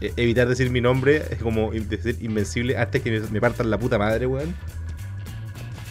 eh, 0.00 0.12
evitar 0.16 0.48
decir 0.48 0.70
mi 0.70 0.80
nombre, 0.80 1.22
es 1.30 1.38
como 1.42 1.72
decir 1.72 2.16
invencible 2.20 2.76
antes 2.76 3.02
que 3.02 3.10
me, 3.10 3.20
me 3.28 3.40
partan 3.40 3.70
la 3.70 3.78
puta 3.78 3.98
madre, 3.98 4.26
weón. 4.26 4.54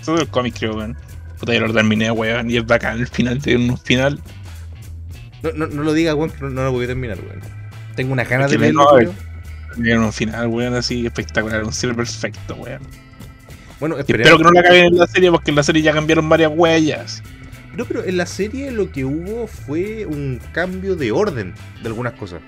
Todo 0.06 0.20
el 0.20 0.28
cómic, 0.28 0.56
creo, 0.58 0.76
weón. 0.78 0.98
Puta, 1.40 1.54
yo 1.54 1.60
lo 1.68 1.74
terminé, 1.74 2.10
weón. 2.12 2.50
Y 2.50 2.58
es 2.58 2.66
bacán 2.66 3.00
el 3.00 3.08
final, 3.08 3.42
tiene 3.42 3.70
un 3.70 3.78
final. 3.78 4.20
No, 5.44 5.52
no, 5.54 5.68
no 5.68 5.84
lo 5.84 5.94
diga, 5.94 6.14
weón, 6.16 6.30
que 6.32 6.42
no, 6.42 6.50
no 6.50 6.64
lo 6.64 6.72
voy 6.72 6.86
a 6.86 6.88
terminar, 6.88 7.20
weón. 7.20 7.40
Tengo 7.96 8.14
una 8.14 8.24
ganas 8.24 8.46
Es 8.48 8.52
de 8.54 8.58
leerlo, 8.60 8.86
un 9.78 10.14
final, 10.14 10.48
weón, 10.48 10.76
así 10.76 11.06
espectacular. 11.06 11.64
Un 11.64 11.74
cierre 11.74 11.96
perfecto, 11.96 12.56
weón. 12.56 12.82
Bueno, 13.80 13.98
esperemos- 13.98 14.28
espero 14.32 14.38
que 14.38 14.44
no 14.44 14.52
la 14.52 14.64
caguen 14.64 14.86
en 14.86 14.98
la 14.98 15.08
serie, 15.08 15.32
porque 15.32 15.52
en 15.52 15.56
la 15.56 15.64
serie 15.64 15.82
ya 15.82 15.92
cambiaron 15.94 16.30
varias 16.30 16.52
huellas. 16.54 17.24
No, 17.76 17.86
pero 17.86 18.04
en 18.04 18.18
la 18.18 18.26
serie 18.26 18.70
lo 18.72 18.92
que 18.92 19.06
hubo 19.06 19.48
fue 19.48 20.06
un 20.06 20.40
cambio 20.52 20.96
de 20.96 21.12
orden 21.12 21.54
de 21.82 21.88
algunas 21.88 22.14
cosas. 22.14 22.42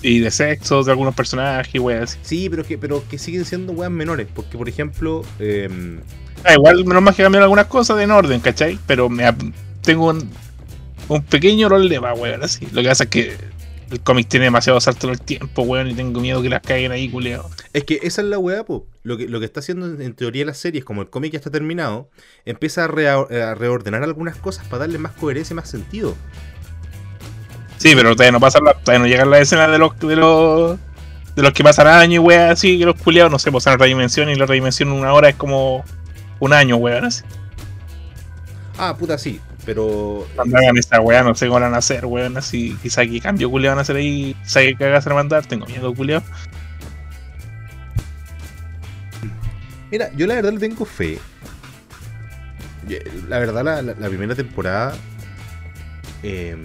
Y 0.00 0.20
de 0.20 0.30
sexo 0.30 0.84
de 0.84 0.92
algunos 0.92 1.14
personajes, 1.14 1.80
weón. 1.80 2.04
así. 2.04 2.18
Sí, 2.22 2.48
pero 2.48 2.64
que, 2.64 2.78
pero 2.78 3.02
que 3.08 3.18
siguen 3.18 3.44
siendo 3.44 3.72
weas 3.72 3.90
menores. 3.90 4.28
Porque, 4.32 4.56
por 4.56 4.68
ejemplo, 4.68 5.22
em, 5.40 5.98
Ah, 6.44 6.54
igual, 6.54 6.84
menos 6.84 7.02
más 7.02 7.16
que 7.16 7.24
cambiaron 7.24 7.42
algunas 7.44 7.66
cosas 7.66 8.00
en 8.00 8.12
orden, 8.12 8.38
¿cachai? 8.40 8.78
Pero 8.86 9.08
me 9.08 9.24
tengo 9.82 10.06
un, 10.10 10.30
un 11.08 11.22
pequeño 11.24 11.66
problema, 11.66 12.14
weón, 12.14 12.44
así. 12.44 12.66
Lo 12.72 12.80
que 12.80 12.88
pasa 12.88 13.04
es 13.04 13.10
que 13.10 13.36
el 13.90 14.00
cómic 14.00 14.28
tiene 14.28 14.44
demasiado 14.46 14.80
salto 14.80 15.06
en 15.06 15.14
el 15.14 15.20
tiempo, 15.20 15.62
weón, 15.62 15.88
y 15.90 15.94
tengo 15.94 16.20
miedo 16.20 16.42
que 16.42 16.48
las 16.48 16.62
caigan 16.62 16.92
ahí, 16.92 17.08
culeo. 17.10 17.48
es 17.72 17.84
que 17.84 18.00
esa 18.02 18.20
es 18.22 18.28
la 18.28 18.38
wea, 18.38 18.64
po. 18.64 18.86
Lo 19.02 19.16
que, 19.16 19.28
lo 19.28 19.38
que 19.40 19.46
está 19.46 19.60
haciendo 19.60 19.86
en, 19.86 20.02
en 20.02 20.14
teoría 20.14 20.44
las 20.44 20.58
series, 20.58 20.84
como 20.84 21.02
el 21.02 21.10
cómic 21.10 21.32
ya 21.32 21.38
está 21.38 21.50
terminado, 21.50 22.10
empieza 22.44 22.84
a, 22.84 22.88
rea- 22.88 23.16
a 23.20 23.54
reordenar 23.54 24.02
algunas 24.02 24.36
cosas 24.36 24.66
para 24.66 24.80
darle 24.80 24.98
más 24.98 25.12
coherencia 25.12 25.54
y 25.54 25.56
más 25.56 25.68
sentido. 25.70 26.14
Sí, 27.78 27.94
pero 27.94 28.12
todavía 28.14 28.32
no 28.32 28.40
pasa 28.40 28.58
la, 28.60 28.74
todavía 28.74 28.98
no 28.98 29.06
llegan 29.06 29.30
las 29.30 29.40
escenas 29.42 29.70
de 29.70 29.78
los 29.78 29.98
de 30.00 30.16
los 30.16 30.78
de 31.36 31.42
los 31.42 31.52
que 31.52 31.62
pasan 31.62 31.86
años 31.86 32.16
y 32.16 32.18
weón, 32.18 32.50
así 32.50 32.78
que 32.78 32.84
los 32.84 33.00
culiados, 33.00 33.30
no 33.30 33.38
sé, 33.38 33.52
pasan 33.52 33.74
la 33.74 33.84
redimensión 33.84 34.28
y 34.28 34.34
la 34.34 34.46
redimensión 34.46 34.88
en 34.88 34.96
una 34.96 35.12
hora 35.12 35.28
es 35.28 35.36
como 35.36 35.84
un 36.40 36.52
año, 36.52 36.76
weón, 36.76 37.04
así. 37.04 37.22
Ah, 38.76 38.96
puta, 38.96 39.18
sí. 39.18 39.40
Pero. 39.68 40.26
Cuando 40.34 40.56
hagan 40.56 40.78
esta 40.78 40.98
weá, 40.98 41.22
no 41.22 41.34
sé 41.34 41.46
cómo 41.46 41.60
van 41.60 41.74
a 41.74 41.76
hacer, 41.76 42.06
weón, 42.06 42.38
así, 42.38 42.74
quizá 42.82 43.04
qué 43.04 43.20
cambio 43.20 43.50
culiao 43.50 43.72
van 43.72 43.78
a 43.78 43.82
hacer 43.82 43.96
ahí, 43.96 44.34
quizá 44.42 44.60
que 44.62 44.74
cagas 44.74 45.06
a 45.06 45.12
mandar, 45.12 45.44
tengo 45.44 45.66
miedo, 45.66 45.92
culiao. 45.92 46.22
Mira, 49.90 50.10
yo 50.16 50.26
la 50.26 50.36
verdad 50.36 50.52
le 50.52 50.58
tengo 50.58 50.86
fe. 50.86 51.18
La 53.28 53.38
verdad, 53.38 53.62
la, 53.62 53.82
la- 53.82 53.94
la 53.94 54.08
primera 54.08 54.34
temporada. 54.34 54.94
eh, 56.22 56.56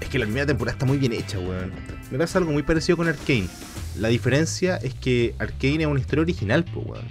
es 0.00 0.08
que 0.08 0.18
la 0.18 0.26
primera 0.26 0.44
temporada 0.46 0.74
está 0.74 0.84
muy 0.84 0.98
bien 0.98 1.14
hecha, 1.14 1.38
weón. 1.38 1.72
Me 2.10 2.18
pasa 2.18 2.38
algo 2.38 2.52
muy 2.52 2.62
parecido 2.62 2.98
con 2.98 3.08
Arkane. 3.08 3.46
La 3.98 4.08
diferencia 4.08 4.76
es 4.76 4.92
que 4.94 5.34
Arkane 5.38 5.82
es 5.84 5.86
una 5.86 6.00
historia 6.00 6.22
original, 6.22 6.64
pues, 6.64 6.86
weón. 6.86 7.04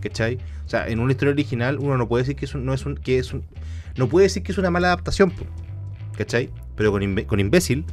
¿Cachai? 0.00 0.38
O 0.66 0.68
sea, 0.68 0.88
en 0.88 0.98
una 0.98 1.12
historia 1.12 1.32
original 1.32 1.78
uno 1.78 1.96
no 1.96 2.08
puede 2.08 2.22
decir 2.24 2.34
que 2.36 2.44
es 2.44 2.54
un, 2.56 2.64
no 2.64 2.74
es 2.74 2.84
un, 2.86 2.96
que 2.96 3.18
es 3.18 3.32
un, 3.32 3.44
no 3.98 4.08
puede 4.08 4.24
decir 4.24 4.42
que 4.42 4.52
es 4.52 4.58
una 4.58 4.70
mala 4.70 4.88
adaptación, 4.88 5.32
¿cachai? 6.16 6.50
Pero 6.76 6.90
con, 6.92 7.02
Imbe- 7.02 7.26
con 7.26 7.38
imbécil 7.40 7.84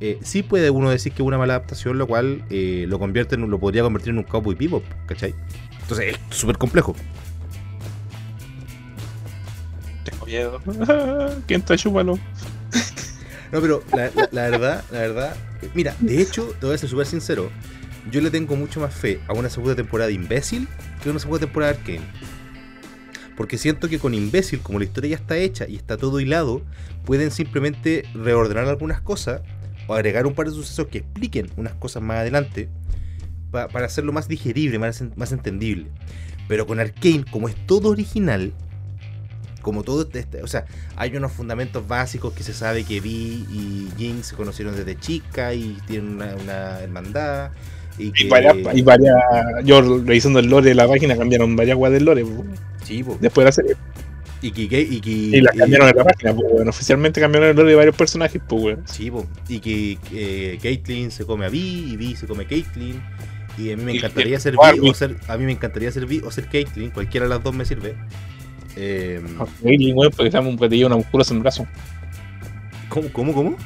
eh, 0.00 0.18
sí 0.22 0.42
puede 0.42 0.68
uno 0.68 0.90
decir 0.90 1.12
que 1.12 1.22
es 1.22 1.26
una 1.26 1.38
mala 1.38 1.54
adaptación, 1.54 1.96
lo 1.96 2.06
cual 2.06 2.44
eh, 2.50 2.84
lo 2.88 2.98
convierte 2.98 3.34
en, 3.36 3.48
lo 3.48 3.58
podría 3.58 3.82
convertir 3.82 4.10
en 4.10 4.18
un 4.18 4.24
cowboy 4.24 4.54
bebop, 4.54 4.84
¿cachai? 5.06 5.34
Entonces 5.80 6.16
es 6.30 6.36
súper 6.36 6.58
complejo. 6.58 6.94
Tengo 10.04 10.26
miedo. 10.26 10.60
¿Quién 11.46 11.62
te 11.62 11.76
chúpalo? 11.76 12.18
No, 13.52 13.60
pero 13.60 13.80
la, 13.94 14.10
la- 14.16 14.28
la 14.32 14.42
verdad, 14.50 14.84
la 14.90 14.98
verdad, 14.98 15.36
mira, 15.72 15.94
de 16.00 16.20
hecho, 16.20 16.52
te 16.58 16.66
voy 16.66 16.74
a 16.74 16.78
ser 16.78 16.90
súper 16.90 17.06
sincero, 17.06 17.48
yo 18.10 18.20
le 18.20 18.28
tengo 18.32 18.56
mucho 18.56 18.80
más 18.80 18.92
fe 18.92 19.20
a 19.28 19.34
una 19.34 19.48
segunda 19.48 19.76
temporada 19.76 20.08
de 20.08 20.14
Imbécil 20.14 20.66
que 21.00 21.08
a 21.08 21.12
una 21.12 21.20
segunda 21.20 21.46
temporada 21.46 21.72
de 21.72 21.78
Arkane. 21.78 22.00
Porque 23.36 23.58
siento 23.58 23.88
que 23.88 23.98
con 23.98 24.14
Imbécil, 24.14 24.60
como 24.60 24.78
la 24.78 24.84
historia 24.86 25.10
ya 25.10 25.16
está 25.16 25.36
hecha 25.36 25.66
y 25.68 25.76
está 25.76 25.96
todo 25.96 26.20
hilado, 26.20 26.62
pueden 27.04 27.30
simplemente 27.30 28.04
reordenar 28.14 28.66
algunas 28.66 29.00
cosas 29.00 29.42
o 29.88 29.94
agregar 29.94 30.26
un 30.26 30.34
par 30.34 30.46
de 30.46 30.52
sucesos 30.52 30.86
que 30.88 30.98
expliquen 30.98 31.50
unas 31.56 31.74
cosas 31.74 32.02
más 32.02 32.18
adelante 32.18 32.68
pa- 33.50 33.68
para 33.68 33.86
hacerlo 33.86 34.12
más 34.12 34.26
digerible, 34.26 34.78
más, 34.78 35.00
en- 35.00 35.12
más 35.16 35.32
entendible. 35.32 35.86
Pero 36.48 36.66
con 36.66 36.80
Arkane, 36.80 37.24
como 37.30 37.48
es 37.48 37.54
todo 37.66 37.90
original, 37.90 38.52
como 39.62 39.82
todo 39.82 40.02
este- 40.02 40.20
este- 40.20 40.42
o 40.42 40.46
sea, 40.46 40.64
hay 40.96 41.14
unos 41.16 41.32
fundamentos 41.32 41.86
básicos 41.86 42.32
que 42.32 42.42
se 42.42 42.54
sabe 42.54 42.84
que 42.84 43.00
Vi 43.00 43.46
y 43.52 43.88
Jin 43.98 44.22
se 44.24 44.34
conocieron 44.36 44.74
desde 44.76 44.96
chica 44.98 45.52
y 45.54 45.76
tienen 45.86 46.14
una, 46.14 46.34
una 46.36 46.80
hermandad. 46.80 47.50
Y 47.98 48.12
que, 48.12 48.28
varias, 48.28 48.54
y 48.76 48.82
varias, 48.82 49.16
yo 49.64 49.80
revisando 50.04 50.38
el 50.38 50.46
lore 50.46 50.68
de 50.70 50.74
la 50.74 50.86
página 50.86 51.16
cambiaron 51.16 51.56
varias 51.56 51.76
weas 51.76 51.92
del 51.92 52.04
lore, 52.04 52.24
Sí, 52.86 53.02
po. 53.02 53.16
después 53.20 53.42
de 53.44 53.48
la 53.48 53.52
serie. 53.52 53.76
Y 54.42 54.50
que, 54.52 54.68
que- 54.68 54.80
y 54.82 55.00
que- 55.00 55.10
Y 55.10 55.40
la 55.40 55.50
y- 55.54 55.58
cambiaron 55.58 55.88
en 55.88 55.96
la 55.96 56.04
página, 56.04 56.34
pues, 56.34 56.46
weón. 56.52 56.68
Oficialmente 56.68 57.20
cambiaron 57.20 57.48
el 57.50 57.56
nombre 57.56 57.70
de 57.72 57.76
varios 57.76 57.96
personajes, 57.96 58.40
pues, 58.46 58.62
weón. 58.62 58.82
Sí, 58.86 59.10
po. 59.10 59.26
y 59.48 59.58
que 59.60 59.98
eh, 60.12 60.58
Caitlyn 60.62 61.10
se 61.10 61.24
come 61.24 61.46
a 61.46 61.48
Vi 61.48 61.92
y 61.92 61.96
Vi 61.96 62.14
se 62.16 62.26
come 62.26 62.44
a 62.44 62.46
Caitlyn. 62.46 63.02
Y 63.58 63.72
a 63.72 63.76
mí 63.76 63.82
me 63.84 63.94
Y 63.94 63.96
encantaría 63.96 64.38
ser. 64.38 64.54
Vi 64.80 64.88
o 64.90 64.92
ser. 64.94 65.16
A 65.28 65.36
mí 65.38 65.44
me 65.46 65.52
encantaría 65.52 65.90
ser 65.90 66.04
Vi 66.06 66.20
o 66.20 66.30
ser 66.30 66.46
Caitlyn. 66.48 66.90
Cualquiera 66.90 67.24
de 67.24 67.30
las 67.30 67.42
dos 67.42 67.54
me 67.54 67.64
sirve. 67.64 67.94
Eh, 68.76 69.22
Caitlyn, 69.62 69.96
weón, 69.96 70.10
porque 70.12 70.26
estamos 70.28 70.60
que 70.60 70.68
te 70.68 70.76
lleve 70.76 70.86
una 70.86 70.96
musculosa 70.96 71.32
en 71.32 71.38
el 71.38 71.42
brazo. 71.42 71.66
¿Cómo, 72.90 73.08
cómo, 73.12 73.32
cómo? 73.34 73.56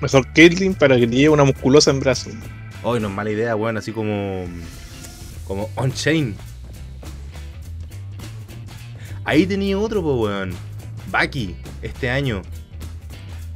Mejor 0.00 0.26
Caitlyn 0.32 0.74
para 0.74 0.96
que 0.96 1.06
te 1.08 1.16
lleve 1.16 1.30
una 1.30 1.42
musculosa 1.44 1.90
en 1.90 1.98
brazo. 1.98 2.30
Hoy 2.84 3.00
no 3.00 3.08
es 3.08 3.14
mala 3.14 3.30
idea, 3.30 3.56
weón, 3.56 3.76
así 3.76 3.90
como. 3.90 4.44
Como 5.48 5.68
On-Chain. 5.74 6.34
Ahí 9.24 9.46
tenía 9.46 9.78
otro, 9.78 10.02
po, 10.02 10.14
weón. 10.22 10.52
Baki, 11.10 11.54
este 11.82 12.10
año. 12.10 12.42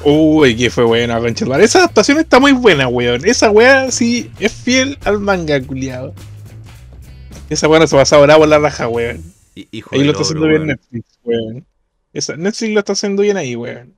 Uy, 0.05 0.57
que 0.57 0.71
fue 0.71 0.85
buena, 0.85 1.19
conchetumare. 1.19 1.65
Esa 1.65 1.81
adaptación 1.81 2.19
está 2.19 2.39
muy 2.39 2.53
buena, 2.53 2.89
weón. 2.89 3.25
Esa 3.25 3.51
weá 3.51 3.91
sí 3.91 4.31
es 4.39 4.53
fiel 4.53 4.97
al 5.05 5.19
manga, 5.19 5.61
culiado. 5.61 6.15
Esa 7.51 7.69
weá 7.69 7.81
no 7.81 7.87
se 7.87 7.97
pasaba 7.97 8.23
bravo 8.23 8.45
en 8.45 8.51
la 8.51 8.59
raja, 8.59 8.89
weón. 8.89 9.23
Y- 9.55 9.69
Hijo 9.73 9.91
Ahí 9.93 10.05
lo 10.05 10.13
está 10.13 10.23
haciendo 10.23 10.47
bien. 10.47 10.67
Netflix, 10.67 11.19
weón. 11.25 11.67
Esa, 12.13 12.37
Netflix 12.37 12.73
lo 12.73 12.79
está 12.81 12.93
haciendo 12.93 13.23
bien 13.23 13.37
ahí, 13.37 13.57
weón. 13.57 13.95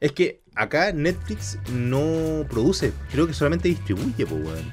Es 0.00 0.12
que 0.12 0.40
acá 0.54 0.92
Netflix 0.92 1.58
no 1.72 2.44
produce, 2.48 2.92
creo 3.10 3.26
que 3.26 3.34
solamente 3.34 3.68
distribuye, 3.68 4.24
po, 4.24 4.36
weón. 4.36 4.72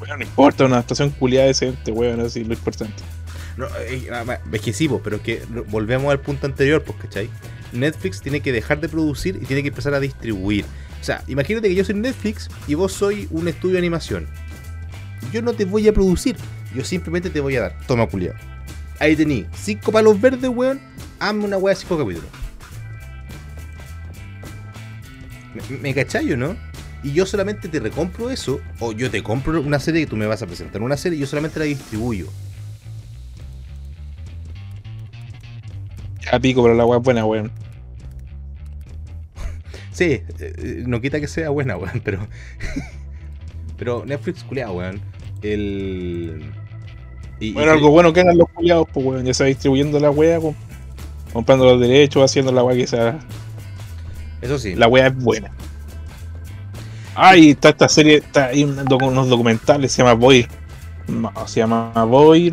Weón, 0.00 0.18
no 0.18 0.24
importa, 0.24 0.64
una 0.64 0.76
adaptación 0.76 1.10
culiada 1.10 1.46
decente, 1.48 1.92
weón, 1.92 2.20
así 2.20 2.44
lo 2.44 2.54
importante. 2.54 3.02
No, 3.56 3.66
eh, 3.80 4.08
es 4.52 4.60
que 4.60 4.72
sí, 4.72 4.88
pero 5.02 5.22
que 5.22 5.42
volvemos 5.68 6.10
al 6.10 6.20
punto 6.20 6.46
anterior, 6.46 6.82
pues, 6.82 6.98
¿cachai? 6.98 7.30
Netflix 7.72 8.20
tiene 8.20 8.40
que 8.40 8.52
dejar 8.52 8.80
de 8.80 8.88
producir 8.88 9.38
y 9.40 9.46
tiene 9.46 9.62
que 9.62 9.68
empezar 9.68 9.94
a 9.94 10.00
distribuir. 10.00 10.64
O 11.00 11.04
sea, 11.04 11.22
imagínate 11.26 11.68
que 11.68 11.74
yo 11.74 11.84
soy 11.84 11.94
Netflix 11.94 12.48
y 12.66 12.74
vos 12.74 12.92
soy 12.92 13.28
un 13.30 13.48
estudio 13.48 13.74
de 13.74 13.78
animación. 13.78 14.26
Yo 15.32 15.40
no 15.42 15.54
te 15.54 15.64
voy 15.64 15.88
a 15.88 15.92
producir, 15.92 16.36
yo 16.74 16.84
simplemente 16.84 17.30
te 17.30 17.40
voy 17.40 17.56
a 17.56 17.62
dar. 17.62 17.78
Toma, 17.86 18.06
culiao. 18.06 18.34
Ahí 18.98 19.16
tení, 19.16 19.46
cinco 19.54 19.92
palos 19.92 20.20
verdes, 20.20 20.50
weón. 20.50 20.80
Hazme 21.18 21.44
una 21.44 21.56
weá 21.56 21.74
de 21.74 21.80
cinco 21.80 21.98
capítulos. 21.98 22.28
¿Me, 25.54 25.78
me 25.78 25.94
cachai 25.94 26.30
o 26.32 26.36
no? 26.36 26.56
Y 27.02 27.12
yo 27.12 27.24
solamente 27.24 27.68
te 27.68 27.80
recompro 27.80 28.30
eso, 28.30 28.60
o 28.80 28.92
yo 28.92 29.10
te 29.10 29.22
compro 29.22 29.60
una 29.60 29.78
serie 29.78 30.02
que 30.02 30.06
tú 30.08 30.16
me 30.16 30.26
vas 30.26 30.42
a 30.42 30.46
presentar 30.46 30.82
una 30.82 30.96
serie 30.96 31.16
y 31.16 31.20
yo 31.20 31.26
solamente 31.26 31.58
la 31.58 31.64
distribuyo. 31.64 32.28
Ya 36.30 36.40
pico, 36.40 36.62
pero 36.62 36.74
la 36.74 36.84
weá 36.84 36.98
es 36.98 37.04
buena, 37.04 37.24
weón. 37.24 37.50
Sí, 39.92 40.04
eh, 40.04 40.24
eh, 40.38 40.82
no 40.86 41.00
quita 41.00 41.20
que 41.20 41.28
sea 41.28 41.50
buena, 41.50 41.76
weón, 41.76 42.00
pero. 42.04 42.26
pero 43.78 44.04
Netflix, 44.04 44.44
culeado, 44.44 44.74
weón. 44.74 45.00
El. 45.42 46.42
Y, 47.38 47.52
Bueno, 47.52 47.72
algo 47.72 47.90
bueno 47.90 48.12
que 48.12 48.20
hagan 48.20 48.38
los 48.38 48.48
culiados, 48.50 48.86
pues, 48.92 49.06
weón. 49.06 49.24
Ya 49.24 49.30
está 49.30 49.44
distribuyendo 49.44 49.98
la 50.00 50.10
weá, 50.10 50.40
com- 50.40 50.54
comprando 51.32 51.64
los 51.66 51.80
derechos, 51.80 52.22
haciendo 52.24 52.52
la 52.52 52.62
weá 52.64 52.76
que 52.76 52.86
sea. 52.86 53.18
Eso 54.42 54.58
sí. 54.58 54.74
La 54.74 54.88
weá 54.88 55.06
es 55.08 55.16
buena. 55.16 55.50
Ay, 57.14 57.50
está 57.50 57.70
esta 57.70 57.88
serie, 57.88 58.16
está 58.16 58.46
hay 58.46 58.64
unos 58.64 59.28
documentales, 59.28 59.90
se 59.92 60.02
llama 60.02 60.12
Boy. 60.12 60.46
No, 61.08 61.32
se 61.46 61.60
llama 61.60 61.90
Boy. 62.04 62.52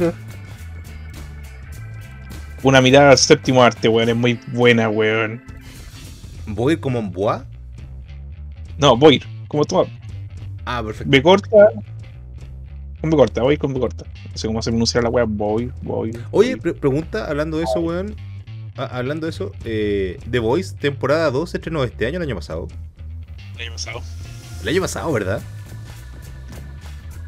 Una 2.63 2.81
mirada 2.81 3.11
al 3.11 3.17
séptimo 3.17 3.61
arte, 3.63 3.87
weón. 3.89 4.09
Es 4.09 4.15
muy 4.15 4.39
buena, 4.53 4.89
weón. 4.89 5.43
¿Voy 6.47 6.77
como 6.77 6.99
en 6.99 7.11
Bois? 7.11 7.41
No, 8.77 8.97
Boy. 8.97 9.21
Como 9.47 9.65
tú. 9.65 9.85
Ah, 10.65 10.81
perfecto. 10.83 11.11
B 11.11 11.21
corta. 11.21 11.49
Con 13.01 13.09
B 13.09 13.17
corta, 13.17 13.41
Boy 13.41 13.57
con 13.57 13.73
B 13.73 13.79
corta. 13.79 14.05
No 14.31 14.37
sé 14.37 14.47
cómo 14.47 14.61
se 14.61 14.71
pronuncia 14.71 15.01
la 15.01 15.09
weá. 15.09 15.25
Boy, 15.25 15.71
Boy. 15.81 16.17
Oye, 16.31 16.57
pre- 16.57 16.73
pregunta, 16.73 17.27
hablando 17.29 17.57
de 17.57 17.65
eso, 17.65 17.79
weón. 17.81 18.15
Ah, 18.77 18.89
hablando 18.93 19.27
de 19.27 19.31
eso, 19.31 19.51
eh, 19.65 20.17
The 20.31 20.39
Voice, 20.39 20.75
temporada 20.75 21.29
2, 21.29 21.49
se 21.51 21.57
estrenó 21.57 21.83
este 21.83 22.07
año 22.07 22.17
o 22.17 22.21
el 22.23 22.27
año 22.27 22.35
pasado. 22.35 22.67
El 23.55 23.61
año 23.63 23.71
pasado. 23.73 24.01
El 24.63 24.67
año 24.69 24.81
pasado, 24.81 25.11
¿verdad? 25.11 25.41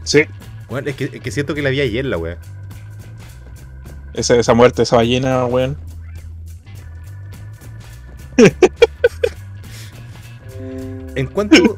Sí. 0.04 0.22
Bueno, 0.70 0.90
es 0.90 0.96
que, 0.96 1.04
es 1.06 1.22
que 1.22 1.32
siento 1.32 1.54
que 1.54 1.62
la 1.62 1.70
vi 1.70 1.82
ayer, 1.82 2.06
la 2.06 2.18
weá. 2.18 2.38
Esa, 4.16 4.36
esa 4.36 4.54
muerte, 4.54 4.82
esa 4.84 4.96
ballena, 4.96 5.46
weón. 5.46 5.78
En 11.16 11.28
cuanto, 11.28 11.56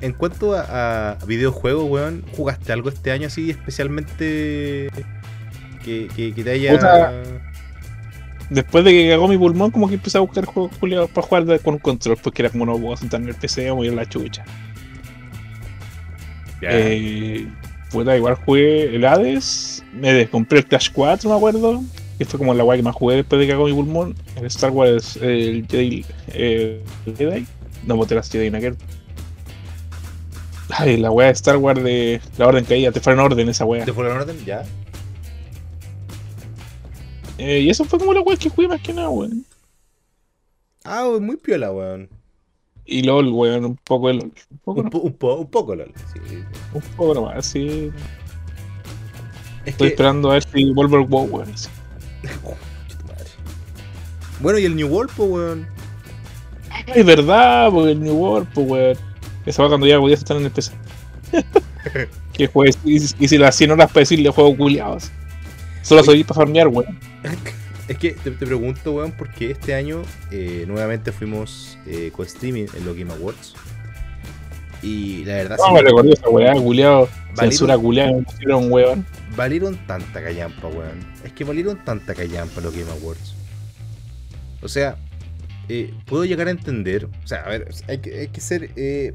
en- 0.00 0.12
cuanto 0.12 0.54
a, 0.54 1.10
a 1.12 1.24
videojuegos, 1.26 1.90
weón, 1.90 2.24
¿jugaste 2.36 2.72
algo 2.72 2.88
este 2.88 3.10
año 3.10 3.26
así 3.26 3.50
especialmente 3.50 4.90
que, 5.84 6.08
que- 6.14 6.32
que 6.34 6.44
te 6.44 6.50
haya... 6.50 6.72
Puta. 6.74 7.12
Después 8.50 8.84
de 8.84 8.92
que 8.92 9.08
cagó 9.10 9.26
mi 9.28 9.36
pulmón, 9.36 9.70
como 9.72 9.88
que 9.88 9.94
empecé 9.96 10.18
a 10.18 10.22
buscar 10.22 10.44
juegos 10.44 10.74
culiados 10.78 11.10
para 11.10 11.26
jugar 11.26 11.60
con 11.60 11.74
un 11.74 11.80
control, 11.80 12.16
porque 12.22 12.42
era 12.42 12.50
como 12.50 12.64
no 12.64 12.78
puedo 12.78 12.96
sentar 12.96 13.20
en 13.20 13.28
el 13.28 13.34
PC 13.34 13.70
o 13.72 13.76
mover 13.76 13.92
la 13.92 14.06
chucha. 14.06 14.44
Ya. 16.62 16.68
Eh, 16.70 17.46
puta, 17.90 18.16
igual 18.16 18.34
jugué 18.44 18.94
el 18.94 19.04
Hades, 19.04 19.82
me 19.92 20.12
des- 20.12 20.28
compré 20.28 20.58
el 20.60 20.66
Clash 20.66 20.90
4, 20.92 21.28
me 21.30 21.36
acuerdo, 21.36 21.82
que 22.18 22.24
fue 22.24 22.38
como 22.38 22.54
la 22.54 22.62
guay 22.64 22.78
que 22.78 22.82
más 22.82 22.94
jugué 22.94 23.16
después 23.16 23.38
de 23.40 23.46
que 23.46 23.52
cagó 23.52 23.66
mi 23.66 23.72
pulmón. 23.74 24.14
El 24.36 24.46
Star 24.46 24.70
Wars, 24.70 25.16
el 25.16 25.66
Jedi, 25.68 26.04
eh, 26.28 26.82
el 27.06 27.16
Jedi, 27.16 27.46
no 27.86 27.96
boté 27.96 28.14
las 28.14 28.30
Jedi 28.30 28.50
Knuckle. 28.50 28.76
Ay, 30.70 30.96
la 30.98 31.10
weá 31.10 31.28
de 31.28 31.32
Star 31.32 31.56
Wars 31.56 31.82
de 31.82 32.20
la 32.36 32.46
Orden 32.46 32.64
Caída, 32.64 32.92
te 32.92 33.00
fueron 33.00 33.24
orden 33.24 33.48
esa 33.48 33.64
weá. 33.64 33.84
¿Te 33.84 33.92
fue 33.92 34.04
la 34.06 34.14
orden? 34.14 34.36
Ya. 34.44 34.64
Eh, 37.38 37.60
y 37.60 37.70
eso 37.70 37.84
fue 37.84 37.98
como 37.98 38.12
la 38.12 38.20
weá 38.20 38.36
que 38.36 38.48
jugué 38.50 38.68
más 38.68 38.80
que 38.80 38.92
nada, 38.92 39.08
weón. 39.08 39.44
Ah, 40.84 41.06
weón, 41.08 41.24
muy 41.24 41.36
piola, 41.36 41.70
weón. 41.72 42.08
Y 42.90 43.02
LOL, 43.02 43.28
weón, 43.28 43.64
un 43.66 43.76
poco 43.76 44.08
de 44.08 44.14
LOL. 44.14 44.32
Un 44.50 44.58
poco, 44.64 44.80
Un, 44.80 44.90
po- 44.90 44.98
un, 45.00 45.12
po- 45.12 45.34
un 45.36 45.46
poco, 45.50 45.74
LOL. 45.76 45.92
Sí. 46.12 46.38
un 46.72 46.80
poco 46.96 47.14
nomás, 47.14 47.44
sí. 47.44 47.90
Es 49.64 49.72
Estoy 49.72 49.88
que... 49.88 49.94
esperando 49.94 50.30
a 50.30 50.34
ver 50.34 50.42
si 50.44 50.72
vuelve 50.72 50.96
el 50.96 51.04
WoW, 51.06 51.24
weón. 51.26 51.56
sí. 51.56 51.68
Bueno, 54.40 54.58
y 54.58 54.64
el 54.66 54.76
New 54.76 54.86
World, 54.88 55.10
pues, 55.16 55.28
weón. 55.30 55.66
Ay, 56.94 57.02
verdad, 57.02 57.70
porque 57.72 57.90
el 57.92 58.00
New 58.00 58.14
World, 58.14 58.48
pues, 58.54 58.68
weón. 58.68 58.96
Esa 59.44 59.62
va 59.62 59.68
cuando 59.68 59.86
ya 59.86 59.98
podías 59.98 60.20
estar 60.20 60.36
en 60.36 60.44
el 60.44 60.50
PC. 60.50 60.72
que 62.32 62.46
juegues, 62.46 62.78
y, 62.84 62.96
y 62.96 63.28
si 63.28 63.36
las 63.36 63.56
100 63.56 63.72
horas 63.72 63.88
para 63.88 64.00
decirle 64.00 64.30
juego 64.30 64.56
culiados. 64.56 65.10
Solo 65.82 66.04
soy 66.04 66.22
para 66.24 66.36
farmear, 66.36 66.68
weón. 66.68 66.98
Es 67.88 67.96
que 67.98 68.12
te, 68.12 68.30
te 68.30 68.46
pregunto, 68.46 68.92
weón, 68.92 69.12
porque 69.12 69.50
este 69.50 69.74
año 69.74 70.02
eh, 70.30 70.64
nuevamente 70.68 71.10
fuimos 71.10 71.78
eh, 71.86 72.10
co-streaming 72.14 72.66
en 72.74 72.84
los 72.84 72.96
Game 72.96 73.12
Awards. 73.12 73.54
Y 74.82 75.24
la 75.24 75.34
verdad, 75.34 75.56
No 75.58 75.64
sí, 75.66 75.72
me 75.72 75.82
recordé 75.82 76.12
esa 76.12 76.28
weá, 76.28 76.52
culiado. 76.54 77.08
Censura 77.34 77.76
culiada, 77.78 78.12
me 78.12 78.22
pusieron, 78.22 78.70
weón. 78.70 79.06
valieron 79.34 79.76
tanta 79.86 80.22
callampa, 80.22 80.68
weón. 80.68 81.00
Es 81.24 81.32
que 81.32 81.44
valieron 81.44 81.82
tanta 81.84 82.14
callampa 82.14 82.60
los 82.60 82.74
Game 82.76 82.90
Awards. 82.90 83.34
O 84.62 84.68
sea, 84.68 84.96
eh, 85.68 85.94
puedo 86.06 86.24
llegar 86.24 86.46
a 86.48 86.50
entender. 86.52 87.06
O 87.24 87.26
sea, 87.26 87.40
a 87.40 87.48
ver, 87.48 87.68
hay 87.88 87.98
que, 87.98 88.18
hay 88.20 88.28
que 88.28 88.40
ser. 88.40 88.70
eh, 88.76 89.14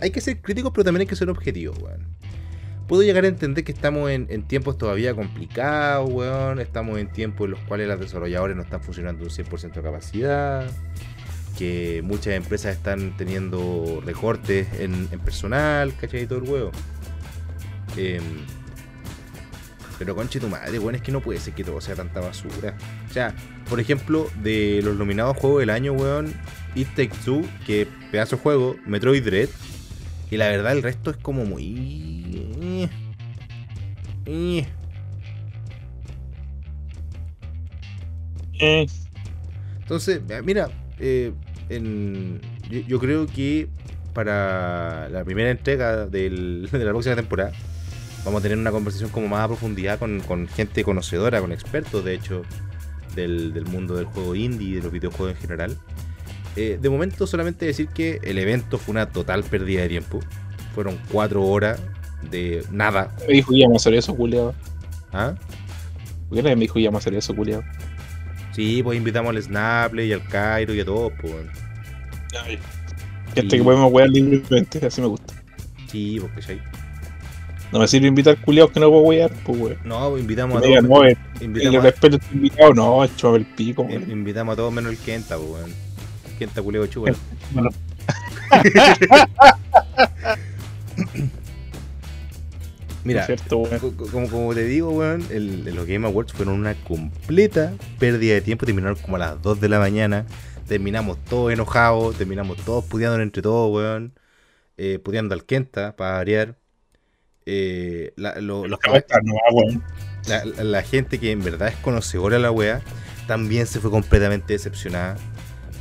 hay 0.00 0.10
que 0.10 0.20
ser 0.20 0.40
críticos, 0.40 0.72
pero 0.74 0.84
también 0.84 1.02
hay 1.02 1.06
que 1.06 1.16
ser 1.16 1.28
objetivos, 1.30 1.78
weón. 1.78 2.07
Puedo 2.88 3.02
llegar 3.02 3.24
a 3.24 3.28
entender 3.28 3.64
que 3.64 3.72
estamos 3.72 4.10
en, 4.10 4.26
en 4.30 4.44
tiempos 4.44 4.78
todavía 4.78 5.14
complicados, 5.14 6.10
weón. 6.10 6.58
Estamos 6.58 6.98
en 6.98 7.12
tiempos 7.12 7.44
en 7.44 7.50
los 7.50 7.60
cuales 7.60 7.86
las 7.86 8.00
desarrolladores 8.00 8.56
no 8.56 8.62
están 8.62 8.82
funcionando 8.82 9.24
un 9.24 9.30
100% 9.30 9.74
de 9.74 9.82
capacidad. 9.82 10.66
Que 11.58 12.00
muchas 12.02 12.32
empresas 12.32 12.74
están 12.74 13.14
teniendo 13.18 14.02
recortes 14.06 14.68
en, 14.80 15.06
personal, 15.22 15.94
¿cachai? 16.00 16.26
Todo 16.26 16.38
el 16.38 16.48
huevo. 16.48 16.70
Em, 17.98 18.22
pero 19.98 20.16
conche 20.16 20.40
tu 20.40 20.48
madre, 20.48 20.78
weón, 20.78 20.94
es 20.94 21.02
que 21.02 21.12
no 21.12 21.20
puede 21.20 21.40
ser 21.40 21.52
que 21.52 21.64
todo 21.64 21.82
sea 21.82 21.94
tanta 21.94 22.20
basura. 22.20 22.74
O 23.10 23.12
sea, 23.12 23.34
por 23.68 23.80
ejemplo, 23.80 24.30
de 24.42 24.80
los 24.82 24.96
nominados 24.96 25.36
Juegos 25.36 25.60
del 25.60 25.70
Año, 25.70 25.92
weón, 25.92 26.32
It 26.74 26.88
Takes 26.96 27.18
Two, 27.22 27.42
que 27.66 27.86
pedazo 28.10 28.36
de 28.36 28.42
juego, 28.42 28.76
Metroid 28.86 29.22
Dread. 29.22 29.50
Y 30.30 30.36
la 30.36 30.48
verdad, 30.48 30.72
el 30.72 30.82
resto 30.82 31.10
es 31.10 31.16
como 31.16 31.44
muy. 31.44 32.24
eh, 32.60 32.88
eh. 34.26 34.66
Eh, 38.60 38.86
Entonces, 39.80 40.20
mira, 40.44 40.68
eh, 40.98 41.32
en- 41.68 42.40
yo, 42.70 42.80
yo 42.80 42.98
creo 42.98 43.26
que 43.26 43.68
para 44.12 45.08
la 45.10 45.24
primera 45.24 45.50
entrega 45.50 46.06
del- 46.06 46.68
de 46.72 46.84
la 46.84 46.90
próxima 46.90 47.16
temporada 47.16 47.52
vamos 48.24 48.40
a 48.40 48.42
tener 48.42 48.58
una 48.58 48.70
conversación 48.72 49.10
como 49.10 49.28
más 49.28 49.42
a 49.44 49.48
profundidad 49.48 49.98
con, 49.98 50.20
con 50.20 50.48
gente 50.48 50.84
conocedora, 50.84 51.40
con 51.40 51.52
expertos, 51.52 52.04
de 52.04 52.14
hecho, 52.14 52.42
del, 53.14 53.52
del 53.54 53.66
mundo 53.66 53.94
del 53.96 54.06
juego 54.06 54.34
indie 54.34 54.68
y 54.70 54.74
de 54.74 54.82
los 54.82 54.92
videojuegos 54.92 55.36
en 55.36 55.40
general. 55.42 55.78
Eh, 56.56 56.78
de 56.80 56.88
momento 56.90 57.26
solamente 57.26 57.66
decir 57.66 57.88
que 57.88 58.18
el 58.22 58.38
evento 58.38 58.78
fue 58.78 58.92
una 58.92 59.06
total 59.06 59.44
pérdida 59.44 59.82
de 59.82 59.88
tiempo. 59.88 60.20
Fueron 60.74 60.98
cuatro 61.10 61.44
horas 61.44 61.80
de 62.30 62.64
nada. 62.70 63.14
Me 63.26 63.34
dijo 63.34 63.52
que 63.52 63.58
íbamos 63.58 63.76
a 63.76 63.88
hacer 63.88 63.94
eso, 63.98 64.14
culiado. 64.16 64.54
¿Ah? 65.12 65.34
¿Por 66.28 66.36
qué 66.36 66.42
me 66.42 66.56
dijo 66.56 66.74
que 66.74 66.80
íbamos 66.80 67.00
a 67.00 67.02
hacer 67.02 67.14
eso, 67.14 67.34
culiado? 67.34 67.62
Sí, 68.52 68.82
pues 68.82 68.98
invitamos 68.98 69.30
al 69.34 69.42
Snaple 69.42 70.06
y 70.06 70.12
al 70.12 70.26
Cairo 70.28 70.74
y 70.74 70.80
a 70.80 70.84
todos, 70.84 71.12
pues. 71.20 71.32
Gente 73.34 73.56
que 73.56 73.62
podemos 73.62 73.92
wear 73.92 74.08
libremente, 74.08 74.84
así 74.84 75.00
me 75.00 75.06
gusta. 75.06 75.34
Sí, 75.86 76.18
porque 76.20 76.40
ya 76.42 76.62
No 77.72 77.78
me 77.78 77.86
sirve 77.88 78.08
invitar 78.08 78.36
culiados 78.40 78.72
que 78.72 78.80
no 78.80 78.88
puedo 78.90 79.02
wear, 79.02 79.30
pues 79.44 79.58
weón. 79.58 79.78
No, 79.84 80.10
pues 80.10 80.22
invitamos 80.22 80.58
a 80.58 80.60
todos. 80.60 80.82
no, 80.82 81.08
Invitamos, 81.40 81.78
a- 81.78 81.82
respeto 81.82 82.16
a 82.16 82.18
este 82.18 82.34
invitado, 82.34 82.74
no, 82.74 83.04
échame 83.04 83.36
el 83.38 83.46
pico, 83.46 83.82
weón. 83.82 84.10
invitamos 84.10 84.54
a 84.54 84.56
todos 84.56 84.72
menos 84.72 84.90
el 84.92 84.98
Kenta, 84.98 85.36
pues, 85.36 85.48
weón. 85.50 85.87
Kenta 86.38 86.62
culeo 86.62 86.86
chulo. 86.86 87.14
Bueno. 87.52 87.70
Mira, 93.04 93.24
Cierto, 93.24 93.62
como, 94.10 94.28
como 94.28 94.54
te 94.54 94.64
digo, 94.64 94.90
weón, 94.90 95.24
el, 95.30 95.64
los 95.74 95.86
Game 95.86 96.06
Awards 96.06 96.32
fueron 96.32 96.54
una 96.54 96.74
completa 96.74 97.72
pérdida 97.98 98.34
de 98.34 98.40
tiempo. 98.42 98.66
Terminaron 98.66 98.96
como 98.96 99.16
a 99.16 99.20
las 99.20 99.40
2 99.42 99.60
de 99.60 99.68
la 99.68 99.78
mañana. 99.78 100.26
Terminamos 100.66 101.16
todos 101.24 101.52
enojados. 101.52 102.16
Terminamos 102.16 102.58
todos 102.58 102.84
pudiendo 102.84 103.20
entre 103.22 103.40
todos, 103.42 103.74
weón. 103.74 104.12
Eh, 104.76 104.98
pudiendo 104.98 105.34
al 105.34 105.44
Kenta, 105.44 105.96
para 105.96 106.12
variar. 106.16 106.56
Eh, 107.46 108.12
la, 108.16 108.40
lo- 108.40 108.66
los, 108.66 108.78
¿Cómo 108.80 108.96
estás? 108.96 109.20
No, 109.24 109.34
weón. 109.52 109.82
la, 110.26 110.44
la- 110.44 110.64
la 110.64 110.82
gente 110.82 111.18
que 111.18 111.30
en 111.30 111.42
verdad 111.42 111.68
es 111.68 111.76
conocedora 111.76 112.36
de 112.36 112.42
la 112.42 112.50
wea 112.50 112.82
también 113.26 113.66
se 113.66 113.80
fue 113.80 113.90
completamente 113.90 114.52
decepcionada. 114.54 115.16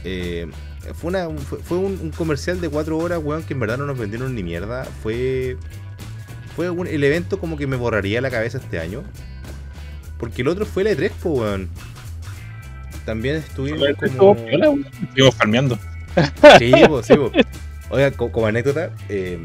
Eh, 0.04 0.48
fue 0.94 1.10
una, 1.10 1.28
fue, 1.30 1.60
fue 1.60 1.78
un, 1.78 2.00
un 2.02 2.12
comercial 2.12 2.62
de 2.62 2.70
cuatro 2.70 2.98
horas, 2.98 3.20
weón, 3.22 3.44
que 3.44 3.54
en 3.54 3.60
verdad 3.60 3.78
no 3.78 3.86
nos 3.86 3.98
vendieron 3.98 4.34
ni 4.36 4.44
mierda. 4.44 4.86
Fue, 5.04 5.58
fue 6.56 6.70
un- 6.70 6.88
el 6.88 7.04
evento 7.04 7.40
como 7.40 7.58
que 7.58 7.68
me 7.68 7.76
borraría 7.76 8.22
la 8.22 8.30
cabeza 8.30 8.58
este 8.58 8.80
año. 8.80 9.04
Porque 10.18 10.42
el 10.42 10.48
otro 10.48 10.66
fue 10.66 10.84
el 10.90 10.98
E3, 10.98 11.12
po, 11.12 11.30
weón. 11.32 11.70
También 13.06 13.36
estuvimos 13.38 13.80
como... 14.18 14.34
Estuvimos 15.04 15.36
farmeando. 15.36 15.80
Sí, 16.58 16.72
po, 16.88 17.04
sí. 17.04 17.14
Oiga, 17.90 18.12
co- 18.12 18.32
como 18.32 18.48
anécdota, 18.48 18.92
eh, 19.10 19.38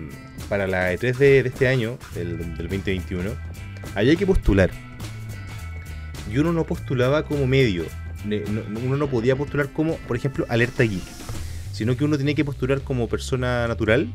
para 0.49 0.67
la 0.67 0.93
E3 0.93 1.17
de, 1.17 1.43
de 1.43 1.49
este 1.49 1.69
año, 1.69 1.99
del, 2.15 2.39
del 2.39 2.57
2021, 2.69 3.31
había 3.95 4.17
que 4.17 4.27
postular. 4.27 4.71
Y 6.33 6.39
uno 6.39 6.53
no 6.53 6.65
postulaba 6.65 7.25
como 7.25 7.47
medio. 7.47 7.85
Uno 8.25 8.97
no 8.97 9.07
podía 9.09 9.37
postular 9.37 9.69
como, 9.73 9.97
por 10.09 10.17
ejemplo, 10.17 10.47
Alerta 10.49 10.83
Geek. 10.85 11.03
Sino 11.73 11.97
que 11.97 12.05
uno 12.05 12.19
tenía 12.19 12.35
que 12.35 12.45
postular 12.45 12.83
como 12.83 13.09
persona 13.09 13.67
natural 13.67 14.13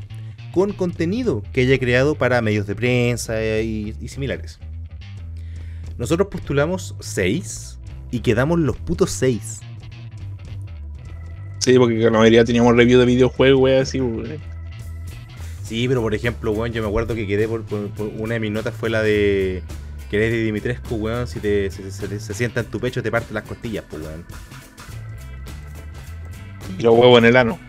con 0.53 0.73
contenido 0.73 1.43
que 1.53 1.61
haya 1.61 1.77
creado 1.77 2.15
para 2.15 2.41
medios 2.41 2.67
de 2.67 2.75
prensa 2.75 3.41
y, 3.61 3.95
y 3.99 4.07
similares. 4.07 4.59
Nosotros 5.97 6.27
postulamos 6.31 6.95
6 6.99 7.79
y 8.11 8.19
quedamos 8.19 8.59
los 8.59 8.77
putos 8.77 9.11
6. 9.11 9.59
Sí, 11.59 11.77
porque 11.77 11.95
la 11.95 12.11
mayoría 12.11 12.45
teníamos 12.45 12.75
review 12.75 12.99
de 12.99 13.05
videojuegos, 13.05 13.59
weón, 13.61 13.81
así. 13.81 13.99
Sí, 15.63 15.87
pero 15.87 16.01
por 16.01 16.13
ejemplo, 16.15 16.51
weón, 16.53 16.71
yo 16.71 16.81
me 16.81 16.87
acuerdo 16.87 17.13
que 17.13 17.27
quedé 17.27 17.47
por, 17.47 17.63
por- 17.63 17.89
por- 17.89 18.07
una 18.17 18.35
de 18.35 18.39
mis 18.39 18.51
notas 18.51 18.73
fue 18.73 18.89
la 18.89 19.01
de 19.01 19.63
que 20.09 20.17
eres 20.17 20.31
de 20.31 20.43
Dimitrescu, 20.43 20.95
weón, 20.95 21.27
si 21.27 21.39
te, 21.39 21.69
se, 21.71 21.91
se- 21.91 22.19
se 22.19 22.33
sienta 22.33 22.61
en 22.61 22.67
tu 22.67 22.79
pecho 22.79 23.03
te 23.03 23.11
parte 23.11 23.33
las 23.33 23.43
costillas, 23.43 23.83
pues 23.89 24.01
weón. 24.03 24.25
Y 26.77 26.81
los 26.83 26.93
huevos 26.95 27.19
en 27.19 27.25
el 27.25 27.35
ano. 27.37 27.59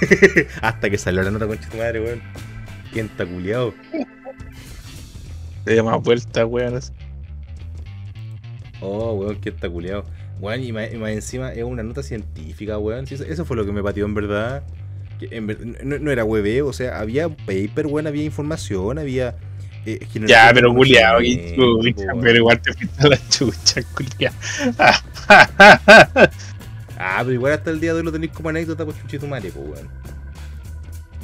Hasta 0.62 0.88
que 0.90 0.98
salió 0.98 1.22
la 1.22 1.30
nota 1.30 1.46
con 1.46 1.58
tu 1.58 1.76
madre, 1.76 2.00
weón. 2.00 2.22
¿Quién 2.92 3.06
está 3.06 3.26
culiado? 3.26 3.74
Le 5.66 5.72
dio 5.74 5.84
más 5.84 6.00
vueltas, 6.02 6.44
weón. 6.48 6.80
Oh, 8.80 9.12
weón, 9.14 9.36
¿quién 9.36 9.54
está 9.54 9.68
culiado? 9.68 10.04
Weón, 10.40 10.62
y 10.62 10.72
más, 10.72 10.92
y 10.92 10.96
más 10.96 11.10
encima 11.10 11.52
es 11.52 11.62
una 11.64 11.82
nota 11.82 12.02
científica, 12.02 12.78
weón. 12.78 13.04
Eso, 13.10 13.24
eso 13.24 13.44
fue 13.44 13.56
lo 13.56 13.66
que 13.66 13.72
me 13.72 13.82
pateó 13.82 14.06
en 14.06 14.14
verdad. 14.14 14.62
Que 15.18 15.28
en 15.36 15.46
ver- 15.46 15.84
no, 15.84 15.98
no 15.98 16.10
era 16.10 16.24
hueveo, 16.24 16.66
o 16.68 16.72
sea, 16.72 16.98
había 16.98 17.28
paper, 17.28 17.86
weón, 17.86 18.06
había 18.06 18.24
información, 18.24 18.98
había. 18.98 19.36
Eh, 19.86 19.98
Ya, 20.26 20.48
de 20.48 20.54
pero 20.54 20.70
chucha, 21.84 22.14
weón. 22.14 22.20
pero 22.20 22.36
igual 22.38 22.60
te 22.60 22.72
fuiste 22.74 23.08
la 23.08 23.28
chucha, 23.28 23.82
culiado. 23.94 24.36
Ah, 27.02 27.18
pero 27.20 27.32
igual 27.32 27.52
hasta 27.54 27.70
el 27.70 27.80
día 27.80 27.92
de 27.94 27.98
hoy 28.00 28.04
lo 28.04 28.12
tenéis 28.12 28.32
como 28.32 28.50
anécdota, 28.50 28.84
pues 28.84 28.98
chuchito 29.00 29.26
madre, 29.26 29.50
pues 29.52 29.66
weón. 29.66 29.90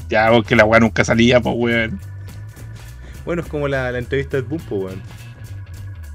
ya, 0.09 0.31
porque 0.31 0.57
la 0.57 0.65
weá 0.65 0.81
nunca 0.81 1.05
salía, 1.05 1.41
pues, 1.41 1.55
weón. 1.59 2.01
Bueno, 3.25 3.43
es 3.43 3.49
como 3.49 3.69
la, 3.69 3.93
la 3.93 3.99
entrevista 3.99 4.37
del 4.39 4.47
Boom, 4.47 4.63
pues 4.69 4.83
weón. 4.85 5.03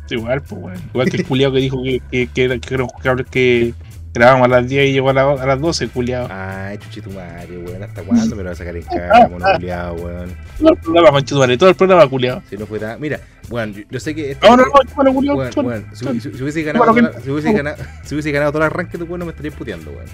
Igual, 0.09 0.41
pues, 0.41 0.61
weón. 0.61 0.81
Igual 0.93 1.09
que 1.09 1.17
el 1.17 1.25
culiado 1.25 1.53
que 1.53 1.59
dijo 1.59 1.83
que, 1.83 2.01
que, 2.11 2.27
que, 2.27 2.59
que, 2.59 3.25
que 3.29 3.75
grabamos 4.13 4.45
a 4.45 4.47
las 4.49 4.67
10 4.67 4.89
y 4.89 4.93
llegó 4.93 5.09
a, 5.09 5.13
la- 5.13 5.31
a 5.31 5.45
las 5.45 5.59
12, 5.59 5.87
culiado. 5.89 6.27
Ay, 6.29 6.77
chuchito 6.79 7.09
madre, 7.11 7.57
weón. 7.57 7.83
¿Hasta 7.83 8.03
cuándo 8.03 8.35
me 8.35 8.43
lo 8.43 8.49
vas 8.49 8.59
a 8.59 8.63
sacar 8.63 8.75
en 8.75 8.83
cara, 8.83 9.27
mono 9.29 9.45
culiado, 9.55 9.93
weón? 9.95 10.35
Todo 10.59 10.69
el 10.71 10.77
programa, 10.77 11.11
manchito, 11.11 11.39
madre, 11.39 11.57
todo 11.57 11.69
el 11.69 11.75
programa, 11.75 12.07
culiado. 12.09 12.43
Si 12.49 12.57
no 12.57 12.65
fue 12.65 12.79
tan. 12.79 12.99
Mira, 12.99 13.19
weón, 13.49 13.73
yo, 13.73 13.83
yo 13.89 13.99
sé 13.99 14.13
que. 14.13 14.31
este- 14.31 14.47
No, 14.49 14.57
no, 14.57 14.63
no, 14.65 15.13
culiado. 15.13 15.37
Weón, 15.37 15.51
weón, 15.65 15.85
si, 15.93 16.05
si- 16.19 16.31
si 16.33 16.41
hubiese 16.43 16.63
ganado, 16.63 16.93
la- 16.93 17.21
si 17.21 17.29
hubiese 17.29 17.53
ganado, 17.53 17.77
si 18.03 18.15
hubiese 18.15 18.31
ganado 18.31 18.51
todo 18.51 18.61
el 18.63 18.67
arranque, 18.67 18.97
tu 18.97 19.05
weón 19.05 19.19
no 19.19 19.25
me 19.25 19.31
estaría 19.31 19.51
puteando, 19.51 19.91
weón. 19.91 20.05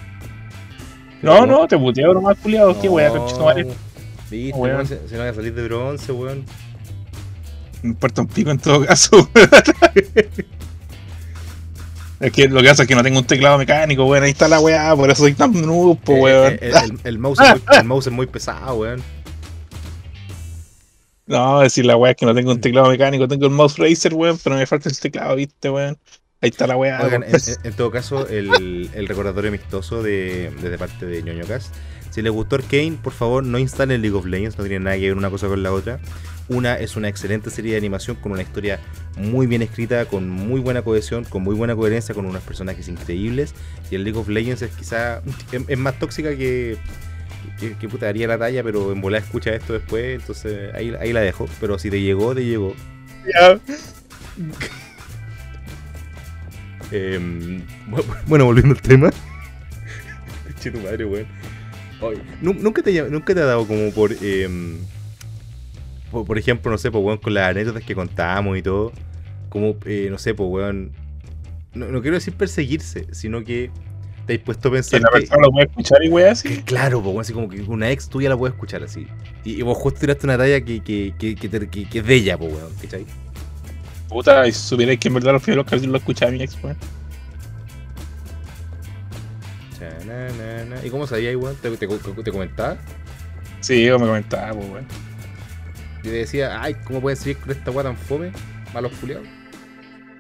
No, 1.24 1.46
no, 1.48 1.68
te 1.68 1.78
puteo 1.78 2.14
nomás, 2.14 2.38
culiado. 2.38 2.80
Qué 2.80 2.88
No, 2.88 2.94
conchito, 3.18 3.44
madre. 3.46 3.68
Viste, 4.30 4.58
Weón. 4.60 4.76
weón, 4.76 4.86
se, 4.88 5.08
se 5.08 5.18
van 5.18 5.28
a 5.28 5.34
salir 5.34 5.54
de 5.56 5.64
bronce, 5.64 6.12
weón. 6.12 6.44
Me 7.82 7.90
importa 7.90 8.22
un 8.22 8.28
pico 8.28 8.52
en 8.52 8.58
todo 8.60 8.86
caso. 8.86 9.30
es 12.20 12.32
que 12.32 12.48
lo 12.48 12.62
que 12.62 12.68
pasa 12.70 12.84
es 12.84 12.88
que 12.88 12.96
no 12.96 13.04
tengo 13.04 13.20
un 13.20 13.26
teclado 13.28 13.58
mecánico, 13.58 14.06
weón. 14.06 14.24
Ahí 14.24 14.32
está 14.32 14.48
la 14.48 14.60
weá, 14.60 14.96
por 14.96 15.10
eso 15.10 15.24
soy 15.24 15.34
tan 15.34 15.52
pues, 15.54 15.66
Eh, 15.66 16.02
weón. 16.08 16.54
eh, 16.62 17.00
el, 17.04 17.20
mouse 17.20 17.40
es 17.40 17.50
muy, 17.52 17.78
el 17.78 17.84
mouse 17.86 18.08
es 18.08 18.14
muy 18.14 18.26
pesado, 18.28 18.76
weón. 18.76 19.04
No, 21.28 21.60
decir 21.60 21.86
la 21.86 21.98
weá 21.98 22.12
es 22.12 22.18
que 22.18 22.26
no 22.26 22.34
tengo 22.34 22.52
un 22.52 22.62
teclado 22.62 22.88
mecánico, 22.88 23.28
tengo 23.28 23.46
el 23.48 23.52
mouse 23.52 23.78
racer, 23.78 24.14
weón, 24.14 24.40
pero 24.42 24.56
me 24.56 24.66
falta 24.66 24.88
el 24.88 24.98
teclado, 24.98 25.36
viste, 25.36 25.70
weón. 25.70 25.98
Ahí 26.40 26.50
está 26.50 26.68
la 26.68 26.78
weá. 26.78 27.02
Oigan, 27.04 27.24
en, 27.64 27.74
todo 27.74 27.92
caso, 27.92 28.28
el, 28.30 28.90
el 28.94 29.08
recordatorio 29.08 29.50
amistoso 29.50 30.02
de, 30.02 30.52
de 30.52 30.78
parte 30.78 31.06
de 31.06 31.22
ñoño 31.24 31.46
Cast. 31.46 31.76
Si 32.12 32.22
les 32.22 32.32
gustó 32.32 32.56
Arcane, 32.56 32.98
por 33.04 33.12
favor 33.14 33.44
no 33.44 33.60
instalen 33.60 34.02
League 34.02 34.16
of 34.16 34.26
Legends, 34.26 34.58
no 34.58 34.64
tiene 34.64 34.80
nada 34.86 34.96
que 34.96 35.04
ver 35.04 35.18
una 35.18 35.30
cosa 35.30 35.48
con 35.48 35.62
la 35.62 35.74
otra. 35.74 36.00
Una 36.48 36.80
es 36.80 36.96
una 36.96 37.10
excelente 37.10 37.50
serie 37.50 37.74
de 37.74 37.78
animación 37.78 38.16
con 38.16 38.32
una 38.32 38.42
historia 38.42 38.80
muy 39.18 39.48
bien 39.48 39.62
escrita, 39.62 40.06
con 40.06 40.30
muy 40.30 40.60
buena 40.62 40.82
cohesión, 40.82 41.24
con 41.26 41.44
muy 41.44 41.56
buena 41.56 41.76
coherencia, 41.76 42.14
con 42.16 42.26
unos 42.26 42.44
personajes 42.44 42.88
increíbles. 42.88 43.54
Y 43.92 43.96
el 43.96 44.04
League 44.04 44.18
of 44.20 44.28
Legends 44.30 44.62
es 44.62 44.72
quizá 44.72 45.22
es, 45.52 45.62
es 45.68 45.78
más 45.78 45.98
tóxica 46.00 46.30
que, 46.36 46.78
que, 47.60 47.74
que 47.78 47.90
puta 47.90 48.06
daría 48.08 48.28
la 48.28 48.38
talla, 48.38 48.64
pero 48.64 48.92
en 48.92 49.02
volar 49.02 49.22
escucha 49.24 49.52
esto 49.56 49.74
después, 49.74 50.20
entonces 50.22 50.74
ahí, 50.76 50.94
ahí 51.00 51.14
la 51.14 51.22
dejo. 51.22 51.48
Pero 51.60 51.80
si 51.80 51.90
te 51.90 52.02
llegó, 52.02 52.36
te 52.36 52.46
llegó. 52.46 52.76
Ya. 53.34 53.60
Em, 56.92 57.62
bu- 57.90 58.04
bueno, 58.28 58.46
volviendo 58.46 58.74
al 58.76 58.82
tema. 58.82 59.10
Che, 60.60 60.72
tu 60.72 60.80
madre, 60.80 61.06
weón. 61.06 61.28
¿nunca, 62.42 62.82
te, 62.82 63.02
nunca 63.10 63.34
te 63.34 63.42
ha 63.42 63.46
dado 63.46 63.68
como 63.68 63.92
por, 63.92 64.12
em, 64.24 64.78
por. 66.12 66.26
por 66.26 66.38
ejemplo, 66.38 66.72
no 66.72 66.78
sé, 66.78 66.92
pues, 66.92 67.04
weón, 67.04 67.18
con 67.18 67.34
las 67.34 67.50
anécdotas 67.52 67.84
que 67.84 67.96
contamos 67.96 68.58
y 68.58 68.62
todo. 68.62 68.92
Como, 69.50 69.76
eh, 69.86 70.08
no 70.12 70.18
sé, 70.18 70.34
pues, 70.34 70.50
weón. 70.50 70.92
No, 71.74 71.88
no 71.88 72.02
quiero 72.02 72.16
decir 72.16 72.34
perseguirse, 72.34 73.08
sino 73.14 73.44
que 73.44 73.70
te 74.26 74.34
has 74.36 74.40
puesto 74.40 74.68
a 74.70 74.72
Que 74.72 74.76
pensar 74.78 75.02
la 75.02 75.08
que. 75.10 75.20
persona 75.20 75.42
lo 75.44 75.52
puede 75.52 75.68
escuchar 75.68 76.04
y 76.04 76.10
weá 76.10 76.32
así. 76.32 76.50
que 76.50 76.64
claro, 76.64 77.00
pues, 77.02 77.08
weón, 77.10 77.22
así 77.22 77.34
como 77.34 77.48
que 77.50 77.62
una 77.62 77.90
ex 77.92 78.10
tuya 78.10 78.30
la 78.30 78.38
puede 78.38 78.54
escuchar 78.54 78.84
así. 78.84 79.08
Y, 79.44 79.60
y 79.60 79.62
vos 79.62 79.78
justo 79.78 80.00
tiraste 80.00 80.26
una 80.26 80.38
talla 80.38 80.60
que, 80.62 80.82
que, 80.82 81.14
que, 81.18 81.36
que, 81.36 81.50
te- 81.50 81.70
que- 81.70 81.88
que 81.90 82.00
es 82.00 82.06
de 82.06 82.16
ella, 82.16 82.38
pues, 82.38 82.52
weón, 82.54 82.72
¿cachai? 82.82 83.06
Puta, 84.10 84.48
y 84.48 84.52
si 84.52 84.60
supierais 84.60 85.00
que 85.00 85.08
en 85.10 85.14
verdad 85.16 85.34
los 85.34 85.42
primeros 85.44 85.66
capítulos 85.66 85.92
lo 85.92 85.98
escuchaba 85.98 86.32
mi 86.32 86.42
ex, 86.42 86.58
weón. 86.64 86.78
¿Y 90.84 90.90
cómo 90.90 91.06
sabías, 91.08 91.36
weón? 91.36 91.56
¿Te, 91.58 91.70
te, 91.78 91.88
te 91.88 92.32
comentaba? 92.32 92.78
Sí, 93.60 93.86
me 93.92 93.98
comentaba, 94.00 94.54
pues, 94.54 94.70
weón. 94.70 94.86
Yo 96.04 96.12
te 96.12 96.18
decía, 96.18 96.62
ay, 96.62 96.76
¿cómo 96.86 97.02
pueden 97.02 97.18
seguir 97.18 97.38
con 97.38 97.52
esta 97.52 97.72
weá 97.72 97.84
tan 97.84 97.98
fome? 97.98 98.32
Malos 98.74 98.92
culiados. 99.00 99.28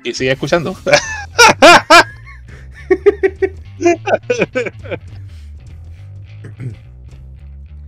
Y 0.07 0.13
sigue 0.13 0.31
escuchando. 0.31 0.73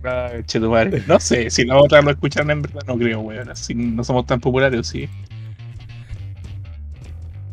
Ay, 0.02 0.42
madre. 0.60 1.02
No 1.06 1.20
sé, 1.20 1.50
si 1.50 1.64
la 1.64 1.76
otra 1.76 2.00
lo 2.00 2.10
escuchan 2.10 2.50
en 2.50 2.62
verdad, 2.62 2.80
no 2.86 2.96
creo, 2.96 3.20
weón. 3.20 3.50
Así 3.50 3.74
no 3.74 4.02
somos 4.02 4.26
tan 4.26 4.40
populares, 4.40 4.86
sí. 4.86 5.08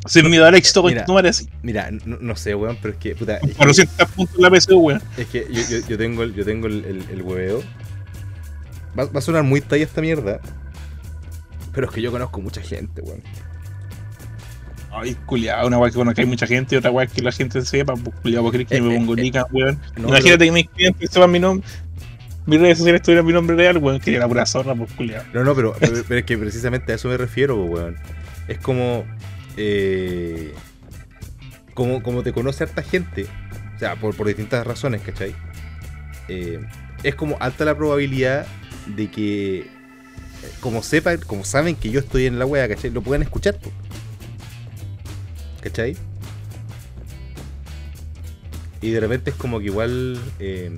Sin 0.06 0.30
miedo 0.30 0.46
al 0.46 0.56
éxito, 0.56 0.82
Mira. 0.84 1.06
madre 1.10 1.30
así. 1.30 1.50
Mira, 1.62 1.90
no, 2.06 2.18
no 2.22 2.36
sé, 2.38 2.56
weón, 2.56 2.78
pero 2.82 2.94
es 2.94 3.00
que, 3.00 3.16
puta, 3.16 3.38
es 3.38 3.56
Para 3.56 3.72
que, 3.72 3.84
200 3.84 4.10
puntos 4.12 4.36
en 4.38 4.42
la 4.42 4.50
PC, 4.50 4.74
weón. 4.74 5.02
es 5.18 5.28
que 5.28 5.46
yo, 5.52 5.62
yo- 5.70 5.88
yo 5.88 5.98
tengo 5.98 6.24
el, 6.24 6.34
yo 6.34 6.46
tengo 6.46 6.68
el, 6.68 6.86
el, 6.86 7.06
el 7.12 7.22
hueveo. 7.22 7.62
Va, 8.98 9.06
va 9.06 9.20
a 9.20 9.22
sonar 9.22 9.44
muy 9.44 9.60
talla 9.60 9.84
esta 9.84 10.00
mierda. 10.02 10.40
Pero 11.74 11.88
es 11.88 11.94
que 11.94 12.02
yo 12.02 12.12
conozco 12.12 12.40
mucha 12.42 12.62
gente, 12.62 13.02
weón. 13.02 13.22
Ay, 15.02 15.16
culiado, 15.26 15.68
una 15.68 15.78
weá 15.78 15.90
que 15.92 15.96
conozca 15.98 16.22
hay 16.22 16.28
mucha 16.28 16.48
gente 16.48 16.76
y 16.76 16.78
otra 16.78 16.92
weá 16.92 17.08
que 17.08 17.22
la 17.22 17.32
gente 17.32 17.62
sepa, 17.64 17.94
pues 17.96 18.16
culiado, 18.22 18.44
vos 18.44 18.52
crees 18.52 18.68
que 18.68 18.78
Eh, 18.78 18.82
me 18.82 18.96
eh, 18.96 18.98
pongo 18.98 19.16
eh, 19.18 19.22
nica, 19.22 19.46
weón. 19.52 19.80
no, 19.98 20.10
Imagínate 20.10 20.46
que 20.46 20.52
mis 20.52 20.70
clientes 20.70 21.10
sepan 21.12 21.32
mi 21.32 21.40
nombre. 21.40 21.68
Mis 22.46 22.60
redes 22.62 22.78
sociales 22.78 23.02
tuvieran 23.02 23.26
mi 23.26 23.34
nombre 23.34 23.56
real, 23.58 23.78
weón, 23.78 24.00
que 24.00 24.16
era 24.16 24.28
pura 24.28 24.46
zorra, 24.46 24.74
pues 24.76 24.92
culiado. 24.94 25.26
No, 25.34 25.44
no, 25.44 25.54
pero, 25.56 25.76
pero, 25.80 26.04
pero 26.08 26.20
es 26.20 26.26
que 26.26 26.38
precisamente 26.38 26.92
a 26.94 26.96
eso 26.96 27.10
me 27.10 27.18
refiero, 27.18 27.56
po, 27.58 27.64
weón. 27.66 27.96
Es 28.48 28.60
como. 28.60 29.06
eh, 29.58 30.54
como, 31.74 32.02
como 32.02 32.24
te 32.24 32.34
conoce 32.34 32.64
harta 32.64 32.82
gente, 32.84 33.28
o 33.76 33.80
sea, 33.80 33.96
por, 33.98 34.16
por 34.16 34.28
distintas 34.28 34.66
razones, 34.66 35.02
¿cachai? 35.02 35.36
Eh, 36.28 36.60
es 37.04 37.16
como 37.16 37.38
alta 37.40 37.66
la 37.66 37.76
probabilidad 37.78 38.48
de 38.88 39.12
que, 39.12 39.68
como 40.60 40.82
sepan, 40.84 41.20
como 41.28 41.44
saben 41.44 41.76
que 41.76 41.92
yo 41.92 42.00
estoy 42.00 42.26
en 42.26 42.40
la 42.40 42.46
wea, 42.46 42.68
¿cachai? 42.68 42.90
Lo 42.92 43.02
puedan 43.02 43.22
escuchar, 43.24 43.56
po. 43.60 43.72
¿Cachai? 45.68 45.98
Y 48.82 48.92
de 48.92 49.00
repente 49.00 49.32
es 49.32 49.36
como 49.36 49.60
que 49.60 49.66
igual. 49.66 50.20
eh, 50.40 50.72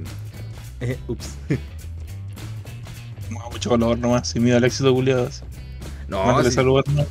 ups. 1.07 1.35
Mucho 3.29 3.69
color 3.69 3.97
nomás, 3.97 4.29
sin 4.29 4.43
miedo 4.43 4.57
al 4.57 4.63
éxito, 4.63 4.93
culiado. 4.93 5.29
No, 6.07 6.43
saludos. 6.49 6.85
¿no? 6.87 7.05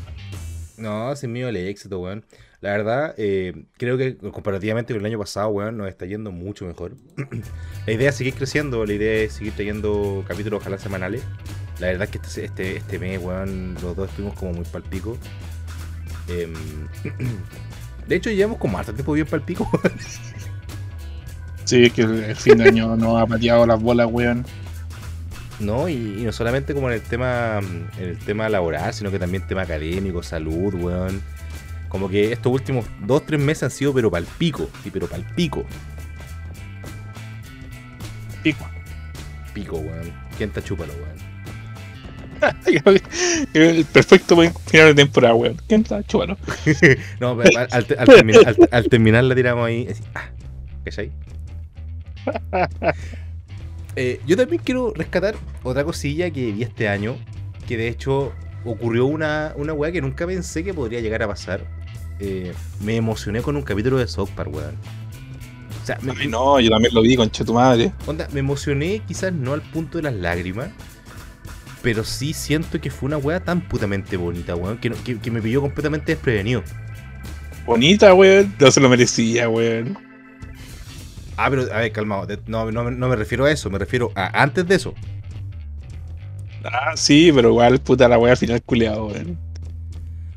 No, 0.77 1.15
sin 1.17 1.33
miedo 1.33 1.49
al 1.49 1.57
éxito, 1.57 2.01
weón. 2.01 2.25
La 2.61 2.71
verdad, 2.71 3.15
eh, 3.19 3.67
creo 3.77 3.97
que 3.97 4.17
comparativamente 4.17 4.93
con 4.93 5.01
el 5.01 5.07
año 5.07 5.19
pasado, 5.19 5.49
weón, 5.51 5.77
nos 5.77 5.89
está 5.89 6.07
yendo 6.07 6.33
mucho 6.33 6.65
mejor. 6.65 6.97
la 7.87 7.93
idea 7.93 8.09
es 8.09 8.17
seguir 8.17 8.35
creciendo, 8.35 8.85
la 8.85 8.93
idea 8.93 9.23
es 9.25 9.35
seguir 9.35 9.53
trayendo 9.53 10.25
capítulos 10.27 10.61
ojalá 10.61 10.79
semanales. 10.79 11.23
La 11.79 11.89
verdad 11.89 12.05
es 12.05 12.11
que 12.11 12.19
este, 12.19 12.45
este, 12.45 12.77
este 12.79 12.99
mes, 12.99 13.21
weón, 13.23 13.75
los 13.75 13.95
dos 13.95 14.09
estuvimos 14.11 14.37
como 14.37 14.55
muy 14.55 14.65
palpico. 14.65 15.17
De 18.09 18.17
hecho, 18.17 18.31
llevamos 18.31 18.59
como 18.59 18.79
harto 18.79 18.93
tiempo 18.93 19.13
bien 19.13 19.27
palpico, 19.27 19.69
weón. 19.73 19.99
Sí, 21.65 21.85
es 21.85 21.93
que 21.93 22.03
el, 22.03 22.25
el 22.25 22.37
fin 22.37 22.59
de 22.59 22.65
año 22.65 22.97
nos 22.97 23.21
ha 23.21 23.27
pateado 23.27 23.67
las 23.67 23.81
bolas, 23.81 24.09
weón. 24.11 24.45
¿no? 25.61 25.89
Y, 25.89 25.95
y 25.95 26.25
no 26.25 26.33
solamente 26.33 26.75
como 26.75 26.89
en 26.89 26.95
el 26.95 27.03
tema 27.03 27.59
en 27.99 28.09
el 28.09 28.19
tema 28.19 28.49
laboral, 28.49 28.95
sino 28.95 29.11
que 29.11 29.19
también 29.19 29.47
tema 29.47 29.63
académico, 29.63 30.23
salud, 30.23 30.75
weón. 30.75 31.23
Como 31.89 32.09
que 32.09 32.33
estos 32.33 32.53
últimos 32.53 32.85
dos, 33.01 33.25
tres 33.25 33.41
meses 33.41 33.65
han 33.65 33.71
sido 33.71 33.95
pero 33.95 34.11
palpico, 34.11 34.69
sí, 34.83 34.91
pero 34.91 35.07
palpico. 35.07 35.65
Pico. 38.43 38.69
Pico, 39.53 39.77
weón. 39.79 40.13
¿Quién 40.37 40.51
te 40.51 40.63
chúpalo, 40.63 40.93
weón? 40.93 41.28
el 43.55 43.85
perfecto 43.87 44.37
final 44.37 44.89
de 44.89 44.95
temporada, 44.95 45.35
weón. 45.35 45.57
¿Quién 45.67 45.83
está? 45.83 46.03
No, 47.21 47.37
pero 47.37 47.59
al, 47.59 47.69
al- 47.71 47.87
al 47.99 48.07
terminar, 48.07 48.47
al- 48.47 48.69
al 48.71 48.89
terminar 48.89 49.25
la 49.25 49.35
tiramos 49.35 49.67
ahí. 49.67 49.89
Así, 49.91 50.03
ah, 50.15 50.29
¿cachai? 50.85 51.11
Eh, 54.01 54.21
yo 54.29 54.37
también 54.37 54.63
quiero 54.65 54.93
rescatar 54.95 55.35
otra 55.65 55.83
cosilla 55.83 56.31
que 56.31 56.53
vi 56.53 56.63
este 56.63 56.89
año. 56.89 57.17
Que 57.67 57.77
de 57.77 57.89
hecho 57.89 58.33
ocurrió 58.65 59.07
una, 59.07 59.53
una 59.57 59.73
weá 59.73 59.91
que 59.91 60.01
nunca 60.01 60.25
pensé 60.25 60.63
que 60.63 60.73
podría 60.73 61.01
llegar 61.01 61.21
a 61.25 61.27
pasar. 61.27 61.65
Eh, 62.21 62.53
me 62.81 62.95
emocioné 62.95 63.43
con 63.43 63.57
un 63.57 63.63
capítulo 63.63 63.99
de 63.99 64.07
South 64.07 64.31
Park, 64.37 64.55
weón. 64.55 64.77
O 65.83 65.87
sea, 65.87 65.99
me, 66.03 66.13
Ay, 66.17 66.29
no, 66.29 66.61
yo 66.61 66.71
también 66.71 66.95
lo 66.95 67.03
vi, 67.03 67.17
concha 67.17 67.45
tu 67.45 67.55
madre. 67.55 67.93
onda, 68.07 68.29
me 68.33 68.39
emocioné 68.41 69.03
quizás 69.09 69.33
no 69.33 69.53
al 69.55 69.63
punto 69.63 69.99
de 69.99 70.03
las 70.05 70.15
lágrimas. 70.15 70.69
Pero 71.89 72.05
sí 72.05 72.35
siento 72.35 72.79
que 72.83 72.91
fue 72.91 73.07
una 73.07 73.17
weá 73.17 73.41
tan 73.41 73.63
putamente 73.63 74.19
bonita, 74.19 74.55
weón. 74.55 74.77
Que, 74.77 74.91
que- 74.91 75.19
que 75.19 75.31
me 75.31 75.41
pilló 75.41 75.63
completamente 75.63 76.13
desprevenido. 76.13 76.63
Bonita, 77.65 78.13
weón. 78.13 78.55
No 78.61 78.71
se 78.71 78.79
lo 78.79 78.91
merecía, 78.91 79.49
weón. 79.49 79.97
Ah, 81.39 81.49
pero 81.49 81.63
a 81.73 81.79
ver, 81.79 81.91
calmado. 81.93 82.27
No, 82.47 82.71
no, 82.71 82.91
no 82.91 83.09
me 83.09 83.17
refiero 83.17 83.47
a 83.47 83.51
eso, 83.51 83.71
me 83.71 83.79
refiero 83.79 84.13
a 84.17 84.43
antes 84.43 84.69
de 84.69 84.75
eso. 84.75 84.95
Ah, 86.63 86.93
sí, 86.95 87.31
pero 87.35 87.49
igual, 87.49 87.81
puta, 87.81 88.07
la 88.07 88.19
weá 88.19 88.33
al 88.33 88.37
final 88.37 88.61
culiado, 88.63 89.07
weón. 89.07 89.39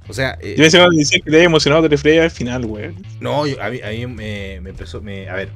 O 0.07 0.13
sea, 0.13 0.37
eh, 0.39 0.55
Yo 0.57 0.63
pensé 0.63 0.77
que 0.77 0.87
decía 0.97 1.19
que 1.19 1.29
te 1.31 1.35
había 1.35 1.45
emocionado 1.47 1.89
de 1.89 1.97
Freya 1.97 2.23
al 2.23 2.31
final, 2.31 2.63
weón. 2.63 2.95
no, 3.19 3.45
yo- 3.45 3.61
a 3.61 3.69
mí, 3.69 3.81
a 3.81 3.89
mí 3.89 4.07
me, 4.07 4.61
me 4.61 4.69
empezó. 4.69 5.01
Me, 5.01 5.27
a 5.27 5.33
ver. 5.35 5.49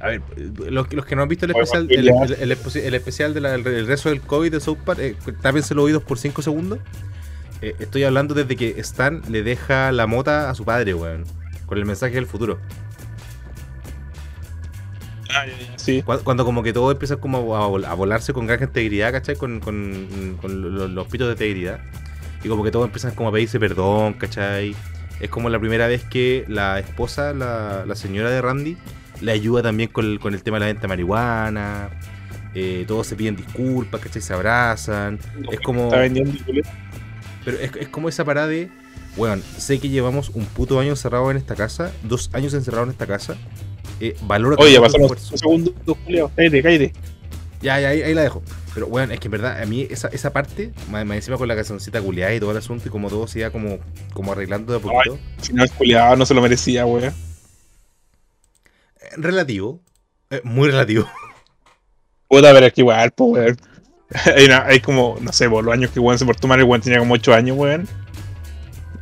A 0.00 0.08
ver, 0.08 0.22
los, 0.70 0.92
los 0.92 1.06
que 1.06 1.16
no 1.16 1.22
han 1.22 1.28
visto 1.28 1.46
el 1.46 1.52
especial, 1.52 1.86
el, 1.90 2.04
ya. 2.04 2.12
el- 2.24 2.32
el 2.50 2.58
espe- 2.58 2.82
el 2.84 2.94
especial 2.94 3.32
del 3.32 3.44
de 3.64 3.82
resto 3.84 4.08
del 4.10 4.20
COVID 4.20 4.50
de 4.52 4.60
South 4.60 4.78
Park, 4.84 4.98
eh, 5.00 5.16
tápense 5.40 5.74
los 5.74 5.84
oídos 5.84 6.02
por 6.02 6.18
5 6.18 6.42
segundos. 6.42 6.78
Eh, 7.62 7.74
estoy 7.78 8.04
hablando 8.04 8.34
desde 8.34 8.56
que 8.56 8.74
Stan 8.80 9.22
le 9.30 9.42
deja 9.42 9.92
la 9.92 10.06
mota 10.06 10.50
a 10.50 10.54
su 10.54 10.64
padre, 10.64 10.92
weón. 10.94 11.24
Con 11.66 11.78
el 11.78 11.86
mensaje 11.86 12.14
del 12.14 12.26
futuro. 12.26 12.58
Ah, 15.30 15.46
ya, 15.46 15.58
ya, 15.58 15.78
sí. 15.78 16.02
Cuando, 16.02 16.24
cuando 16.24 16.44
como 16.44 16.62
que 16.62 16.72
todo 16.72 16.90
empieza 16.92 17.16
como 17.16 17.56
a, 17.56 17.68
vol- 17.68 17.86
a 17.86 17.94
volarse 17.94 18.32
con 18.32 18.46
gran 18.46 18.62
integridad, 18.62 19.12
¿cachai? 19.12 19.36
Con, 19.36 19.60
con- 19.60 20.36
con 20.40 20.60
lo- 20.76 20.88
los, 20.88 21.06
pitos 21.08 21.26
de 21.28 21.32
integridad. 21.32 21.80
Y 22.44 22.48
como 22.48 22.62
que 22.62 22.70
todos 22.70 22.84
empiezan 22.86 23.14
como 23.14 23.30
a 23.30 23.32
pedirse 23.32 23.58
perdón, 23.58 24.12
¿cachai? 24.14 24.76
Es 25.20 25.30
como 25.30 25.48
la 25.48 25.58
primera 25.58 25.86
vez 25.86 26.04
que 26.04 26.44
la 26.48 26.78
esposa, 26.78 27.32
la, 27.32 27.84
la 27.86 27.94
señora 27.94 28.30
de 28.30 28.42
Randy, 28.42 28.76
le 29.24 29.32
ayuda 29.32 29.62
también 29.62 29.88
con 29.90 30.04
el, 30.04 30.20
con 30.20 30.34
el 30.34 30.42
tema 30.42 30.58
de 30.58 30.60
la 30.60 30.66
venta 30.66 30.82
de 30.82 30.88
marihuana. 30.88 31.90
Eh, 32.54 32.84
todos 32.86 33.06
se 33.06 33.16
piden 33.16 33.34
disculpas, 33.34 34.00
¿cachai? 34.00 34.22
Se 34.22 34.32
abrazan. 34.32 35.18
Es 35.50 35.60
como, 35.60 35.84
Está 35.84 35.98
vendiendo 35.98 36.32
pero 37.44 37.58
es, 37.58 37.70
es 37.76 37.88
como 37.88 38.08
esa 38.08 38.24
parada 38.24 38.46
de, 38.46 38.70
weón, 39.16 39.42
sé 39.58 39.78
que 39.78 39.88
llevamos 39.88 40.30
un 40.30 40.46
puto 40.46 40.78
año 40.80 40.90
encerrado 40.90 41.30
en 41.30 41.36
esta 41.36 41.54
casa, 41.54 41.92
dos 42.02 42.30
años 42.32 42.54
encerrado 42.54 42.84
en 42.84 42.90
esta 42.90 43.06
casa. 43.06 43.36
Eh, 44.00 44.16
valoro 44.22 44.56
Oye, 44.58 44.78
un 44.78 45.18
segundo. 45.18 45.74
Cállate, 46.36 46.62
cállate. 46.62 46.92
Ya, 47.60 47.80
ya, 47.80 47.88
ahí, 47.88 48.02
ahí 48.02 48.14
la 48.14 48.22
dejo. 48.22 48.42
Pero, 48.74 48.86
weón, 48.86 49.12
es 49.12 49.20
que 49.20 49.28
en 49.28 49.32
verdad, 49.32 49.62
a 49.62 49.66
mí 49.66 49.86
esa, 49.88 50.08
esa 50.08 50.32
parte, 50.32 50.72
más, 50.90 51.06
más 51.06 51.16
encima 51.16 51.36
con 51.36 51.48
la 51.48 51.54
cancioncita 51.54 52.00
culiada 52.00 52.34
y 52.34 52.40
todo 52.40 52.50
el 52.50 52.56
asunto, 52.56 52.88
y 52.88 52.90
como 52.90 53.08
todo 53.08 53.26
se 53.26 53.40
iba 53.40 53.50
como, 53.50 53.78
como 54.12 54.32
arreglando 54.32 54.72
de 54.72 54.78
a 54.78 54.82
poquito, 54.82 55.18
Al 55.38 55.44
final 55.44 55.70
culiado 55.70 56.16
no 56.16 56.26
se 56.26 56.34
lo 56.34 56.42
merecía, 56.42 56.84
weón. 56.86 57.12
Relativo, 59.16 59.80
eh, 60.30 60.40
muy 60.44 60.68
relativo. 60.68 61.08
Puta, 62.28 62.52
pero 62.52 62.66
es 62.66 62.72
que 62.72 62.80
igual, 62.80 63.10
pues, 63.12 63.30
weón. 63.32 63.56
Hay, 64.36 64.44
una- 64.44 64.64
hay 64.66 64.80
como, 64.80 65.16
no 65.20 65.32
sé, 65.32 65.48
por 65.48 65.64
los 65.64 65.72
años 65.74 65.90
que 65.90 65.98
weón 66.00 66.18
se 66.18 66.24
portó 66.26 66.46
mal, 66.46 66.58
el 66.60 66.64
weón 66.66 66.80
tenía 66.82 66.98
como 66.98 67.14
8 67.14 67.34
años, 67.34 67.56
weón. 67.56 67.88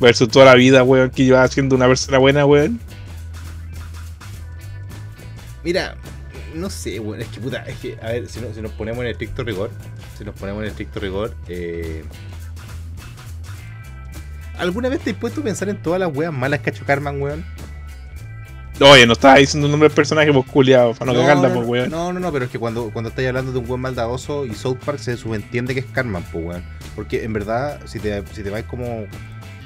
Versus 0.01 0.29
toda 0.29 0.47
la 0.47 0.55
vida, 0.55 0.83
weón, 0.85 1.11
que 1.11 1.25
llevaba 1.25 1.47
siendo 1.49 1.77
una 1.77 1.87
persona 1.87 2.19
buena, 2.19 2.47
weón. 2.47 2.81
Mira, 5.65 5.97
no 6.55 6.71
sé, 6.71 6.99
weón, 6.99 7.21
es 7.21 7.29
que 7.29 7.41
puta, 7.41 7.65
es 7.67 7.77
que, 7.79 7.99
a 8.03 8.07
ver, 8.09 8.29
si, 8.29 8.41
no- 8.41 8.53
si 8.55 8.61
nos 8.63 8.73
ponemos 8.73 9.05
en 9.05 9.11
estricto 9.11 9.45
rigor, 9.45 9.71
si 10.19 10.25
nos 10.25 10.35
ponemos 10.35 10.63
en 10.63 10.69
estricto 10.71 10.99
rigor, 11.01 11.35
eh... 11.49 12.05
¿Alguna 14.59 14.89
vez 14.89 15.01
te 15.01 15.11
has 15.11 15.17
puesto 15.17 15.41
a 15.41 15.45
pensar 15.45 15.69
en 15.69 15.83
todas 15.83 15.99
las 16.01 16.15
weas 16.15 16.33
malas 16.33 16.61
que 16.61 16.71
ha 16.71 16.73
hecho 16.73 16.85
Carman, 16.85 17.21
weón? 17.21 17.45
Oye, 18.83 19.07
no 19.07 19.13
estaba 19.13 19.37
diciendo 19.37 19.67
el 19.67 19.71
nombre 19.71 19.89
del 19.89 19.95
personaje, 19.95 20.33
pues, 20.33 20.47
culiado, 20.47 20.95
para 20.95 21.13
no, 21.13 21.19
cagarla, 21.19 21.53
pues, 21.53 21.67
weón. 21.67 21.91
no, 21.91 22.13
no, 22.13 22.21
no, 22.21 22.33
pero 22.33 22.47
es 22.47 22.51
que 22.51 22.59
cuando, 22.59 22.91
cuando 22.93 23.11
estáis 23.11 23.29
hablando 23.29 23.53
de 23.53 23.59
un 23.59 23.67
buen 23.67 23.81
maldadoso 23.81 24.45
y 24.47 24.55
South 24.55 24.79
Park 24.85 24.99
se 24.99 25.17
subentiende 25.17 25.75
que 25.75 25.81
es 25.81 25.87
Carman, 25.87 26.25
pues, 26.33 26.45
weón. 26.45 26.65
Porque 26.95 27.25
en 27.25 27.33
verdad, 27.33 27.81
si 27.87 27.99
te, 27.99 28.23
si 28.33 28.43
te 28.43 28.51
vais 28.51 28.65
como 28.67 29.07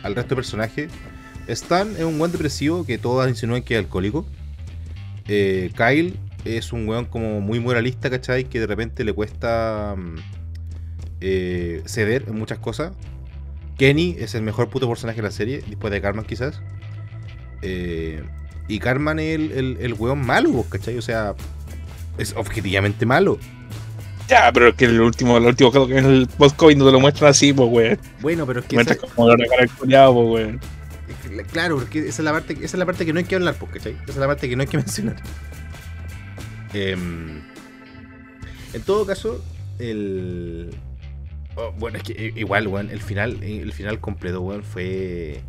al 0.02 0.14
resto 0.14 0.30
de 0.30 0.36
personajes, 0.36 0.90
Stan 1.48 1.94
es 1.96 2.02
un 2.02 2.18
buen 2.18 2.32
depresivo 2.32 2.84
que 2.84 2.98
todas 2.98 3.28
insinúan 3.28 3.62
que 3.62 3.74
es 3.74 3.80
alcohólico. 3.80 4.26
Eh, 5.28 5.70
Kyle 5.76 6.18
es 6.44 6.72
un 6.72 6.88
weón 6.88 7.06
como 7.06 7.40
muy 7.40 7.60
moralista, 7.60 8.10
¿cachai? 8.10 8.44
Que 8.44 8.60
de 8.60 8.66
repente 8.66 9.04
le 9.04 9.12
cuesta 9.12 9.94
mm, 9.96 10.16
eh, 11.20 11.82
ceder 11.86 12.24
en 12.28 12.38
muchas 12.38 12.58
cosas. 12.58 12.92
Kenny 13.78 14.16
es 14.18 14.34
el 14.34 14.42
mejor 14.42 14.70
puto 14.70 14.88
personaje 14.88 15.16
de 15.16 15.22
la 15.22 15.30
serie, 15.30 15.62
después 15.68 15.92
de 15.92 16.00
Carman 16.00 16.24
quizás. 16.24 16.60
Eh, 17.62 18.22
y 18.68 18.78
Carman 18.78 19.18
es 19.18 19.34
el, 19.36 19.52
el, 19.52 19.76
el 19.80 19.94
weón 19.94 20.24
malo, 20.26 20.50
vos, 20.50 20.66
¿cachai? 20.66 20.96
O 20.98 21.02
sea, 21.02 21.34
es 22.18 22.34
objetivamente 22.36 23.06
malo. 23.06 23.38
Ya, 24.28 24.50
pero 24.52 24.68
es 24.68 24.74
que 24.74 24.86
el 24.86 25.00
último, 25.00 25.36
el 25.36 25.44
último 25.46 25.70
caso 25.70 25.86
que 25.86 25.98
es 25.98 26.04
el 26.04 26.26
post-COVID 26.36 26.76
no 26.76 26.86
te 26.86 26.92
lo 26.92 26.98
muestran 27.00 27.30
así, 27.30 27.52
pues, 27.52 27.68
weón. 27.70 27.98
Bueno, 28.20 28.44
pero 28.46 28.60
es 28.60 28.66
que 28.66 28.74
Muestra 28.76 28.96
esa- 28.96 29.06
como 29.14 29.28
del 29.28 29.46
culiado, 29.78 30.14
pues, 30.14 30.26
weón. 30.46 30.60
claro, 31.52 31.76
porque 31.76 32.00
esa 32.00 32.08
es 32.08 32.24
la 32.24 32.32
parte, 32.32 32.54
esa 32.54 32.64
es 32.64 32.74
la 32.74 32.86
parte 32.86 33.06
que 33.06 33.12
no 33.12 33.18
hay 33.20 33.24
que 33.24 33.36
hablar, 33.36 33.54
pues, 33.54 33.70
¿cachai? 33.72 33.92
Esa 34.02 34.12
es 34.12 34.16
la 34.16 34.26
parte 34.26 34.48
que 34.48 34.56
no 34.56 34.62
hay 34.62 34.68
que 34.68 34.76
mencionar. 34.84 35.16
Em, 36.74 37.40
en 38.72 38.82
todo 38.84 39.06
caso, 39.06 39.42
el 39.78 40.70
oh, 41.54 41.72
bueno, 41.78 41.98
es 41.98 42.02
que 42.02 42.32
i- 42.34 42.40
igual, 42.40 42.66
weón, 42.68 42.90
el 42.90 43.00
final, 43.00 43.42
el 43.42 43.72
final 43.72 44.00
completo, 44.00 44.40
weón, 44.40 44.62
fue 44.64 45.40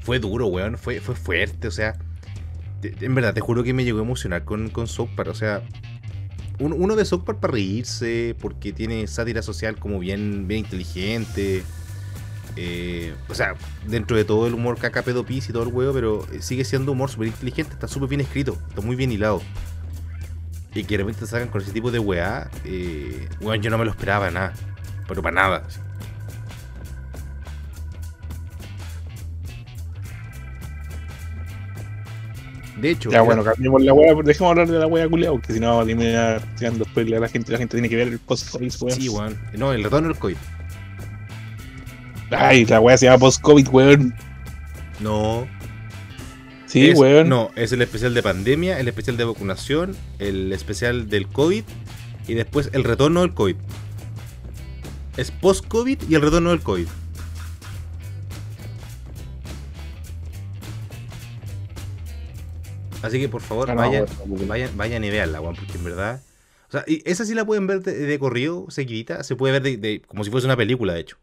fue 0.00 0.18
duro, 0.18 0.46
weón. 0.48 0.76
Fue, 0.78 1.00
fue 1.00 1.14
fuerte, 1.14 1.68
o 1.68 1.70
sea. 1.70 1.94
En 2.82 3.14
verdad, 3.14 3.34
te 3.34 3.40
juro 3.40 3.62
que 3.62 3.72
me 3.74 3.84
llegó 3.84 3.98
a 3.98 4.02
emocionar 4.02 4.44
con, 4.44 4.70
con 4.70 4.86
South. 4.86 5.10
O 5.26 5.34
sea, 5.34 5.62
un- 6.58 6.72
uno 6.72 6.96
de 6.96 7.04
South 7.04 7.24
Park 7.24 7.40
para 7.40 7.52
reírse, 7.52 8.34
porque 8.40 8.72
tiene 8.72 9.06
sátira 9.06 9.42
social 9.42 9.76
como 9.78 9.98
bien, 9.98 10.46
bien 10.48 10.60
inteligente. 10.60 11.62
Eh, 12.56 13.14
o 13.28 13.34
sea, 13.34 13.54
dentro 13.86 14.16
de 14.16 14.24
todo 14.24 14.46
el 14.46 14.54
humor 14.54 14.76
caca 14.78 15.02
pedo 15.02 15.24
pis 15.24 15.48
y 15.48 15.52
todo 15.52 15.62
el 15.62 15.68
huevo, 15.68 15.92
pero 15.92 16.26
eh, 16.32 16.42
sigue 16.42 16.64
siendo 16.64 16.92
humor 16.92 17.08
súper 17.08 17.28
inteligente, 17.28 17.72
está 17.74 17.86
súper 17.86 18.08
bien 18.08 18.20
escrito, 18.20 18.58
está 18.68 18.80
muy 18.80 18.96
bien 18.96 19.12
hilado. 19.12 19.40
Y 20.74 20.84
que 20.84 20.96
de 20.96 21.04
repente 21.04 21.26
salgan 21.26 21.48
con 21.48 21.60
ese 21.62 21.72
tipo 21.72 21.90
de 21.90 21.98
weá, 21.98 22.50
eh, 22.64 23.28
weón, 23.40 23.60
yo 23.62 23.70
no 23.70 23.78
me 23.78 23.84
lo 23.84 23.90
esperaba 23.90 24.30
nada, 24.30 24.52
pero 25.08 25.22
para 25.22 25.34
nada. 25.34 25.66
De 32.80 32.90
hecho, 32.90 33.10
Ya, 33.10 33.20
bueno, 33.22 33.44
cambiemos 33.44 33.82
la 33.82 33.92
wea, 33.92 34.14
dejemos 34.24 34.50
hablar 34.52 34.68
de 34.68 34.78
la 34.78 34.86
wea 34.86 35.08
culiao, 35.08 35.34
porque 35.34 35.52
si 35.52 35.60
no 35.60 35.68
vamos 35.68 35.84
a 35.84 35.86
terminar 35.86 36.42
tirando 36.58 36.84
spoiler 36.84 37.16
a 37.18 37.20
la 37.20 37.28
gente, 37.28 37.52
la 37.52 37.58
gente 37.58 37.76
tiene 37.76 37.88
que 37.88 37.96
ver 37.96 38.08
el 38.08 38.18
post-COVID, 38.18 38.72
weón. 38.80 38.96
sí, 39.00 39.08
weón. 39.08 39.38
No, 39.56 39.72
el 39.72 39.84
retorno 39.84 40.08
del 40.08 40.16
COVID. 40.18 40.36
Ay, 42.30 42.64
la 42.66 42.80
wea 42.80 42.96
se 42.96 43.06
llama 43.06 43.18
post-COVID, 43.18 43.68
weón. 43.68 44.14
No, 45.00 45.46
Sí, 46.66 46.88
es- 46.90 46.98
weón. 46.98 47.28
No, 47.28 47.50
es 47.56 47.72
el 47.72 47.82
especial 47.82 48.14
de 48.14 48.22
pandemia, 48.22 48.78
el 48.78 48.86
especial 48.88 49.16
de 49.16 49.24
vacunación, 49.24 49.96
el 50.20 50.52
especial 50.52 51.08
del 51.08 51.26
COVID 51.26 51.64
y 52.28 52.34
después 52.34 52.70
el 52.72 52.84
retorno 52.84 53.22
del 53.22 53.34
COVID. 53.34 53.56
Es 55.16 55.32
post-COVID 55.32 55.98
y 56.08 56.14
el 56.14 56.22
retorno 56.22 56.50
del 56.50 56.60
COVID. 56.60 56.86
Así 63.02 63.18
que 63.18 63.28
por 63.28 63.40
favor, 63.40 63.70
Ah, 63.70 63.74
no, 63.74 63.80
vayan, 63.80 64.04
weón. 64.26 64.48
vayan, 64.48 64.76
vayan 64.76 65.04
y 65.04 65.10
veanla, 65.10 65.40
weón, 65.40 65.56
porque 65.56 65.72
en 65.78 65.84
verdad. 65.84 66.20
O 66.68 66.72
sea, 66.72 66.84
y 66.86 67.02
esa 67.04 67.24
sí 67.24 67.34
la 67.34 67.44
pueden 67.44 67.66
ver 67.66 67.80
de, 67.82 67.94
de 67.94 68.18
corrido, 68.18 68.66
seguidita. 68.68 69.24
Se 69.24 69.36
puede 69.36 69.52
ver 69.54 69.62
de, 69.62 69.76
de- 69.76 70.02
como 70.06 70.22
si 70.24 70.30
fuese 70.30 70.46
una 70.46 70.56
película, 70.56 70.92
de 70.94 71.00
hecho. 71.00 71.16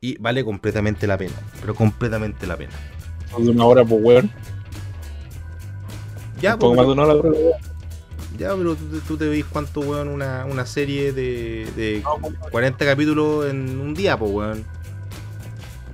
Y 0.00 0.16
vale 0.18 0.44
completamente 0.44 1.06
la 1.06 1.16
pena. 1.16 1.32
Pero 1.60 1.74
completamente 1.74 2.46
la 2.46 2.56
pena. 2.56 2.72
De 3.38 3.50
una 3.50 3.64
hora, 3.64 3.84
pues, 3.84 4.00
weón. 4.02 4.30
Ya, 6.40 6.56
pues, 6.58 6.76
más 6.76 6.86
de 6.86 6.92
una 6.92 7.02
hora, 7.04 7.22
pero- 7.22 7.34
Ya, 8.38 8.54
pero 8.56 8.74
tú, 8.74 8.86
te- 8.86 9.06
tú 9.06 9.16
te 9.18 9.28
veis 9.28 9.44
cuánto, 9.44 9.80
weón, 9.80 10.08
una, 10.08 10.46
una 10.46 10.64
serie 10.66 11.12
de, 11.12 11.66
de 11.76 12.00
No, 12.02 12.16
pues, 12.20 12.34
40 12.50 12.84
capítulos 12.86 13.50
en 13.50 13.78
un 13.80 13.94
día, 13.94 14.18
pues, 14.18 14.30
weón. 14.32 14.64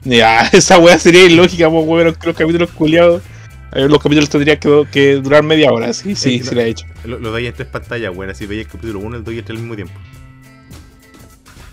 Ya, 0.05 0.43
esa 0.53 0.79
wea 0.79 0.99
sería 0.99 1.25
ilógica, 1.25 1.69
pues, 1.69 1.87
weón, 1.87 2.05
los 2.07 2.37
capítulos 2.37 2.71
culiados. 2.73 3.23
Eh, 3.77 3.89
Los 3.89 4.03
capítulos 4.03 4.29
tendrían 4.31 4.59
que, 4.59 4.87
que 4.91 5.15
durar 5.17 5.43
media 5.43 5.71
hora, 5.73 5.93
sí, 5.93 6.15
sí, 6.17 6.41
sí 6.41 6.51
no. 6.51 6.57
la 6.57 6.63
he 6.65 6.69
hecho. 6.71 6.87
Lo, 7.05 7.19
lo 7.19 7.33
veis 7.33 7.49
en 7.49 7.55
tres 7.55 7.69
pantallas, 7.69 8.15
weón, 8.17 8.31
así 8.31 8.47
veis 8.47 8.63
el 8.67 8.73
capítulo 8.73 8.99
1, 9.01 9.17
el 9.19 9.25
2 9.25 9.35
y 9.35 9.39
el 9.39 9.45
3 9.45 9.57
al 9.57 9.63
mismo 9.63 9.75
tiempo. 9.77 9.95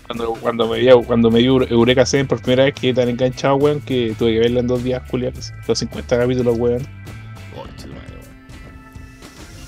Cuando, 0.06 0.34
cuando 0.34 0.68
me 0.68 0.78
vi, 0.80 0.88
cuando 1.06 1.30
me 1.30 1.38
vi 1.38 1.46
Eure- 1.46 1.70
Eureka 1.70 2.04
7 2.04 2.26
por 2.26 2.40
primera 2.42 2.64
vez, 2.64 2.74
quedé 2.74 2.92
tan 2.94 3.08
enganchado, 3.08 3.56
weón, 3.56 3.80
que 3.80 4.14
tuve 4.18 4.34
que 4.34 4.38
verla 4.40 4.60
en 4.60 4.66
dos 4.66 4.84
días, 4.84 5.02
culiados. 5.10 5.52
Los 5.66 5.78
50 5.78 6.18
capítulos, 6.18 6.58
weón. 6.58 6.82
Weón. 7.56 7.68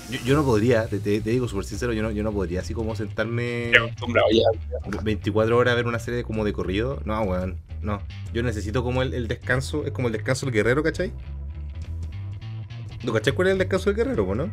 Yo, 0.09 0.19
yo 0.23 0.35
no 0.35 0.43
podría, 0.45 0.85
te, 0.87 0.99
te- 0.99 1.19
te 1.19 1.29
digo 1.31 1.47
súper 1.49 1.65
sincero, 1.65 1.91
yo 1.91 2.01
no, 2.01 2.11
yo 2.11 2.23
no 2.23 2.31
podría 2.31 2.61
así 2.61 2.73
como 2.73 2.95
sentarme 2.95 3.71
acostumbrado 3.75 4.27
ya. 4.31 5.01
24 5.03 5.57
horas 5.57 5.73
a 5.73 5.75
ver 5.75 5.85
una 5.87 5.99
serie 5.99 6.23
como 6.23 6.45
de 6.45 6.53
corrido. 6.53 7.01
No, 7.03 7.21
weón, 7.23 7.57
no. 7.81 8.01
Yo 8.33 8.41
necesito 8.43 8.83
como 8.83 9.01
el, 9.01 9.13
el 9.13 9.27
descanso, 9.27 9.85
es 9.85 9.91
como 9.91 10.07
el 10.07 10.13
descanso 10.13 10.45
del 10.45 10.53
guerrero, 10.55 10.81
¿cachai? 10.81 11.11
¿No 13.03 13.13
cachai 13.13 13.33
cuál 13.33 13.49
es 13.49 13.51
el 13.53 13.59
descanso 13.59 13.89
del 13.89 13.97
guerrero, 13.97 14.35
no? 14.35 14.49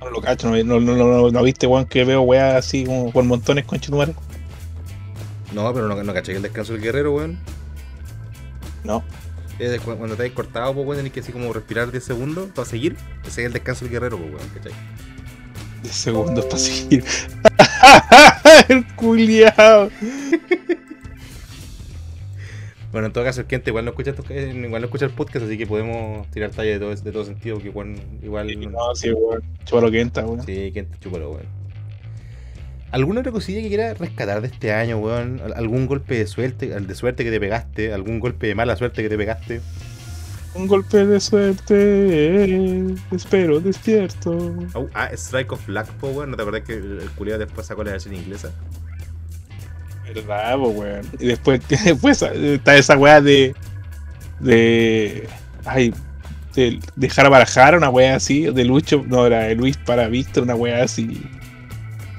No 0.00 0.10
lo 0.10 0.20
cacho, 0.20 0.50
no, 0.50 0.62
no, 0.62 0.80
no, 0.80 1.30
no, 1.30 1.42
viste, 1.42 1.66
weón, 1.66 1.86
que 1.86 2.04
veo 2.04 2.22
weá 2.22 2.56
así 2.56 2.84
como 2.84 3.10
por 3.10 3.24
montones 3.24 3.64
con 3.64 3.80
Chetumare. 3.80 4.14
No, 5.52 5.72
pero 5.72 5.88
no, 5.88 6.02
no 6.02 6.14
cachai 6.14 6.36
el 6.36 6.42
descanso 6.42 6.74
del 6.74 6.82
guerrero, 6.82 7.14
weón. 7.14 7.38
No. 8.84 9.02
Es 9.58 9.80
cuando 9.80 10.16
te 10.16 10.26
has 10.26 10.32
cortado, 10.32 10.74
pues, 10.74 10.86
weón, 10.86 10.98
tenés 10.98 11.12
que 11.12 11.20
así 11.20 11.32
como 11.32 11.52
respirar 11.52 11.90
10 11.90 12.04
segundos 12.04 12.50
para 12.54 12.68
seguir. 12.68 12.96
Ese 13.22 13.40
es 13.40 13.46
el 13.46 13.52
descanso 13.52 13.84
del 13.84 13.92
guerrero, 13.92 14.18
pues, 14.18 14.34
weón, 14.34 14.48
¿cachai? 14.50 14.72
De 15.82 15.88
segundos 15.88 16.44
para 16.44 16.58
seguir. 16.58 17.04
el 18.68 18.86
culiao. 18.94 19.90
Bueno, 22.96 23.08
en 23.08 23.12
todo 23.12 23.24
caso, 23.24 23.42
el 23.42 23.46
gente 23.46 23.68
igual 23.68 23.84
no 23.84 23.90
escucha 23.90 24.14
eh, 24.30 24.54
igual 24.56 24.80
no 24.80 24.86
escucha 24.86 25.04
el 25.04 25.10
podcast, 25.10 25.44
así 25.44 25.58
que 25.58 25.66
podemos 25.66 26.26
tirar 26.30 26.48
talla 26.50 26.70
de 26.70 26.78
todo, 26.78 26.94
de 26.94 27.12
todo 27.12 27.26
sentido, 27.26 27.58
que 27.58 27.66
igual, 27.68 27.94
igual 28.22 28.58
No, 28.72 28.94
sí, 28.94 29.10
weón. 29.10 29.42
Chupa 29.66 29.82
lo 29.82 29.90
que 29.90 30.00
entra, 30.00 30.24
weón. 30.24 30.40
sí, 30.46 30.72
que 30.72 30.86
chúpalo, 30.98 31.32
weón. 31.32 31.44
¿Alguna 32.92 33.20
otra 33.20 33.32
cosilla 33.32 33.60
que 33.60 33.68
quieras 33.68 33.98
rescatar 33.98 34.40
de 34.40 34.46
este 34.48 34.72
año, 34.72 34.96
weón? 34.96 35.42
¿Al- 35.44 35.52
¿Algún 35.52 35.84
golpe 35.86 36.14
de 36.16 36.26
suerte, 36.26 36.68
de 36.68 36.94
suerte 36.94 37.22
que 37.22 37.30
te 37.30 37.38
pegaste? 37.38 37.92
¿Algún 37.92 38.18
golpe 38.18 38.46
de 38.46 38.54
mala 38.54 38.76
suerte 38.76 39.02
que 39.02 39.10
te 39.10 39.18
pegaste? 39.18 39.60
Un 40.54 40.66
golpe 40.66 41.04
de 41.04 41.20
suerte. 41.20 42.94
Espero 43.14 43.60
despierto. 43.60 44.54
Au, 44.72 44.88
ah, 44.94 45.10
Strike 45.12 45.52
of 45.52 45.68
Luck, 45.68 45.86
po, 46.00 46.08
weón. 46.08 46.30
¿No 46.30 46.36
te 46.36 46.42
acordás 46.44 46.62
que 46.62 46.72
el, 46.72 47.00
el 47.02 47.10
culiao 47.10 47.38
después 47.38 47.66
sacó 47.66 47.84
la 47.84 47.90
versión 47.90 48.14
inglesa? 48.14 48.52
Verdad, 50.14 50.56
po, 50.56 50.68
weón. 50.68 51.06
Y 51.18 51.26
después, 51.26 51.60
después 51.84 52.22
está 52.22 52.76
esa 52.76 52.96
weá 52.96 53.20
de. 53.20 53.54
de. 54.40 55.28
Ay. 55.64 55.94
De 56.54 56.80
dejar 56.94 57.26
a 57.26 57.28
barajar 57.28 57.76
una 57.76 57.90
weá 57.90 58.16
así. 58.16 58.46
De 58.46 58.64
Lucho. 58.64 59.04
No, 59.06 59.26
era 59.26 59.40
de 59.40 59.54
Luis 59.54 59.76
para 59.76 60.08
Víctor, 60.08 60.44
una 60.44 60.54
weá 60.54 60.82
así. 60.84 61.22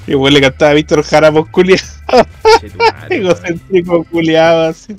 Y 0.05 0.15
weón 0.15 0.33
le 0.33 0.41
cantaba 0.41 0.71
a 0.71 0.75
Víctor 0.75 1.03
Jara 1.03 1.31
por 1.31 1.49
culiado. 1.51 1.83
Egocéntrico 3.09 4.03
culiado 4.05 4.69
así. 4.69 4.95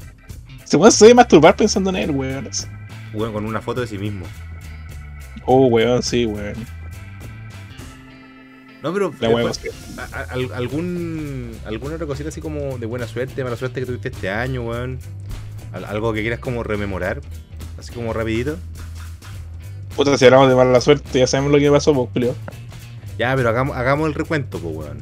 Se 0.64 0.76
puede 0.76 0.91
se 0.91 1.14
masturbar 1.14 1.57
pensando 1.57 1.91
en 1.91 1.97
él, 1.97 2.11
weón. 2.11 2.49
así. 2.49 2.66
Weón, 3.14 3.32
con 3.32 3.45
una 3.47 3.61
foto 3.61 3.80
de 3.80 3.86
sí 3.86 3.97
mismo. 3.97 4.26
Oh, 5.45 5.66
weón, 5.66 6.03
sí, 6.03 6.26
weón. 6.26 6.55
No, 8.83 8.93
pero 8.93 9.12
La 9.20 9.29
a- 9.29 9.33
a- 10.12 10.22
al- 10.31 10.53
algún, 10.55 11.53
alguna 11.66 11.97
otra 11.97 12.07
cosita 12.07 12.29
así 12.29 12.41
como 12.41 12.79
de 12.79 12.87
buena 12.87 13.07
suerte, 13.09 13.43
mala 13.43 13.57
suerte 13.57 13.81
que 13.81 13.87
tuviste 13.87 14.09
este 14.09 14.31
año, 14.31 14.62
weón. 14.62 14.99
Al- 15.72 15.85
algo 15.85 16.12
que 16.12 16.20
quieras 16.22 16.39
como 16.39 16.62
rememorar, 16.62 17.20
así 17.79 17.93
como 17.93 18.12
rapidito. 18.12 18.57
Puta, 19.97 20.16
si 20.16 20.24
hablamos 20.26 20.49
de 20.49 20.55
mala 20.55 20.81
suerte, 20.81 21.18
ya 21.18 21.26
sabemos 21.26 21.53
lo 21.53 21.59
que 21.59 21.70
pasó, 21.70 21.93
pues, 21.93 22.09
culiao. 22.12 22.35
Ya, 23.18 23.35
pero 23.35 23.49
hagamos, 23.49 23.76
hagamos 23.76 24.07
el 24.07 24.14
recuento, 24.14 24.59
pues, 24.61 24.76
weón. 24.76 24.99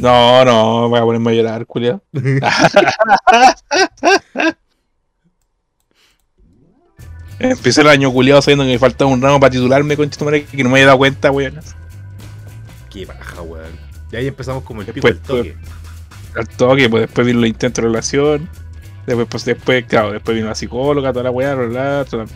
No, 0.00 0.44
no, 0.44 0.88
voy 0.88 0.98
a 0.98 1.02
ponerme 1.02 1.30
a 1.30 1.34
llorar, 1.34 1.66
culiao. 1.66 2.02
Empecé 7.38 7.82
el 7.82 7.88
año 7.88 8.12
culiado 8.12 8.42
sabiendo 8.42 8.64
que 8.64 8.72
me 8.72 8.78
faltaba 8.78 9.10
un 9.10 9.22
ramo 9.22 9.38
para 9.38 9.50
titularme, 9.50 9.96
con 9.96 10.10
madre, 10.24 10.44
que 10.44 10.64
no 10.64 10.70
me 10.70 10.76
había 10.76 10.86
dado 10.86 10.98
cuenta, 10.98 11.30
weón. 11.30 11.60
Qué 12.90 13.06
baja, 13.06 13.42
weón. 13.42 13.70
Y 14.10 14.16
ahí 14.16 14.26
empezamos 14.26 14.64
como 14.64 14.80
el 14.80 14.86
pico 14.88 15.06
Después, 15.06 15.44
del 15.44 15.54
toque. 15.54 15.56
Al 16.34 16.48
toque, 16.48 16.88
pues 16.88 17.02
después 17.02 17.26
vino 17.26 17.40
los 17.40 17.48
intentos 17.48 17.82
de 17.82 17.88
relación. 17.88 18.48
Después, 19.06 19.28
pues 19.30 19.44
después, 19.44 19.84
claro, 19.86 20.12
después 20.12 20.36
vino 20.36 20.48
la 20.48 20.54
psicóloga, 20.54 21.12
toda 21.12 21.24
la 21.24 21.30
weá, 21.30 21.54
bla, 21.54 22.04
bla, 22.10 22.26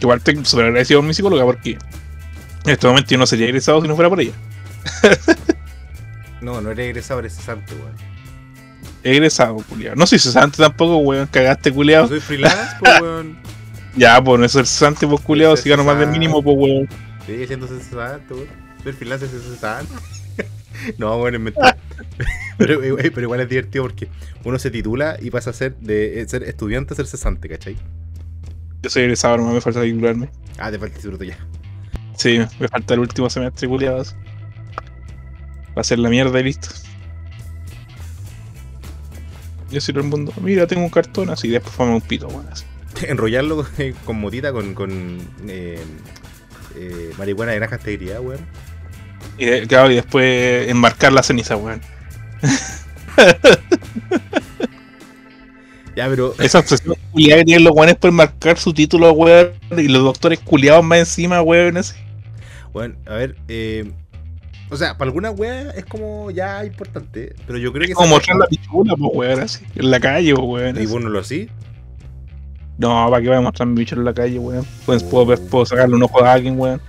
Igual 0.00 0.18
estoy 0.18 0.44
súper 0.44 0.66
agradecido 0.66 1.00
con 1.00 1.08
mi 1.08 1.14
psicóloga 1.14 1.44
porque 1.44 1.70
en 1.70 2.70
este 2.70 2.86
momento 2.86 3.10
yo 3.10 3.18
no 3.18 3.26
sería 3.26 3.46
egresado 3.46 3.80
si 3.80 3.88
no 3.88 3.94
fuera 3.94 4.08
por 4.08 4.20
ella. 4.20 4.32
No, 6.40 6.60
no 6.60 6.70
eres 6.70 6.90
egresado, 6.90 7.20
eres 7.20 7.34
cesante, 7.34 7.74
weón. 7.74 8.15
Egresado, 9.06 9.56
culiado. 9.68 9.94
No 9.94 10.04
soy 10.04 10.18
cesante 10.18 10.56
tampoco, 10.56 10.96
weón, 10.98 11.28
cagaste, 11.28 11.70
culiado. 11.72 12.08
soy 12.08 12.18
freelance, 12.18 12.76
pues, 12.80 13.00
weón. 13.02 13.38
Ya, 13.94 14.22
pues 14.22 14.40
no 14.40 14.44
es 14.46 14.52
cesante, 14.52 15.06
pues 15.06 15.20
culiado, 15.20 15.56
si 15.56 15.68
gano 15.68 15.84
más 15.84 15.96
del 15.96 16.08
mínimo, 16.08 16.42
pues 16.42 16.56
weón. 16.58 16.88
Sigue 17.24 17.46
siendo 17.46 17.68
cesante, 17.68 18.34
weón. 18.34 18.48
Soy 18.82 18.92
freelance, 18.92 19.28
soy 19.28 19.40
cesante. 19.40 19.92
No, 20.98 21.16
bueno, 21.18 21.38
es 21.38 21.42
mentira. 21.42 21.76
Pero, 22.58 22.82
eh, 22.82 23.10
pero 23.10 23.22
igual 23.22 23.40
es 23.40 23.48
divertido 23.50 23.84
porque 23.84 24.08
uno 24.44 24.58
se 24.58 24.70
titula 24.70 25.18
y 25.20 25.30
pasa 25.30 25.50
a 25.50 25.52
ser 25.52 25.76
de 25.76 26.20
eh, 26.20 26.28
ser 26.28 26.42
estudiante 26.42 26.94
a 26.94 26.96
ser 26.96 27.06
cesante, 27.06 27.50
¿cachai? 27.50 27.76
Yo 28.82 28.88
soy 28.88 29.02
egresado, 29.02 29.36
no 29.36 29.52
me 29.52 29.60
falta 29.60 29.82
titularme. 29.82 30.30
Ah, 30.58 30.70
te 30.70 30.78
falta 30.78 30.98
el 30.98 31.26
ya. 31.26 31.36
Sí, 32.16 32.38
me 32.58 32.68
falta 32.68 32.94
el 32.94 33.00
último 33.00 33.28
semestre, 33.28 33.68
culiado. 33.68 34.04
Va 35.76 35.80
a 35.80 35.84
ser 35.84 35.98
la 35.98 36.08
mierda 36.08 36.40
y 36.40 36.44
listo. 36.44 36.68
Todo 39.70 40.00
el 40.00 40.02
mundo. 40.04 40.32
Mira, 40.40 40.66
tengo 40.66 40.82
un 40.82 40.90
cartón 40.90 41.30
así, 41.30 41.48
después 41.48 41.74
fue 41.74 41.86
un 41.86 42.00
pito, 42.00 42.28
weón. 42.28 42.46
así. 42.50 42.64
Enrollarlo 43.06 43.66
eh, 43.78 43.94
con 44.04 44.20
motita, 44.20 44.52
con, 44.52 44.74
con 44.74 45.18
eh, 45.48 45.82
eh, 46.76 47.12
marihuana 47.18 47.52
de 47.52 47.58
granja 47.58 47.76
integridad, 47.76 48.20
weón. 48.20 48.40
Y, 49.38 49.66
claro, 49.66 49.90
y 49.90 49.96
después 49.96 50.68
enmarcar 50.68 51.12
la 51.12 51.22
ceniza, 51.22 51.56
weón. 51.56 51.80
Ya, 55.96 56.06
pero. 56.10 56.34
Esa 56.38 56.58
obsesión 56.58 56.94
culiada 57.10 57.40
que 57.40 57.46
tienen 57.46 57.64
los 57.64 57.72
weones 57.74 57.96
por 57.96 58.12
marcar 58.12 58.58
su 58.58 58.74
título, 58.74 59.12
weón. 59.12 59.52
Y 59.76 59.88
los 59.88 60.04
doctores 60.04 60.38
culiados 60.40 60.84
más 60.84 60.98
encima, 60.98 61.40
weón. 61.40 61.78
así. 61.78 61.94
Bueno, 62.72 62.94
a 63.06 63.14
ver, 63.14 63.36
eh, 63.48 63.90
o 64.70 64.76
sea, 64.76 64.98
para 64.98 65.08
alguna 65.08 65.30
wea 65.30 65.70
es 65.70 65.84
como 65.84 66.30
ya 66.30 66.64
importante, 66.64 67.34
pero 67.46 67.58
yo 67.58 67.72
creo 67.72 67.86
que... 67.86 67.94
Como 67.94 68.08
mostrar 68.08 68.36
la 68.36 68.46
pichula, 68.46 68.94
pues, 68.96 69.10
weón, 69.14 69.40
así. 69.40 69.64
En 69.74 69.90
la 69.90 70.00
calle, 70.00 70.34
pues, 70.34 70.46
weón. 70.46 70.82
¿Y 70.82 70.86
vos 70.86 71.00
no 71.02 71.08
lo 71.08 71.20
así? 71.20 71.48
No, 72.78 73.08
¿para 73.10 73.22
qué 73.22 73.28
voy 73.28 73.36
a 73.36 73.40
mostrar 73.40 73.68
mi 73.68 73.76
bicho 73.76 73.94
en 73.94 74.04
la 74.04 74.12
calle, 74.12 74.38
weón? 74.38 74.66
Pues 74.84 75.02
Oh. 75.02 75.08
puedo, 75.08 75.36
puedo 75.46 75.66
sacarle 75.66 75.94
un 75.94 76.02
ojo 76.02 76.22
a 76.22 76.32
alguien, 76.32 76.58
weón. 76.58 76.80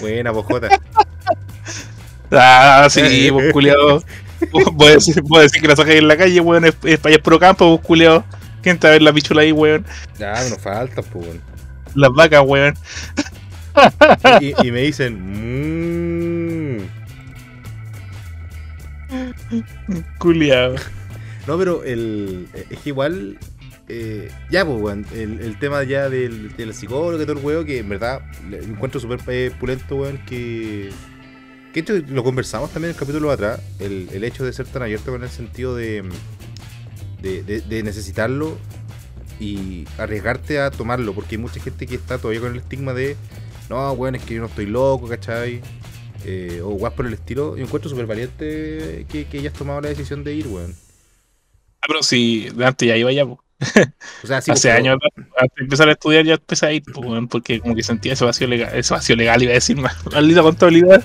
Buena, 0.00 0.30
bojota. 0.30 0.68
Ah, 2.30 2.86
sí, 2.90 3.30
pues, 3.32 3.52
culiado. 3.54 4.02
Voy 4.74 4.88
a 4.88 4.90
decir, 4.92 5.22
voy 5.22 5.38
a 5.38 5.42
decir 5.44 5.62
que 5.62 5.68
la 5.68 5.76
sacáis 5.76 5.98
en 5.98 6.08
la 6.08 6.16
calle, 6.16 6.40
weón. 6.40 6.66
Es, 6.66 6.76
es 6.84 7.00
es 7.02 7.18
pro 7.20 7.38
campo, 7.38 7.76
pues, 7.78 7.86
culiado. 7.86 8.22
¿Quién 8.60 8.78
te 8.78 8.86
va 8.86 8.90
a 8.90 8.92
ver 8.92 9.02
la 9.02 9.14
pichula 9.14 9.40
ahí, 9.40 9.52
weón? 9.52 9.86
ya, 10.18 10.32
nos 10.32 10.58
falta, 10.58 11.00
pues, 11.00 11.24
weón. 11.24 11.40
Las 11.94 12.10
vacas, 12.12 12.42
weón. 12.44 12.74
Y, 14.40 14.66
y 14.66 14.72
me 14.72 14.82
dicen, 14.82 15.14
mmm. 16.78 16.80
Culiado. 20.18 20.76
No, 21.46 21.56
pero 21.58 21.82
el, 21.84 22.46
es 22.70 22.78
que 22.80 22.90
igual. 22.90 23.38
eh, 23.88 24.30
ya, 24.50 24.64
pues, 24.64 24.80
weón. 24.80 25.06
El, 25.14 25.40
el 25.40 25.58
tema 25.58 25.82
ya 25.84 26.08
del, 26.10 26.54
del 26.56 26.74
psicólogo 26.74 27.22
y 27.22 27.26
todo 27.26 27.38
el 27.38 27.44
weón, 27.44 27.64
que 27.64 27.78
en 27.78 27.88
verdad 27.88 28.20
le 28.50 28.58
encuentro 28.62 29.00
súper 29.00 29.20
eh, 29.28 29.50
pulento, 29.58 29.96
weón. 29.96 30.18
Que. 30.26 30.90
Que 31.72 31.80
esto 31.80 31.92
lo 32.08 32.24
conversamos 32.24 32.70
también 32.70 32.90
en 32.90 32.94
el 32.96 33.00
capítulo 33.00 33.28
de 33.28 33.34
atrás. 33.34 33.60
El, 33.78 34.08
el 34.12 34.24
hecho 34.24 34.44
de 34.44 34.52
ser 34.52 34.66
tan 34.66 34.82
abierto 34.82 35.10
con 35.12 35.22
el 35.22 35.30
sentido 35.30 35.74
de. 35.74 36.04
De, 37.22 37.42
de- 37.42 37.60
de 37.62 37.82
necesitarlo 37.82 38.56
y 39.40 39.84
arriesgarte 39.98 40.60
a 40.60 40.70
tomarlo. 40.70 41.14
Porque 41.14 41.36
hay 41.36 41.40
mucha 41.42 41.60
gente 41.60 41.86
que 41.86 41.94
está 41.96 42.18
todavía 42.18 42.40
con 42.40 42.52
el 42.52 42.58
estigma 42.58 42.92
de. 42.92 43.16
No, 43.68 43.92
weón, 43.92 44.14
es 44.14 44.22
que 44.24 44.34
yo 44.34 44.40
no 44.40 44.46
estoy 44.46 44.66
loco, 44.66 45.08
¿cachai? 45.08 45.60
Eh, 46.24 46.60
o 46.64 46.70
guas 46.70 46.92
por 46.94 47.06
el 47.06 47.12
estilo. 47.14 47.56
Yo 47.56 47.64
encuentro 47.64 47.88
súper 47.90 48.06
valiente 48.06 49.06
que, 49.08 49.26
que 49.26 49.38
hayas 49.38 49.52
tomado 49.52 49.80
la 49.80 49.88
decisión 49.88 50.24
de 50.24 50.34
ir, 50.34 50.46
weón. 50.48 50.74
Ah, 51.80 51.86
pero 51.86 52.02
si 52.02 52.48
de 52.50 52.64
antes 52.66 52.88
ya 52.88 52.96
iba 52.96 53.12
ya, 53.12 53.24
pues. 53.26 53.38
O 54.24 54.26
sea, 54.26 54.40
sí, 54.42 54.50
Hace 54.50 54.68
pero- 54.68 54.78
años 54.78 54.98
antes 55.36 55.56
de 55.56 55.62
empezar 55.64 55.88
a 55.88 55.92
estudiar 55.92 56.24
ya 56.24 56.34
empecé 56.34 56.66
a 56.66 56.72
ir, 56.72 56.82
pues, 56.82 56.96
weón, 56.96 57.28
porque 57.28 57.60
como 57.60 57.74
que 57.74 57.82
sentía 57.82 58.14
ese 58.14 58.24
vacío 58.24 58.46
legal, 58.48 58.74
ese 58.74 58.94
vacío 58.94 59.16
legal 59.16 59.42
iba 59.42 59.52
a 59.52 59.54
decir 59.54 59.76
más, 59.80 59.94
maldita 60.06 60.42
contabilidad. 60.42 61.04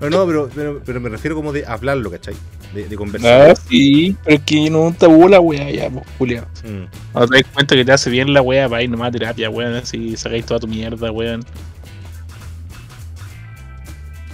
No, 0.00 0.10
no, 0.10 0.26
pero, 0.26 0.50
pero, 0.54 0.82
pero 0.84 1.00
me 1.00 1.08
refiero 1.08 1.34
como 1.34 1.52
de 1.52 1.64
hablarlo, 1.66 2.10
¿cachai? 2.10 2.34
De, 2.74 2.86
de 2.86 2.96
conversar. 2.96 3.50
Ah, 3.50 3.54
sí, 3.68 4.14
pero 4.24 4.36
es 4.36 4.42
que 4.42 4.68
no 4.70 4.82
un 4.82 4.94
tabú 4.94 5.26
la 5.28 5.40
wea 5.40 5.70
ya, 5.70 5.88
pues, 5.90 6.04
culiado. 6.18 6.46
Mm. 6.64 6.84
Ahora 7.14 7.26
te 7.28 7.34
das 7.42 7.52
cuenta 7.52 7.74
que 7.74 7.84
te 7.84 7.92
hace 7.92 8.10
bien 8.10 8.32
la 8.34 8.42
wea 8.42 8.68
para 8.68 8.82
ir 8.82 8.90
nomás 8.90 9.08
a 9.08 9.12
terapia, 9.12 9.48
weón, 9.48 9.74
así 9.74 10.16
sacáis 10.16 10.44
toda 10.44 10.60
tu 10.60 10.68
mierda, 10.68 11.10
weón. 11.10 11.44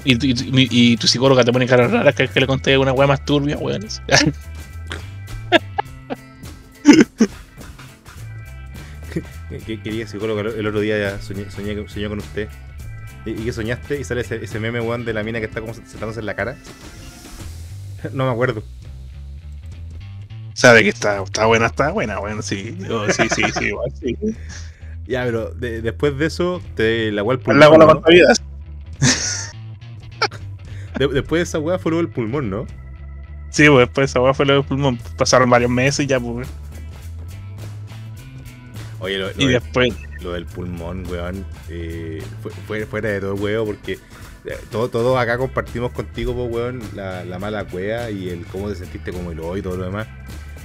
Y, 0.05 0.17
tu- 0.17 0.27
y, 0.27 0.33
y- 0.33 0.69
y 0.93 0.97
tu 0.97 1.07
psicóloga 1.07 1.45
te 1.45 1.53
pone 1.53 1.67
caras 1.67 1.91
raras 1.91 2.15
que, 2.15 2.29
que 2.29 2.41
le 2.41 2.47
conté 2.47 2.77
una 2.77 2.93
wea 2.93 3.07
más 3.07 3.25
turbia, 3.25 3.57
weón. 3.57 3.87
¿Qué 9.67 9.81
quería 9.83 10.07
psicólogo? 10.07 10.41
El 10.41 10.67
otro 10.67 10.81
día 10.81 10.99
ya 10.99 11.21
soñé, 11.21 11.51
soñé, 11.51 11.89
soñé 11.89 12.09
con 12.09 12.19
usted. 12.19 12.49
¿Y, 13.25 13.31
y 13.31 13.45
qué 13.45 13.53
soñaste? 13.53 14.01
Y 14.01 14.05
sale 14.05 14.23
ese, 14.23 14.45
ese 14.45 14.61
meme, 14.61 14.81
weón, 14.81 15.05
de 15.05 15.13
la 15.13 15.23
mina 15.23 15.39
que 15.41 15.47
está 15.47 15.61
como 15.61 15.75
sentándose 15.75 16.21
en 16.21 16.27
la 16.27 16.35
cara. 16.35 16.57
No 18.13 18.27
me 18.27 18.33
acuerdo. 18.33 18.63
Sabe 20.55 20.83
que 20.85 20.91
está, 20.91 21.23
está 21.23 21.47
buena, 21.47 21.67
está 21.67 21.91
buena, 21.91 22.21
weón, 22.21 22.43
sí. 22.43 22.79
Oh, 22.91 23.07
sí, 23.11 23.25
sí, 23.35 23.43
sí, 23.59 23.65
igual, 23.69 23.93
sí. 24.01 24.17
Ya, 25.07 25.25
pero 25.25 25.51
de- 25.51 25.83
después 25.83 26.17
de 26.17 26.27
eso, 26.27 26.63
te 26.77 27.11
la 27.13 27.23
weá 27.23 27.37
al 27.37 27.51
Habla 27.51 27.69
con 27.69 27.79
la 27.81 27.87
pulmón. 27.87 27.89
¿no? 27.89 27.95
contabilidad. 27.95 28.37
De- 30.99 31.09
después 31.09 31.41
de 31.41 31.43
esa 31.43 31.59
weá 31.59 31.79
fue 31.79 31.91
luego 31.91 32.07
el 32.07 32.13
pulmón, 32.13 32.49
¿no? 32.51 32.67
Sí, 33.51 33.67
pues 33.69 33.87
después 33.87 34.11
esa 34.11 34.21
weá 34.21 34.33
fue 34.33 34.47
lo 34.47 34.53
del 34.55 34.65
pulmón. 34.65 34.97
Pasaron 35.19 35.51
varios 35.51 35.71
meses 35.71 36.05
y 36.05 36.07
ya, 36.07 36.21
pues. 36.21 36.49
Oye, 39.01 39.19
lo, 39.19 39.27
lo 39.27 39.33
Y 39.33 39.45
del- 39.47 39.53
después, 39.61 39.93
lo 40.23 40.33
del 40.33 40.47
pulmón, 40.47 41.05
weón, 41.11 41.45
eh, 41.69 42.23
fue, 42.43 42.53
fue 42.67 42.87
fuera 42.87 43.09
de 43.11 43.21
todo, 43.21 43.35
weón, 43.35 43.67
porque 43.67 43.99
todo, 44.71 44.89
todo 44.89 45.19
acá 45.19 45.39
compartimos 45.39 45.93
contigo, 45.93 46.35
pues, 46.35 46.53
weón, 46.53 46.83
la, 46.95 47.25
la 47.25 47.39
mala 47.39 47.65
cueva 47.65 48.11
y 48.11 48.29
el 48.29 48.45
cómo 48.47 48.69
te 48.69 48.75
sentiste 48.77 49.13
como 49.13 49.31
el 49.33 49.41
hoy 49.41 49.61
y 49.61 49.63
todo 49.63 49.77
lo 49.77 49.85
demás. 49.85 50.07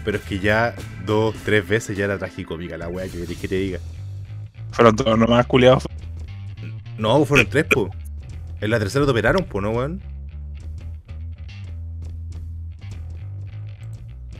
Pero 0.04 0.18
es 0.18 0.24
que 0.24 0.40
ya 0.40 0.76
dos, 1.06 1.36
tres 1.46 1.68
veces 1.68 1.96
ya 1.98 2.06
era 2.06 2.18
tragicómica 2.18 2.78
la 2.78 2.88
weá, 2.88 3.06
que 3.08 3.20
querés 3.20 3.38
que 3.38 3.48
te 3.48 3.56
diga. 3.56 3.80
fueron 4.72 4.96
todos 4.96 5.18
nomás 5.18 5.46
culiados. 5.46 5.86
No, 6.98 7.24
fueron 7.26 7.48
tres, 7.48 7.66
pues. 7.70 7.92
En 8.62 8.72
la 8.72 8.80
tercera 8.80 9.06
te 9.06 9.12
operaron, 9.12 9.46
pues, 9.46 9.64
¿no, 9.64 9.72
weón? 9.72 10.02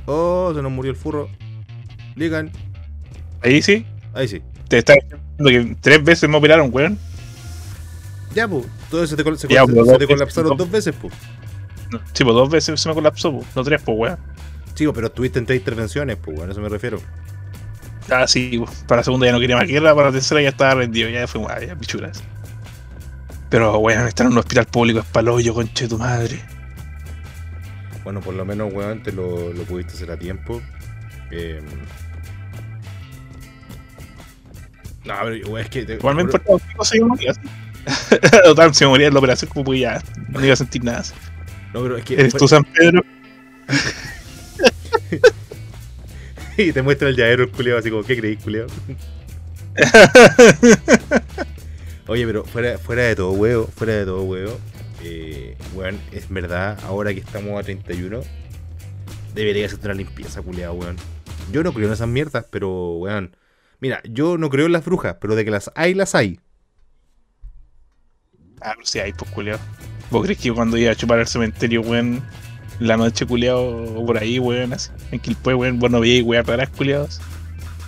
Oh, 0.06 0.52
se 0.56 0.62
nos 0.62 0.72
murió 0.72 0.92
el 0.92 0.98
furro. 0.98 1.30
Ligan. 2.16 2.52
Ahí 3.42 3.62
sí, 3.62 3.86
Ahí 4.14 4.28
sí. 4.28 4.42
te 4.68 4.80
está 4.80 4.94
diciendo 4.94 5.20
que 5.46 5.78
tres 5.80 6.04
veces 6.04 6.30
me 6.30 6.38
operaron, 6.38 6.70
weón. 6.74 6.98
Ya, 8.36 8.48
pues. 8.48 8.66
Todo 8.90 9.04
eso 9.04 9.16
se, 9.16 9.24
col- 9.24 9.38
se, 9.38 9.48
Ya, 9.48 9.66
se 9.66 9.72
dos 9.74 9.88
te 9.88 9.94
veces, 9.94 10.08
colapsaron 10.08 10.50
dos- 10.50 10.58
dos 10.58 10.72
veces, 10.72 10.96
pues. 11.02 11.14
No, 11.92 12.00
Sí, 12.14 12.24
pues 12.24 12.36
dos 12.36 12.50
veces 12.50 12.80
se 12.80 12.90
me 12.90 12.96
colapsó, 12.96 13.32
pues. 13.34 13.46
No 13.56 13.64
tres, 13.64 13.82
pues, 13.84 13.98
weón. 13.98 14.18
Sí, 14.76 14.86
pues, 14.86 14.96
pero 14.96 15.12
tuviste 15.12 15.40
en 15.40 15.46
tres 15.46 15.60
intervenciones, 15.60 16.18
pues, 16.18 16.38
weón, 16.38 16.50
a 16.50 16.52
eso 16.52 16.62
me 16.62 16.70
refiero. 16.70 17.00
Ah, 18.12 18.28
sí, 18.28 18.58
pues, 18.64 18.84
para 18.88 19.00
la 19.00 19.04
segunda 19.04 19.26
ya 19.28 19.32
no 19.34 19.40
quería 19.40 19.56
más 19.58 19.68
guerra, 19.68 19.94
para 19.96 20.08
la 20.08 20.14
tercera 20.14 20.42
ya 20.42 20.50
estaba 20.50 20.76
rendido, 20.76 21.10
ya 21.10 21.28
fue 21.28 21.42
ah, 21.50 21.60
ya 21.64 21.76
pichuras. 21.76 22.24
Pero, 23.50 23.78
weón, 23.80 24.08
estar 24.08 24.26
en 24.28 24.34
un 24.34 24.38
hospital 24.40 24.66
público 24.68 25.00
es 25.00 25.06
paloyo, 25.06 25.54
conche 25.56 25.86
de 25.86 25.90
tu 25.90 25.98
madre. 25.98 26.40
Bueno, 28.04 28.22
por 28.22 28.34
lo 28.36 28.46
menos, 28.46 28.72
weón, 28.74 29.02
te 29.04 29.12
lo, 29.12 29.52
lo 29.54 29.64
pudiste 29.64 29.94
hacer 29.94 30.12
a 30.12 30.18
tiempo. 30.18 30.62
Eh... 31.32 31.62
No, 35.06 35.14
pero 35.24 35.48
weón, 35.50 35.62
es 35.66 35.70
que. 35.70 35.84
te- 35.86 35.94
Igual 35.96 36.16
me 36.16 36.22
importa 36.24 36.52
un 36.54 36.60
pico 36.60 36.86
si 36.86 37.00
me 37.00 37.06
moría. 37.08 37.32
así. 37.32 37.40
Total, 38.44 38.74
si 38.74 38.84
me 38.86 38.90
moría 38.90 39.08
en 39.08 39.14
la 39.14 39.20
operación, 39.20 39.52
como 39.54 39.72
que 39.72 39.80
ya 39.80 40.02
no 40.30 40.44
iba 40.44 40.54
a 40.54 40.58
sentir 40.58 40.84
nada. 40.84 41.00
así. 41.00 41.14
No, 41.74 41.84
pero 41.84 41.98
es 41.98 42.06
que. 42.06 42.14
Eres 42.16 42.32
fue- 42.32 42.40
tú, 42.40 42.48
San 42.48 42.64
Pedro. 42.64 43.04
y 46.58 46.72
te 46.72 46.82
muestra 46.82 47.10
el 47.10 47.16
llavero 47.16 47.44
el 47.44 47.52
culiao, 47.52 47.78
así 47.78 47.90
como, 47.90 48.04
¿qué 48.04 48.18
creéis, 48.18 48.40
culiao? 48.44 48.68
Oye, 52.08 52.26
pero 52.26 52.44
fuera, 52.44 52.78
fuera 52.78 53.04
de 53.04 53.16
todo, 53.16 53.32
huevo, 53.32 53.68
fuera 53.76 53.94
de 53.94 54.06
todo, 54.06 54.24
huevo. 54.24 54.58
Eh, 55.04 55.56
weón, 55.74 56.00
es 56.12 56.28
verdad, 56.30 56.78
ahora 56.84 57.14
que 57.14 57.20
estamos 57.20 57.58
a 57.60 57.64
31, 57.64 58.22
debería 59.34 59.66
hacerte 59.68 59.88
una 59.88 59.96
limpieza, 59.96 60.42
culiao, 60.42 60.74
weón. 60.74 60.98
Yo 61.52 61.64
no 61.64 61.74
creo 61.74 61.88
en 61.88 61.94
esas 61.94 62.08
mierdas, 62.08 62.46
pero, 62.50 62.94
weón. 62.94 63.36
Mira, 63.80 64.02
yo 64.04 64.38
no 64.38 64.50
creo 64.50 64.66
en 64.66 64.74
las 64.74 64.84
brujas, 64.84 65.16
pero 65.22 65.36
de 65.36 65.46
que 65.46 65.52
las 65.52 65.72
hay, 65.76 65.94
las 65.94 66.16
hay. 66.16 66.40
Ah, 68.62 68.74
pero 68.76 68.86
sí, 68.86 69.00
ahí, 69.00 69.14
pues, 69.14 69.30
culiao. 69.32 69.60
¿Vos 70.12 70.24
crees 70.24 70.40
que 70.40 70.52
cuando 70.52 70.78
iba 70.78 70.92
a 70.92 70.96
chupar 70.96 71.20
al 71.20 71.28
cementerio, 71.28 71.82
weón, 71.82 72.22
la 72.80 72.98
noche, 72.98 73.26
culiao, 73.26 74.06
por 74.06 74.18
ahí, 74.18 74.40
weón, 74.40 74.74
así? 74.74 74.90
En 75.12 75.20
que 75.20 75.30
el 75.32 75.36
pues, 75.36 75.56
weón, 75.56 75.80
vos 75.80 75.92
no 75.92 76.00
veías, 76.00 76.26
weón, 76.26 76.46
raras, 76.46 76.70
culiados. 76.70 77.22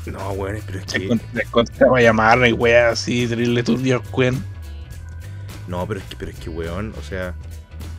No, 0.05 0.31
weón, 0.31 0.59
pero 0.65 0.79
es 0.79 0.85
que. 0.85 1.07
se 1.33 1.41
encontraba 1.41 1.97
a 1.97 2.01
llamar 2.01 2.47
y 2.47 2.53
weón, 2.53 2.87
así, 2.93 3.27
terrible 3.27 3.63
turbio, 3.63 4.01
weón. 4.13 4.43
No, 5.67 5.87
pero 5.87 5.99
es 5.99 6.05
que, 6.07 6.15
pero 6.15 6.31
es 6.31 6.37
que, 6.37 6.49
weón, 6.49 6.93
o 6.99 7.03
sea, 7.03 7.33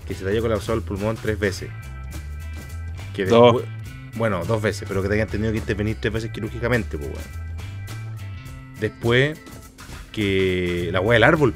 que 0.06 0.14
se 0.14 0.24
te 0.24 0.30
haya 0.30 0.40
colapsado 0.40 0.78
el 0.78 0.84
pulmón 0.84 1.16
tres 1.20 1.38
veces. 1.38 1.70
Que 3.14 3.26
Dos. 3.26 3.54
después- 3.54 4.16
Bueno, 4.16 4.44
dos 4.44 4.60
veces, 4.60 4.86
pero 4.86 5.02
que 5.02 5.08
te 5.08 5.14
hayan 5.14 5.28
tenido 5.28 5.52
que 5.52 5.58
intervenir 5.58 5.96
tres 6.00 6.12
veces 6.12 6.30
quirúrgicamente, 6.30 6.98
pues, 6.98 7.10
weón. 7.10 7.42
Después, 8.80 9.38
que 10.12 10.90
la 10.92 11.00
weá 11.00 11.14
del 11.14 11.24
árbol. 11.24 11.54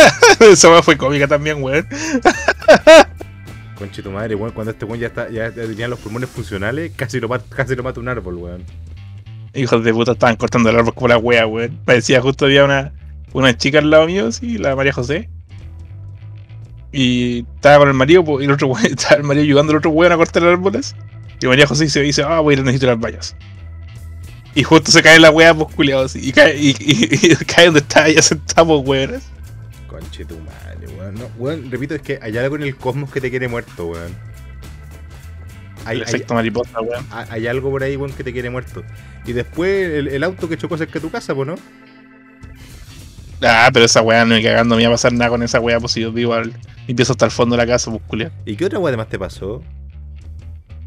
Esa 0.40 0.68
weón 0.70 0.82
fue 0.82 0.96
cómica 0.96 1.26
también, 1.26 1.62
weón. 1.62 1.86
Conche 3.76 4.02
tu 4.02 4.10
madre, 4.10 4.34
weón, 4.34 4.52
cuando 4.52 4.72
este 4.72 4.84
weón 4.84 4.98
ya, 5.00 5.06
está, 5.08 5.30
ya 5.30 5.50
tenía 5.52 5.86
los 5.88 5.98
pulmones 6.00 6.28
funcionales, 6.28 6.92
casi 6.96 7.20
lo, 7.20 7.28
mata, 7.28 7.44
casi 7.54 7.76
lo 7.76 7.82
mata 7.82 8.00
un 8.00 8.08
árbol, 8.08 8.34
weón. 8.36 8.64
Hijos 9.54 9.82
de 9.84 9.92
puta, 9.94 10.12
estaban 10.12 10.36
cortando 10.36 10.68
el 10.70 10.76
árbol 10.76 10.94
como 10.94 11.08
la 11.08 11.18
wea, 11.18 11.46
weón. 11.46 11.78
Parecía 11.84 12.20
justo 12.20 12.46
había 12.46 12.64
una, 12.64 12.92
una 13.32 13.56
chica 13.56 13.78
al 13.78 13.90
lado 13.90 14.06
mío, 14.06 14.30
sí, 14.32 14.58
la 14.58 14.74
María 14.76 14.92
José. 14.92 15.28
Y 16.90 17.40
estaba 17.54 17.78
con 17.78 17.88
el 17.88 17.94
marido, 17.94 18.24
po, 18.24 18.40
y 18.40 18.44
el 18.44 18.50
otro 18.50 18.68
weón, 18.68 18.86
estaba 18.92 19.16
el 19.16 19.22
marido 19.24 19.44
ayudando 19.44 19.72
al 19.72 19.78
otro 19.78 19.90
weón 19.90 20.12
a 20.12 20.16
cortar 20.16 20.42
árboles. 20.44 20.96
Y 21.40 21.46
María 21.46 21.66
José 21.66 21.88
se 21.88 22.00
dice, 22.00 22.22
ah, 22.26 22.40
voy 22.40 22.54
a 22.54 22.58
ir 22.58 22.64
necesito 22.64 22.86
las 22.86 22.98
vallas. 22.98 23.36
Y 24.54 24.64
justo 24.64 24.90
se 24.90 25.02
cae 25.02 25.20
la 25.20 25.30
wea, 25.30 25.54
pues 25.54 25.72
culiado, 25.74 26.04
así, 26.06 26.18
y 26.20 26.32
cae, 26.32 26.56
y, 26.56 26.70
y- 26.80 27.32
y 27.32 27.36
cae 27.46 27.66
donde 27.66 27.80
estaba 27.80 28.08
ella 28.08 28.22
sentado, 28.22 28.78
weón. 28.80 29.20
Conche 30.18 30.24
tu 30.24 30.40
madre, 30.40 30.86
weón. 30.98 31.14
No, 31.14 31.30
weón, 31.38 31.70
repito, 31.70 31.94
es 31.94 32.02
que 32.02 32.18
hay 32.20 32.36
algo 32.36 32.56
en 32.56 32.62
el 32.62 32.76
cosmos 32.76 33.10
que 33.12 33.20
te 33.20 33.30
quiere 33.30 33.46
muerto, 33.46 33.86
weón. 33.86 34.12
hay, 35.84 35.98
El 35.98 36.02
hay, 36.02 36.08
efecto 36.08 36.34
mariposa, 36.34 36.80
weón. 36.80 37.06
hay 37.10 37.46
algo 37.46 37.70
por 37.70 37.82
ahí, 37.82 37.96
weón, 37.96 38.12
que 38.12 38.24
te 38.24 38.32
quiere 38.32 38.50
muerto. 38.50 38.82
Y 39.26 39.32
después 39.32 39.90
el, 39.92 40.08
el 40.08 40.24
auto 40.24 40.48
que 40.48 40.56
chocó 40.56 40.76
cerca 40.76 40.94
de 40.94 41.00
tu 41.00 41.10
casa, 41.10 41.34
pues, 41.34 41.46
¿no? 41.46 41.54
Ah, 43.42 43.70
pero 43.72 43.84
esa 43.84 44.02
weá 44.02 44.24
no 44.24 44.34
me 44.34 44.42
cagando, 44.42 44.74
no 44.74 44.76
me 44.76 44.82
iba 44.82 44.90
a 44.90 44.94
pasar 44.94 45.12
nada 45.12 45.30
con 45.30 45.42
esa 45.42 45.60
weá, 45.60 45.78
pues 45.78 45.92
si 45.92 46.00
yo 46.00 46.10
vivo 46.10 46.34
al. 46.34 46.52
Empiezo 46.88 47.12
hasta 47.12 47.26
el 47.26 47.30
fondo 47.30 47.54
de 47.56 47.64
la 47.64 47.66
casa, 47.66 47.92
pues. 47.92 48.30
¿Y 48.44 48.56
qué 48.56 48.64
otra 48.64 48.80
weá 48.80 48.88
además 48.88 49.08
te 49.08 49.18
pasó? 49.18 49.62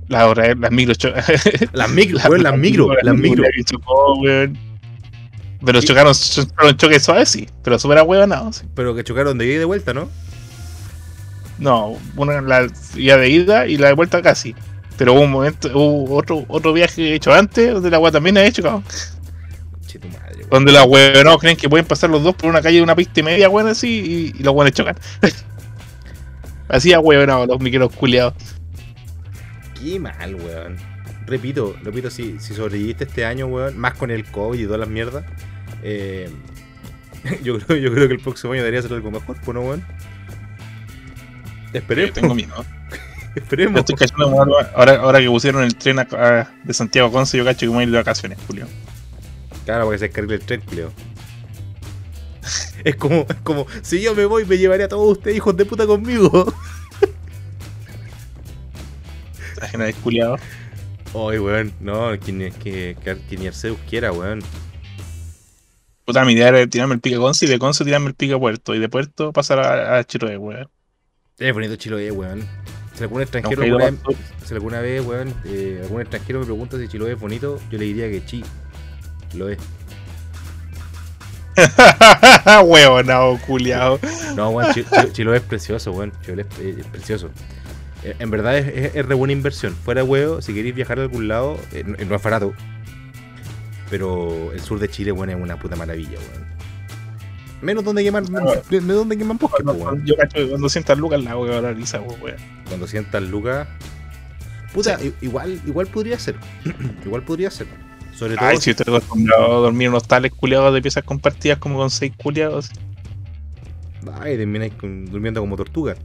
Las 0.10 0.24
horas, 0.24 0.58
las 0.60 0.72
micro 0.72 0.94
Las 1.72 1.90
micro, 1.90 2.18
las 2.38 2.58
micro, 2.58 2.90
las 3.02 3.16
micro. 3.16 3.46
Pero 5.64 5.82
chocaron, 5.82 6.14
chocaron 6.14 6.78
choques 6.78 7.03
suaves, 7.03 7.30
sí. 7.30 7.47
Pero 7.64 7.78
súper 7.78 7.99
ahuevonados, 7.99 8.57
sí. 8.57 8.66
Pero 8.76 8.95
que 8.95 9.03
chocaron 9.03 9.38
de 9.38 9.45
ida 9.45 9.55
y 9.55 9.57
de 9.57 9.66
vuelta, 9.66 9.93
¿no? 9.93 10.09
No, 11.59 11.99
una 12.16 12.41
la 12.41 12.68
ida 12.95 13.18
de 13.18 13.30
ida 13.30 13.68
y 13.68 13.78
la 13.78 13.88
de 13.88 13.93
vuelta 13.93 14.22
casi. 14.22 14.55
Pero 14.97 15.14
hubo 15.14 15.22
un 15.22 15.32
momento, 15.32 15.70
hubo 15.74 16.16
otro, 16.16 16.45
otro 16.47 16.74
viaje 16.74 17.14
hecho 17.14 17.32
antes, 17.34 17.74
donde 17.74 17.89
la 17.89 17.99
weá 17.99 18.12
también 18.12 18.38
ha 18.38 18.43
hecho, 18.43 18.64
cabrón. 18.64 18.84
Che, 19.86 19.99
tu 19.99 20.07
madre. 20.07 20.45
Donde 20.49 20.72
los 20.72 20.86
huevonados 20.86 21.39
creen 21.39 21.57
que 21.57 21.70
pueden 21.70 21.86
pasar 21.86 22.09
los 22.09 22.24
dos 22.24 22.36
por 22.36 22.49
una 22.49 22.62
calle 22.62 22.78
de 22.78 22.84
una 22.84 22.95
pista 22.95 23.20
y 23.20 23.24
media, 23.24 23.49
weón, 23.49 23.68
así, 23.68 24.32
y, 24.36 24.39
y 24.39 24.43
los 24.43 24.53
weones 24.53 24.74
chocan. 24.74 24.95
así 26.68 26.93
ahuevonados 26.93 27.47
los 27.47 27.59
micros 27.59 27.91
culiados. 27.95 28.34
Qué 29.80 29.99
mal, 29.99 30.36
weón. 30.36 30.78
Repito, 31.28 31.76
repito, 31.84 32.09
si, 32.09 32.39
si 32.39 32.53
sobreviviste 32.53 33.03
este 33.03 33.26
año, 33.26 33.45
weón, 33.45 33.78
más 33.78 33.93
con 33.93 34.09
el 34.09 34.26
COVID 34.26 34.59
y 34.59 34.66
todas 34.66 34.80
las 34.80 34.89
mierdas, 34.89 35.26
eh, 35.84 36.30
yo, 37.44 37.60
creo, 37.60 37.78
yo 37.78 37.92
creo 37.94 38.08
que 38.08 38.14
el 38.16 38.20
próximo 38.20 38.54
año 38.54 38.62
debería 38.64 38.82
ser 38.82 38.94
algo 38.94 39.12
mejor, 39.12 39.38
pues, 39.44 39.56
¿no, 39.56 39.62
weón? 39.62 39.84
Esperemos, 41.74 42.14
Tengo 42.14 42.36
miedo. 42.36 42.54
Yo 42.56 42.96
esperemos. 43.36 43.80
estoy 43.80 43.96
cachando, 43.96 44.28
weón, 44.28 44.50
ahora, 44.76 44.96
ahora 45.02 45.20
que 45.20 45.28
pusieron 45.28 45.64
el 45.64 45.76
tren 45.76 46.00
a- 46.00 46.08
a- 46.12 46.52
de 46.64 46.74
Santiago 46.74 47.08
a 47.10 47.12
Conce, 47.12 47.38
yo 47.38 47.46
cacho 47.46 47.60
que 47.62 47.68
me 47.68 47.74
voy 47.74 47.82
a 47.82 47.86
ir 47.86 47.92
de 47.92 47.98
vacaciones, 47.98 48.38
Julio. 48.48 48.68
Claro, 49.66 49.86
para 49.86 49.96
que 49.96 50.00
se 50.00 50.06
descargue 50.08 50.34
el 50.36 50.42
tren, 50.42 50.62
Cleo. 50.62 50.92
Es 52.84 52.96
como, 52.96 53.26
es 53.30 53.36
como, 53.44 53.68
si 53.84 54.02
yo 54.02 54.16
me 54.16 54.26
voy, 54.26 54.44
me 54.46 54.58
llevaré 54.58 54.84
a 54.84 54.88
todos 54.90 55.18
ustedes, 55.18 55.38
hijos 55.38 55.56
de 55.56 55.66
puta, 55.66 55.86
conmigo. 55.86 56.52
Ajena 59.62 59.86
de 59.86 59.94
culiado. 59.94 60.38
Ay, 61.14 61.38
weón, 61.40 61.72
no, 61.80 62.18
que, 62.20 62.32
ni- 62.32 62.52
que, 62.52 62.98
que, 63.04 63.18
que 63.30 63.38
ni 63.38 63.48
Arceus 63.48 63.78
quiera, 63.90 64.12
weón. 64.12 64.42
Puta, 66.06 66.26
mi 66.26 66.34
idea 66.34 66.49
era 66.49 66.68
tirarme 66.68 66.95
el 66.95 66.99
pique 67.02 67.16
a 67.16 67.20
Conce 67.20 67.45
y 67.45 67.49
de 67.49 67.60
Conce 67.60 67.86
tirarme 67.86 68.08
el 68.08 68.16
pique 68.16 68.34
a 68.34 68.39
Puerto. 68.39 68.74
Y 68.76 68.80
de 68.80 68.89
Puerto 68.89 69.32
pasar 69.32 69.60
a, 69.60 69.97
a 69.97 70.04
Chiloé, 70.04 70.38
weón. 70.38 70.68
Es 71.38 71.54
bonito 71.54 71.76
Chiloé, 71.76 72.12
weón. 72.12 72.47
Si 72.95 73.04
algún 73.04 73.22
extranjero 73.22 73.66
ido 73.66 73.78
alguna 73.78 73.91
vez, 74.08 74.18
si 74.45 74.54
alguna 74.54 74.80
vez, 74.82 75.06
weón, 75.06 75.34
eh, 75.45 75.80
algún 75.84 76.02
extranjero 76.02 76.39
me 76.39 76.45
pregunta 76.45 76.78
si 76.78 76.88
Chiloé 76.88 77.14
es 77.14 77.20
bonito, 77.20 77.60
yo 77.72 77.78
le 77.78 77.86
diría 77.86 78.10
que 78.10 78.22
sí, 78.28 78.43
lo 79.36 79.49
es. 79.49 79.58
Huevonao, 82.66 83.38
culiado. 83.45 83.99
No, 84.36 84.49
weón, 84.49 84.74
Chi- 84.74 84.84
Chi- 84.84 85.12
Chiloé 85.12 85.38
es 85.38 85.43
precioso, 85.43 85.91
weón. 85.91 86.12
Chiloé 86.26 86.45
es, 86.60 86.78
es- 86.80 86.86
precioso. 86.88 87.30
Eh, 88.04 88.16
En 88.20 88.32
verdad 88.32 88.58
es, 88.58 88.68
es, 88.68 88.95
es 88.95 89.06
re 89.06 89.16
buena 89.16 89.34
inversión. 89.34 89.76
Fuera 89.76 90.04
huevo, 90.04 90.41
si 90.41 90.54
queréis 90.54 90.74
viajar 90.76 90.99
a 90.99 91.04
algún 91.04 91.28
lado, 91.28 91.58
eh, 91.72 91.84
no, 91.86 91.95
no 92.04 92.16
es 92.16 92.24
barato. 92.24 92.54
Pero 93.92 94.52
el 94.54 94.60
sur 94.62 94.80
de 94.80 94.89
Chile, 94.89 95.12
weón, 95.12 95.30
es 95.30 95.36
una 95.36 95.60
puta 95.60 95.76
maravilla, 95.76 96.18
weón. 96.18 96.46
Menos 97.62 97.84
donde 97.84 98.04
queman, 98.04 98.26
menos 98.32 98.96
donde 98.96 99.18
queman 99.18 99.38
bosques, 99.38 99.64
po, 99.64 99.74
weón. 99.74 100.04
Yo 100.06 100.16
cacho 100.16 100.38
que 100.38 100.48
cuando 100.50 100.68
sientas 100.70 100.98
lucas 100.98 101.24
la 101.24 101.36
va 101.36 101.58
a 101.60 101.62
la 101.62 101.74
risa, 101.74 102.02
weón. 102.02 102.38
Cuando 102.68 102.88
sientas 102.88 103.22
lucas. 103.22 103.68
Puta, 104.74 104.98
igual, 105.22 105.62
igual 105.68 105.86
podría 105.88 106.18
ser. 106.18 106.38
igual 107.06 107.22
podría 107.24 107.52
ser. 107.52 107.68
Sobre 108.16 108.36
todo. 108.36 108.48
Ay, 108.48 108.58
si 108.58 108.72
estoy 108.72 108.96
acostumbrado 108.96 109.58
a 109.58 109.60
dormir 109.60 109.89
en 109.89 109.94
hostales 109.94 110.32
culiados 110.32 110.74
de 110.74 110.82
piezas 110.82 111.04
compartidas 111.04 111.58
como 111.60 111.78
con 111.78 111.89
seis 111.89 112.14
culiados. 112.16 112.72
Ay, 114.22 114.38
termináis 114.38 114.74
con- 114.76 115.06
durmiendo 115.06 115.42
como 115.42 115.58
tortuga. 115.58 115.96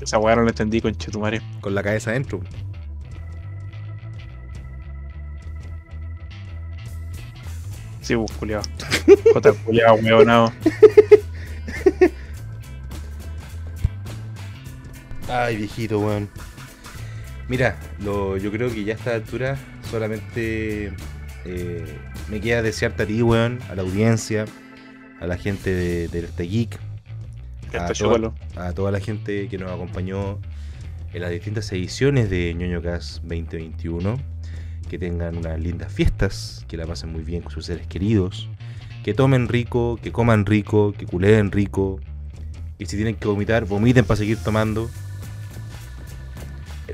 Esa 0.00 0.18
weá 0.18 0.36
no 0.36 0.42
la 0.42 0.50
entendí 0.50 0.80
con 0.80 0.94
Chetumare. 0.94 1.40
Con 1.60 1.74
la 1.74 1.82
cabeza 1.82 2.10
adentro. 2.10 2.40
Sí, 8.06 8.14
pues 8.14 8.30
culiado. 8.38 8.62
Jota 9.34 9.52
culiado, 9.52 9.94
huevonao. 9.96 10.52
Ay, 15.28 15.56
viejito, 15.56 15.98
weón. 15.98 16.28
Mira, 17.48 17.76
lo, 18.00 18.36
yo 18.36 18.50
creo 18.52 18.72
que 18.72 18.84
ya 18.84 18.94
a 18.94 18.96
esta 18.96 19.14
altura 19.14 19.56
solamente 19.90 20.92
eh, 21.44 21.84
me 22.28 22.40
queda 22.40 22.62
desearte 22.62 23.02
a 23.04 23.06
ti, 23.06 23.22
weón, 23.22 23.58
a 23.68 23.74
la 23.74 23.82
audiencia, 23.82 24.44
a 25.20 25.26
la 25.26 25.36
gente 25.36 25.74
de, 25.74 26.08
de 26.08 26.20
este 26.20 26.44
geek, 26.44 26.78
todo- 27.72 27.92
chocolo. 27.92 28.34
a 28.56 28.72
toda 28.72 28.90
la 28.92 29.00
gente 29.00 29.48
que 29.48 29.58
nos 29.58 29.70
acompañó 29.72 30.38
en 31.12 31.22
las 31.22 31.30
distintas 31.30 31.70
ediciones 31.72 32.30
de 32.30 32.54
ñoño 32.54 32.80
Cast 32.82 33.22
2021. 33.22 34.16
Que 34.88 34.98
tengan 34.98 35.36
unas 35.38 35.58
lindas 35.58 35.92
fiestas, 35.92 36.64
que 36.68 36.76
la 36.76 36.86
pasen 36.86 37.10
muy 37.12 37.22
bien 37.22 37.42
con 37.42 37.50
sus 37.52 37.66
seres 37.66 37.86
queridos, 37.86 38.48
que 39.04 39.14
tomen 39.14 39.48
rico, 39.48 39.98
que 40.02 40.12
coman 40.12 40.46
rico, 40.46 40.94
que 40.96 41.06
culeen 41.06 41.50
rico, 41.50 42.00
y 42.78 42.86
si 42.86 42.96
tienen 42.96 43.16
que 43.16 43.26
vomitar, 43.26 43.64
vomiten 43.64 44.04
para 44.04 44.16
seguir 44.18 44.38
tomando. 44.38 44.88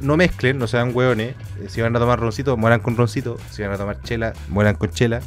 No 0.01 0.16
mezclen, 0.16 0.59
no 0.59 0.66
sean 0.66 0.90
hueones. 0.95 1.34
Eh, 1.61 1.66
Si 1.68 1.80
van 1.80 1.95
a 1.95 1.99
tomar 1.99 2.18
roncito, 2.18 2.57
mueran 2.57 2.80
con 2.80 2.97
roncito. 2.97 3.36
Si 3.51 3.62
van 3.62 3.72
a 3.72 3.76
tomar 3.78 4.01
chela, 4.03 4.32
mueran 4.49 4.76
con 4.76 4.90
chela. 4.90 5.20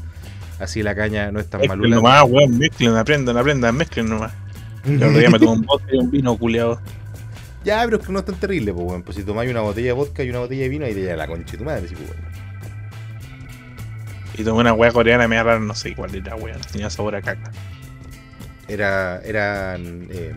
Así 0.60 0.82
la 0.82 0.96
caña 0.96 1.32
no 1.32 1.40
es 1.40 1.48
tan 1.50 1.62
Mezclen 1.62 1.80
malula. 1.80 1.96
nomás, 1.98 2.24
weón, 2.28 2.58
mezclen, 2.58 2.96
aprendan, 2.96 3.38
aprendan, 3.38 3.76
mezclen 3.76 4.10
nomás. 4.10 4.34
Yo 4.86 4.96
otro 4.96 5.20
día 5.20 5.30
me 5.30 5.38
tomé 5.40 5.52
un 5.52 5.62
vodka 5.64 5.88
y 5.94 5.98
un 5.98 6.10
vino 6.10 6.36
culiado. 6.38 6.80
Ya, 7.64 7.84
pero 7.86 7.98
es 7.98 8.06
que 8.06 8.14
no 8.14 8.20
es 8.20 8.26
tan 8.26 8.36
terrible, 8.36 8.74
pues, 8.74 8.86
weón. 8.88 9.04
Pues 9.04 9.18
si 9.18 9.24
tomáis 9.24 9.52
una 9.52 9.62
botella 9.62 9.88
de 9.88 9.94
vodka 9.94 10.24
y 10.24 10.30
una 10.30 10.40
botella 10.40 10.64
de 10.64 10.70
vino, 10.70 10.86
ahí 10.86 10.94
te 10.94 11.02
llega 11.02 11.16
la 11.16 11.28
concha 11.28 11.52
de 11.54 11.58
tu 11.58 11.64
madre, 11.64 11.88
sí, 11.88 11.96
pues, 11.96 12.10
weón. 12.10 12.45
Y 14.38 14.44
tomé 14.44 14.62
una 14.62 14.74
weá 14.74 14.92
coreana 14.92 15.28
media 15.28 15.44
rara, 15.44 15.60
no 15.60 15.76
sé 15.76 15.96
cuál 15.96 16.14
era, 16.14 16.36
weón. 16.36 16.60
Tenía 16.72 16.90
sabor 16.90 17.16
a 17.16 17.22
caca. 17.22 17.52
Era, 18.68 19.22
eran. 19.24 20.08
Eh, 20.12 20.34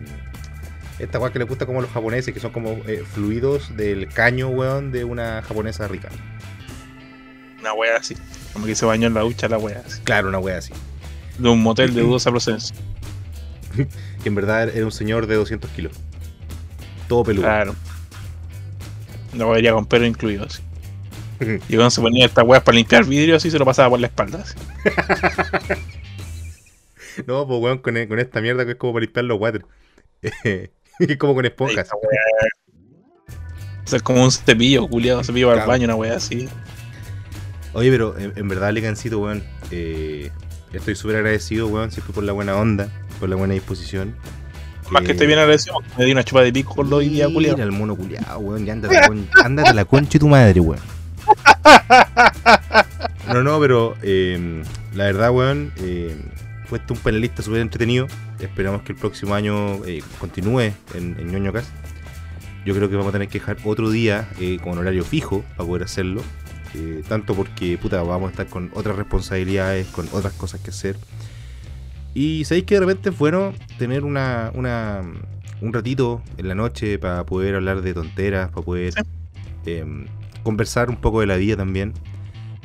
esta 0.99 1.19
weá 1.19 1.31
que 1.31 1.39
le 1.39 1.45
gusta 1.45 1.65
como 1.65 1.79
a 1.79 1.81
los 1.81 1.91
japoneses, 1.91 2.33
que 2.33 2.39
son 2.39 2.51
como 2.51 2.71
eh, 2.87 3.03
fluidos 3.13 3.75
del 3.75 4.07
caño, 4.07 4.49
weón, 4.49 4.91
de 4.91 5.03
una 5.03 5.41
japonesa 5.41 5.87
rica. 5.87 6.09
Una 7.59 7.73
weá 7.73 7.97
así. 7.97 8.15
Como 8.53 8.65
que 8.65 8.75
se 8.75 8.85
bañó 8.85 9.07
en 9.07 9.13
la 9.13 9.21
ducha 9.21 9.47
la 9.49 9.57
weá 9.57 9.83
así. 9.85 10.01
Claro, 10.03 10.29
una 10.29 10.39
weá 10.39 10.57
así. 10.57 10.73
De 11.37 11.49
un 11.49 11.61
motel 11.61 11.93
de 11.93 12.01
dudosa 12.01 12.29
procedencia. 12.31 12.75
Que 14.23 14.27
en 14.27 14.35
verdad 14.35 14.67
era 14.67 14.83
un 14.83 14.91
señor 14.91 15.27
de 15.27 15.35
200 15.35 15.69
kilos. 15.71 15.93
Todo 17.07 17.23
peludo. 17.23 17.43
Claro. 17.43 17.75
La 19.33 19.45
weá 19.45 19.59
iría 19.59 19.71
con 19.71 19.85
pelo 19.85 20.05
incluido 20.05 20.45
así. 20.45 20.61
Y 21.39 21.75
cuando 21.75 21.89
se 21.89 22.01
ponía 22.01 22.25
esta 22.25 22.43
weá 22.43 22.63
para 22.63 22.75
limpiar 22.75 23.05
vidrio 23.05 23.35
así 23.35 23.49
se 23.49 23.57
lo 23.59 23.65
pasaba 23.65 23.89
por 23.89 23.99
la 23.99 24.07
espalda. 24.07 24.43
así. 24.43 24.55
No, 27.27 27.45
pues 27.47 27.59
weón, 27.61 27.79
con, 27.79 27.95
con 28.07 28.19
esta 28.19 28.39
mierda 28.41 28.65
que 28.65 28.71
es 28.71 28.77
como 28.77 28.93
para 28.93 29.01
limpiar 29.01 29.25
los 29.25 29.39
water. 29.39 29.65
es 30.21 31.17
como 31.17 31.35
con 31.35 31.45
esponjas. 31.45 31.89
O 31.93 31.97
sea, 33.87 33.97
es 33.97 34.03
como 34.03 34.23
un 34.23 34.31
cepillo, 34.31 34.87
culiado, 34.87 35.23
cepillo 35.23 35.49
para 35.49 35.63
el 35.63 35.67
baño, 35.67 35.85
una 35.85 35.95
weá 35.95 36.15
así. 36.15 36.47
Oye, 37.73 37.89
pero 37.91 38.17
en, 38.17 38.33
en 38.35 38.47
verdad, 38.47 38.71
Licancito, 38.71 39.19
weón, 39.19 39.43
eh, 39.71 40.31
estoy 40.71 40.95
súper 40.95 41.17
agradecido, 41.17 41.67
weón, 41.67 41.91
siempre 41.91 42.13
por 42.13 42.23
la 42.23 42.31
buena 42.31 42.55
onda, 42.55 42.89
por 43.19 43.27
la 43.29 43.35
buena 43.35 43.53
disposición. 43.53 44.15
Más 44.89 45.03
que 45.03 45.11
esté 45.11 45.27
bien 45.27 45.39
agradecido, 45.39 45.75
me 45.97 46.05
di 46.05 46.11
una 46.11 46.23
chupa 46.23 46.41
de 46.41 46.51
pico 46.53 46.73
con 46.73 46.89
los 46.89 47.01
días, 47.01 47.27
Mira 47.29 47.33
culiado. 47.33 47.63
el 47.63 47.71
mono 47.71 47.95
culiado, 47.95 48.39
weón, 48.39 48.65
ya 48.65 48.73
ándate, 48.73 48.95
la 48.95 49.07
con- 49.07 49.27
ándate 49.43 49.73
la 49.73 49.85
concha 49.85 50.13
de 50.13 50.19
tu 50.19 50.27
madre, 50.27 50.59
weón. 50.59 50.81
No, 53.31 53.43
no, 53.43 53.59
pero 53.59 53.95
eh, 54.01 54.63
la 54.93 55.05
verdad, 55.05 55.31
weón, 55.31 55.71
eh, 55.77 56.15
un 56.71 56.97
panelista 56.97 57.41
súper 57.43 57.61
entretenido. 57.61 58.07
Esperamos 58.39 58.81
que 58.83 58.93
el 58.93 58.97
próximo 58.97 59.35
año 59.35 59.85
eh, 59.85 60.01
continúe 60.19 60.61
en, 60.93 61.15
en 61.19 61.31
ñoño 61.31 61.53
Cast. 61.53 61.69
Yo 62.65 62.75
creo 62.75 62.89
que 62.89 62.95
vamos 62.95 63.09
a 63.09 63.13
tener 63.13 63.29
que 63.29 63.39
dejar 63.39 63.57
otro 63.63 63.89
día 63.89 64.29
eh, 64.39 64.59
con 64.61 64.77
horario 64.77 65.03
fijo 65.05 65.43
para 65.55 65.67
poder 65.67 65.83
hacerlo. 65.83 66.23
eh, 66.73 67.03
tanto 67.07 67.35
porque, 67.35 67.77
puta, 67.77 68.01
vamos 68.03 68.27
a 68.29 68.31
estar 68.31 68.47
con 68.47 68.71
otras 68.73 68.95
responsabilidades, 68.97 69.87
con 69.89 70.07
otras 70.11 70.33
cosas 70.33 70.61
que 70.61 70.71
hacer. 70.71 70.97
Y 72.13 72.45
sabéis 72.45 72.65
que 72.65 72.75
de 72.75 72.81
repente 72.81 73.09
es 73.09 73.17
bueno 73.17 73.53
tener 73.77 74.03
una, 74.03 74.51
una, 74.53 75.01
un 75.61 75.73
ratito 75.73 76.23
en 76.37 76.47
la 76.47 76.55
noche 76.55 76.99
para 76.99 77.25
poder 77.25 77.55
hablar 77.55 77.81
de 77.81 77.93
tonteras, 77.93 78.49
para 78.51 78.65
poder 78.65 78.97
Sí. 79.63 79.83
Em, 80.39 80.43
conversar 80.43 80.89
un 80.89 80.97
poco 80.97 81.21
de 81.21 81.27
la 81.27 81.37
vida 81.37 81.55
también, 81.55 81.93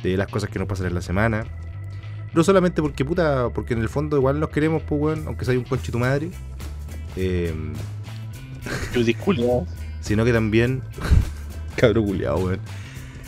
de 0.03 0.17
las 0.17 0.29
cosas 0.29 0.51
que 0.51 0.59
nos 0.59 0.69
pasan 0.69 0.87
en 0.87 0.95
la 0.95 1.03
semana. 1.03 1.45
No 2.33 2.43
solamente 2.43 2.83
porque, 2.83 3.05
puta, 3.05 3.49
porque 3.51 3.75
en 3.75 3.81
el 3.81 3.89
fondo 3.89 4.17
igual 4.17 4.41
nos 4.41 4.51
queremos, 4.51 4.83
pues, 4.83 5.01
weón, 5.01 5.25
aunque 5.27 5.45
sea 5.45 5.57
un 5.57 5.65
conche 5.65 5.93
tu 5.93 5.99
madre. 5.99 6.31
Em, 7.17 7.73
Yo 8.93 9.03
disculpo. 9.05 9.67
sino 10.01 10.25
que 10.25 10.33
también. 10.33 10.83
Cabro 11.77 12.03
culiado, 12.03 12.39
weón. 12.39 12.61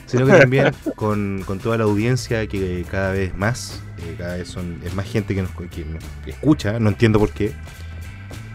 Sino 0.06 0.26
que 0.26 0.32
también 0.32 0.72
con, 0.96 1.42
con 1.46 1.58
toda 1.58 1.78
la 1.78 1.84
audiencia 1.84 2.46
que 2.46 2.84
cada 2.90 3.12
vez 3.12 3.36
más, 3.36 3.82
eh, 3.98 4.14
cada 4.16 4.36
vez 4.36 4.48
son, 4.48 4.80
es 4.84 4.94
más 4.94 5.06
gente 5.06 5.34
que 5.34 5.42
nos, 5.42 5.50
que 5.50 5.84
nos 5.84 6.02
escucha, 6.26 6.78
no 6.78 6.90
entiendo 6.90 7.18
por 7.18 7.30
qué. 7.30 7.52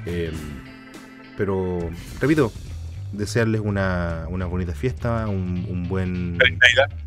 Eh, 0.05 0.31
pero, 1.37 1.89
repito, 2.19 2.51
desearles 3.11 3.61
una, 3.61 4.25
una 4.29 4.45
bonita 4.45 4.73
fiesta, 4.73 5.27
un, 5.27 5.65
un 5.69 5.87
buen. 5.87 6.37
Feliz 6.39 6.59
Navidad. 6.59 6.97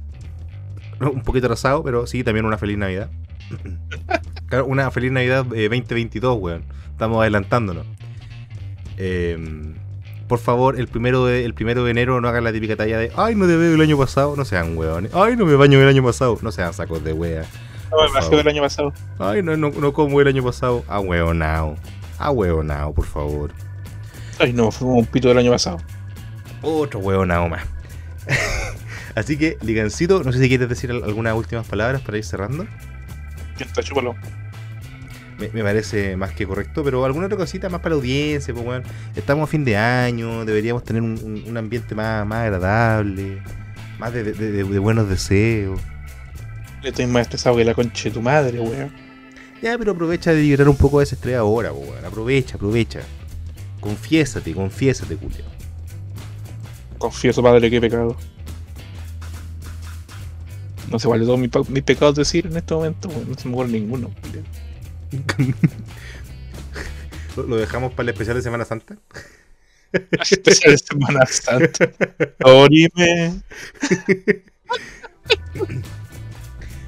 Un 1.01 1.23
poquito 1.23 1.47
atrasado, 1.47 1.83
pero 1.83 2.07
sí, 2.07 2.23
también 2.23 2.47
una 2.47 2.59
feliz 2.59 2.79
Navidad. 2.79 3.11
Claro, 4.47 4.67
una 4.67 4.91
feliz 4.91 5.11
Navidad 5.11 5.47
eh, 5.55 5.69
2022, 5.69 6.39
weón. 6.39 6.65
Estamos 6.93 7.21
adelantándonos. 7.21 7.87
Eh, 8.99 9.75
por 10.29 10.39
favor, 10.39 10.79
el 10.79 10.87
primero, 10.87 11.27
de, 11.27 11.45
el 11.45 11.55
primero 11.55 11.85
de 11.85 11.91
enero 11.91 12.21
no 12.21 12.29
hagan 12.29 12.45
la 12.45 12.53
típica 12.53 12.77
talla 12.77 12.99
de 12.99 13.11
Ay, 13.17 13.35
no 13.35 13.47
te 13.47 13.57
veo 13.57 13.75
el 13.75 13.81
año 13.81 13.99
pasado. 13.99 14.35
No 14.37 14.45
sean 14.45 14.77
weones. 14.77 15.13
Ay, 15.15 15.37
no 15.37 15.45
me 15.45 15.55
baño 15.57 15.81
el 15.81 15.89
año 15.89 16.05
pasado. 16.05 16.39
No 16.43 16.53
sean 16.53 16.73
sacos 16.73 17.03
de 17.03 17.13
wea. 17.13 17.45
No, 17.91 18.03
me 18.13 18.21
favor. 18.21 18.41
el 18.41 18.49
año 18.49 18.63
pasado. 18.63 18.93
Ay, 19.19 19.43
no, 19.43 19.57
no, 19.57 19.71
no 19.71 19.93
como 19.93 20.21
el 20.21 20.29
año 20.29 20.43
pasado. 20.43 20.85
Ah, 20.89 21.01
weonao. 21.01 21.77
Ah, 22.19 22.31
weonao, 22.31 22.95
por 22.95 23.07
favor. 23.07 23.51
Ay, 24.39 24.53
no, 24.53 24.71
fue 24.71 24.89
un 24.89 25.07
pito 25.07 25.29
del 25.29 25.39
año 25.39 25.51
pasado. 25.51 25.79
Otro 26.65 27.01
weonao 27.01 27.49
más. 27.49 27.65
Así 29.15 29.37
que, 29.37 29.57
Ligancito, 29.63 30.23
no 30.25 30.33
sé 30.33 30.41
si 30.41 30.49
quieres 30.49 30.69
decir 30.69 30.91
al- 30.91 31.05
algunas 31.05 31.35
últimas 31.35 31.67
palabras 31.67 32.01
para 32.03 32.19
ir 32.19 32.25
cerrando. 32.25 32.67
¿Quién 33.57 33.69
está 33.69 33.83
chúpalo? 33.83 34.17
Me, 35.39 35.49
me 35.51 35.63
parece 35.63 36.17
más 36.17 36.33
que 36.33 36.47
correcto, 36.47 36.83
pero 36.85 37.05
alguna 37.05 37.27
otra 37.27 37.37
cosita 37.39 37.69
más 37.69 37.81
para 37.81 37.91
la 37.91 37.97
audiencia, 38.01 38.53
pues 38.55 38.67
weón. 38.67 38.83
Estamos 39.15 39.45
a 39.45 39.47
fin 39.51 39.65
de 39.65 39.77
año, 39.77 40.45
deberíamos 40.45 40.85
tener 40.85 41.03
un, 41.03 41.19
un- 41.23 41.45
un 41.47 41.57
ambiente 41.57 41.95
más, 41.95 42.27
más 42.27 42.43
agradable, 42.45 43.41
más 43.99 44.13
de, 44.13 44.25
de- 44.25 44.33
de- 44.33 44.65
de 44.65 44.79
buenos 44.79 45.09
deseos. 45.09 45.81
Le 46.83 46.89
estoy 46.91 47.07
más 47.07 47.23
estresado 47.23 47.57
que 47.57 47.65
la 47.65 47.75
concha 47.75 48.05
de 48.05 48.11
tu 48.11 48.21
madre, 48.23 48.59
weón. 48.61 48.93
Ya, 49.63 49.79
pero 49.79 49.93
aprovecha 49.93 50.33
de 50.33 50.41
liberar 50.43 50.69
un 50.69 50.77
poco 50.77 50.99
de 50.99 51.05
ese 51.05 51.15
estrés 51.15 51.37
ahora, 51.37 51.71
pues, 51.71 51.89
weón. 51.89 52.05
Aprovecha, 52.05 52.57
aprovecha. 52.57 53.01
Confiésate, 53.81 54.53
confiésate, 54.55 55.17
Julio. 55.17 55.45
Confieso, 57.05 57.43
padre, 57.43 57.69
que 57.69 57.77
he 57.77 57.81
pecado. 57.83 58.17
No 60.91 60.99
sé 60.99 61.07
cuál 61.07 61.21
de 61.21 61.27
todos 61.27 61.69
mis, 61.69 61.83
pecados 61.83 62.15
decir 62.15 62.47
en 62.47 62.57
este 62.57 62.73
momento. 62.73 63.11
No 63.29 63.35
se 63.35 63.47
me 63.47 63.53
ocurre 63.53 63.69
ninguno. 63.69 64.11
Julián. 64.23 64.47
¿Lo, 67.37 67.43
lo 67.43 67.57
dejamos 67.57 67.93
para 67.93 68.05
el 68.05 68.09
especial 68.09 68.39
de 68.39 68.43
Semana 68.43 68.65
Santa? 68.65 68.97
Especial 69.93 70.73
de 70.73 70.79
Semana 70.79 71.27
Santa. 71.27 71.93
Orime. 72.43 73.43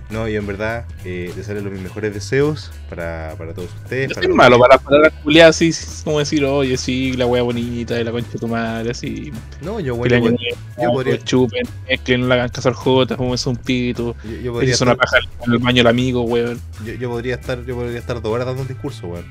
No, 0.08 0.28
yo 0.28 0.38
en 0.38 0.46
verdad, 0.46 0.84
eh, 1.04 1.32
desearles 1.34 1.64
los 1.64 1.72
mis 1.72 1.82
mejores 1.82 2.14
deseos 2.14 2.70
para, 2.88 3.34
para 3.36 3.52
todos 3.54 3.70
ustedes. 3.82 4.08
Yo 4.10 4.14
para 4.14 4.26
los- 4.28 4.36
malo 4.36 4.58
para 4.60 4.78
palabras 4.78 5.12
culiadas 5.24 5.56
así, 5.56 5.72
como 6.04 6.20
decir, 6.20 6.44
oye, 6.44 6.76
sí, 6.76 7.14
la 7.14 7.26
wea 7.26 7.42
bonita 7.42 7.94
de 7.94 8.04
la 8.04 8.12
concha 8.12 8.30
de 8.32 8.38
tu 8.38 8.46
madre, 8.46 8.92
así. 8.92 9.32
No, 9.62 9.80
yo, 9.80 9.96
bueno, 9.96 10.14
año 10.14 10.30
yo 10.30 10.56
nuevo, 10.76 10.92
podría- 10.94 11.18
que 11.18 11.24
chupen, 11.24 11.66
que 12.04 12.18
no 12.18 12.28
le 12.28 12.34
hagan 12.34 12.50
caso 12.50 12.68
al 12.68 12.76
Jota, 12.76 13.16
como 13.16 13.34
es 13.34 13.44
un 13.48 13.56
pito. 13.56 14.14
yo, 14.22 14.30
yo 14.40 14.52
podría 14.52 14.74
hizo 14.74 14.84
una 14.84 14.92
estar, 14.92 15.08
paja 15.08 15.18
en 15.44 15.52
el 15.52 15.58
baño 15.58 15.80
el 15.80 15.86
amigo, 15.88 16.22
weón. 16.22 16.60
yo, 16.84 16.92
yo 16.94 17.10
podría 17.10 17.34
estar, 17.34 17.64
yo 17.64 17.74
podría 17.74 17.98
estar 17.98 18.22
dos 18.22 18.32
horas 18.32 18.46
dando 18.46 18.62
un 18.62 18.68
discurso, 18.68 19.08
weón. 19.08 19.24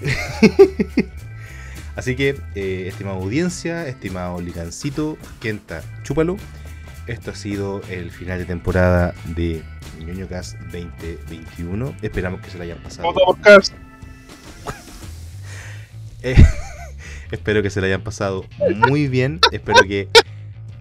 Así 1.96 2.14
que, 2.14 2.36
eh, 2.54 2.84
estimada 2.88 3.16
audiencia, 3.16 3.86
estimado 3.88 4.40
Ligancito, 4.40 5.16
Kenta, 5.40 5.82
chúpalo. 6.04 6.36
Esto 7.08 7.30
ha 7.30 7.34
sido 7.34 7.80
el 7.88 8.10
final 8.10 8.38
de 8.38 8.44
temporada 8.44 9.14
de 9.24 9.62
ñoño 9.98 10.28
Cast 10.28 10.58
2021. 10.58 11.94
Esperamos 12.02 12.42
que 12.42 12.50
se 12.50 12.58
la 12.58 12.64
hayan 12.64 12.78
pasado. 12.78 13.08
Eh, 16.20 16.34
espero 17.30 17.62
que 17.62 17.70
se 17.70 17.80
la 17.80 17.86
hayan 17.86 18.02
pasado 18.02 18.44
muy 18.88 19.06
bien. 19.06 19.38
Espero 19.52 19.82
que 19.84 20.08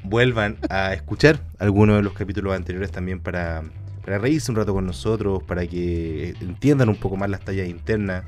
vuelvan 0.01 0.57
a 0.67 0.93
escuchar 0.93 1.39
algunos 1.59 1.97
de 1.97 2.01
los 2.01 2.13
capítulos 2.13 2.55
anteriores 2.55 2.91
también 2.91 3.19
para, 3.19 3.63
para 4.03 4.17
reírse 4.17 4.51
un 4.51 4.57
rato 4.57 4.73
con 4.73 4.87
nosotros, 4.87 5.43
para 5.43 5.67
que 5.67 6.33
entiendan 6.41 6.89
un 6.89 6.95
poco 6.95 7.17
más 7.17 7.29
las 7.29 7.41
tallas 7.41 7.69
internas, 7.69 8.23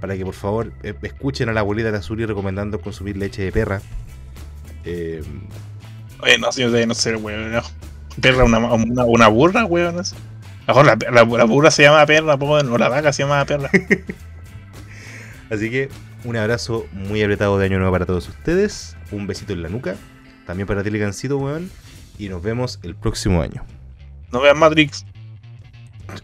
para 0.00 0.16
que 0.16 0.24
por 0.24 0.32
favor 0.32 0.72
eh, 0.82 0.94
escuchen 1.02 1.50
a 1.50 1.52
la 1.52 1.60
abuelita 1.60 1.92
de 1.92 2.00
y 2.00 2.24
recomendando 2.24 2.80
consumir 2.80 3.18
leche 3.18 3.42
de 3.42 3.52
perra. 3.52 3.82
Eh, 4.86 5.22
Oye, 6.20 6.38
no, 6.38 6.50
yo 6.50 6.86
no 6.86 6.94
sé, 6.94 7.16
weón. 7.16 7.52
No. 7.52 7.62
Perra, 8.20 8.44
una, 8.44 8.58
una, 8.58 9.04
una 9.04 9.28
burra, 9.28 9.64
weón. 9.64 9.96
no 9.96 10.04
sé. 10.04 10.16
A 10.66 10.72
lo 10.72 10.82
mejor 10.82 10.98
la, 11.00 11.10
la, 11.10 11.24
la 11.24 11.44
burra 11.44 11.70
se 11.70 11.82
llama 11.82 12.04
perra, 12.04 12.36
po, 12.36 12.62
no 12.62 12.76
la 12.76 12.88
vaca 12.88 13.12
se 13.12 13.22
llama 13.22 13.44
perra. 13.44 13.70
así 15.50 15.70
que 15.70 15.88
un 16.24 16.36
abrazo 16.36 16.86
muy 16.92 17.22
apretado 17.22 17.58
de 17.58 17.66
año 17.66 17.78
nuevo 17.78 17.92
para 17.92 18.06
todos 18.06 18.28
ustedes. 18.28 18.96
Un 19.10 19.26
besito 19.26 19.52
en 19.52 19.62
la 19.62 19.68
nuca. 19.68 19.96
También 20.46 20.66
para 20.66 20.82
ti, 20.82 20.90
Ligancito, 20.90 21.38
weón. 21.38 21.70
Y 22.18 22.28
nos 22.28 22.42
vemos 22.42 22.80
el 22.82 22.94
próximo 22.96 23.40
año. 23.40 23.64
No 24.32 24.40
vean 24.40 24.58
Matrix. 24.58 25.06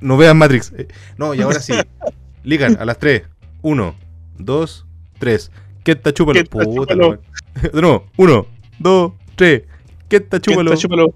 No 0.00 0.16
vean 0.16 0.36
Matrix. 0.36 0.72
Eh, 0.76 0.88
No, 1.16 1.34
y 1.34 1.40
ahora 1.42 1.60
sí. 1.60 1.72
Ligan 2.42 2.76
a 2.78 2.84
las 2.84 2.98
3. 2.98 3.22
1, 3.62 3.94
2, 4.38 4.86
3. 5.18 5.50
¿Qué 5.84 5.92
está 5.92 6.12
chúpalo? 6.12 6.44
Puta. 6.44 6.94
De 6.94 7.80
nuevo. 7.80 8.06
1, 8.16 8.46
2, 8.78 9.12
3. 9.36 9.62
¿Qué 10.08 10.16
está 10.16 10.40
chúpalo? 10.40 10.76
Chúpalo. 10.76 11.14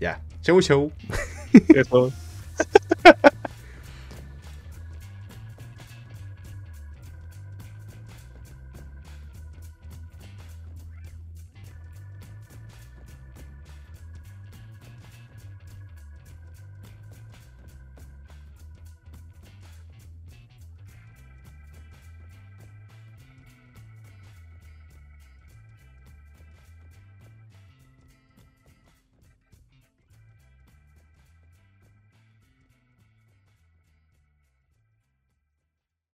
Ya. 0.00 0.20
Chau, 0.42 0.60
chau. 0.60 0.92
Eso. 1.74 2.12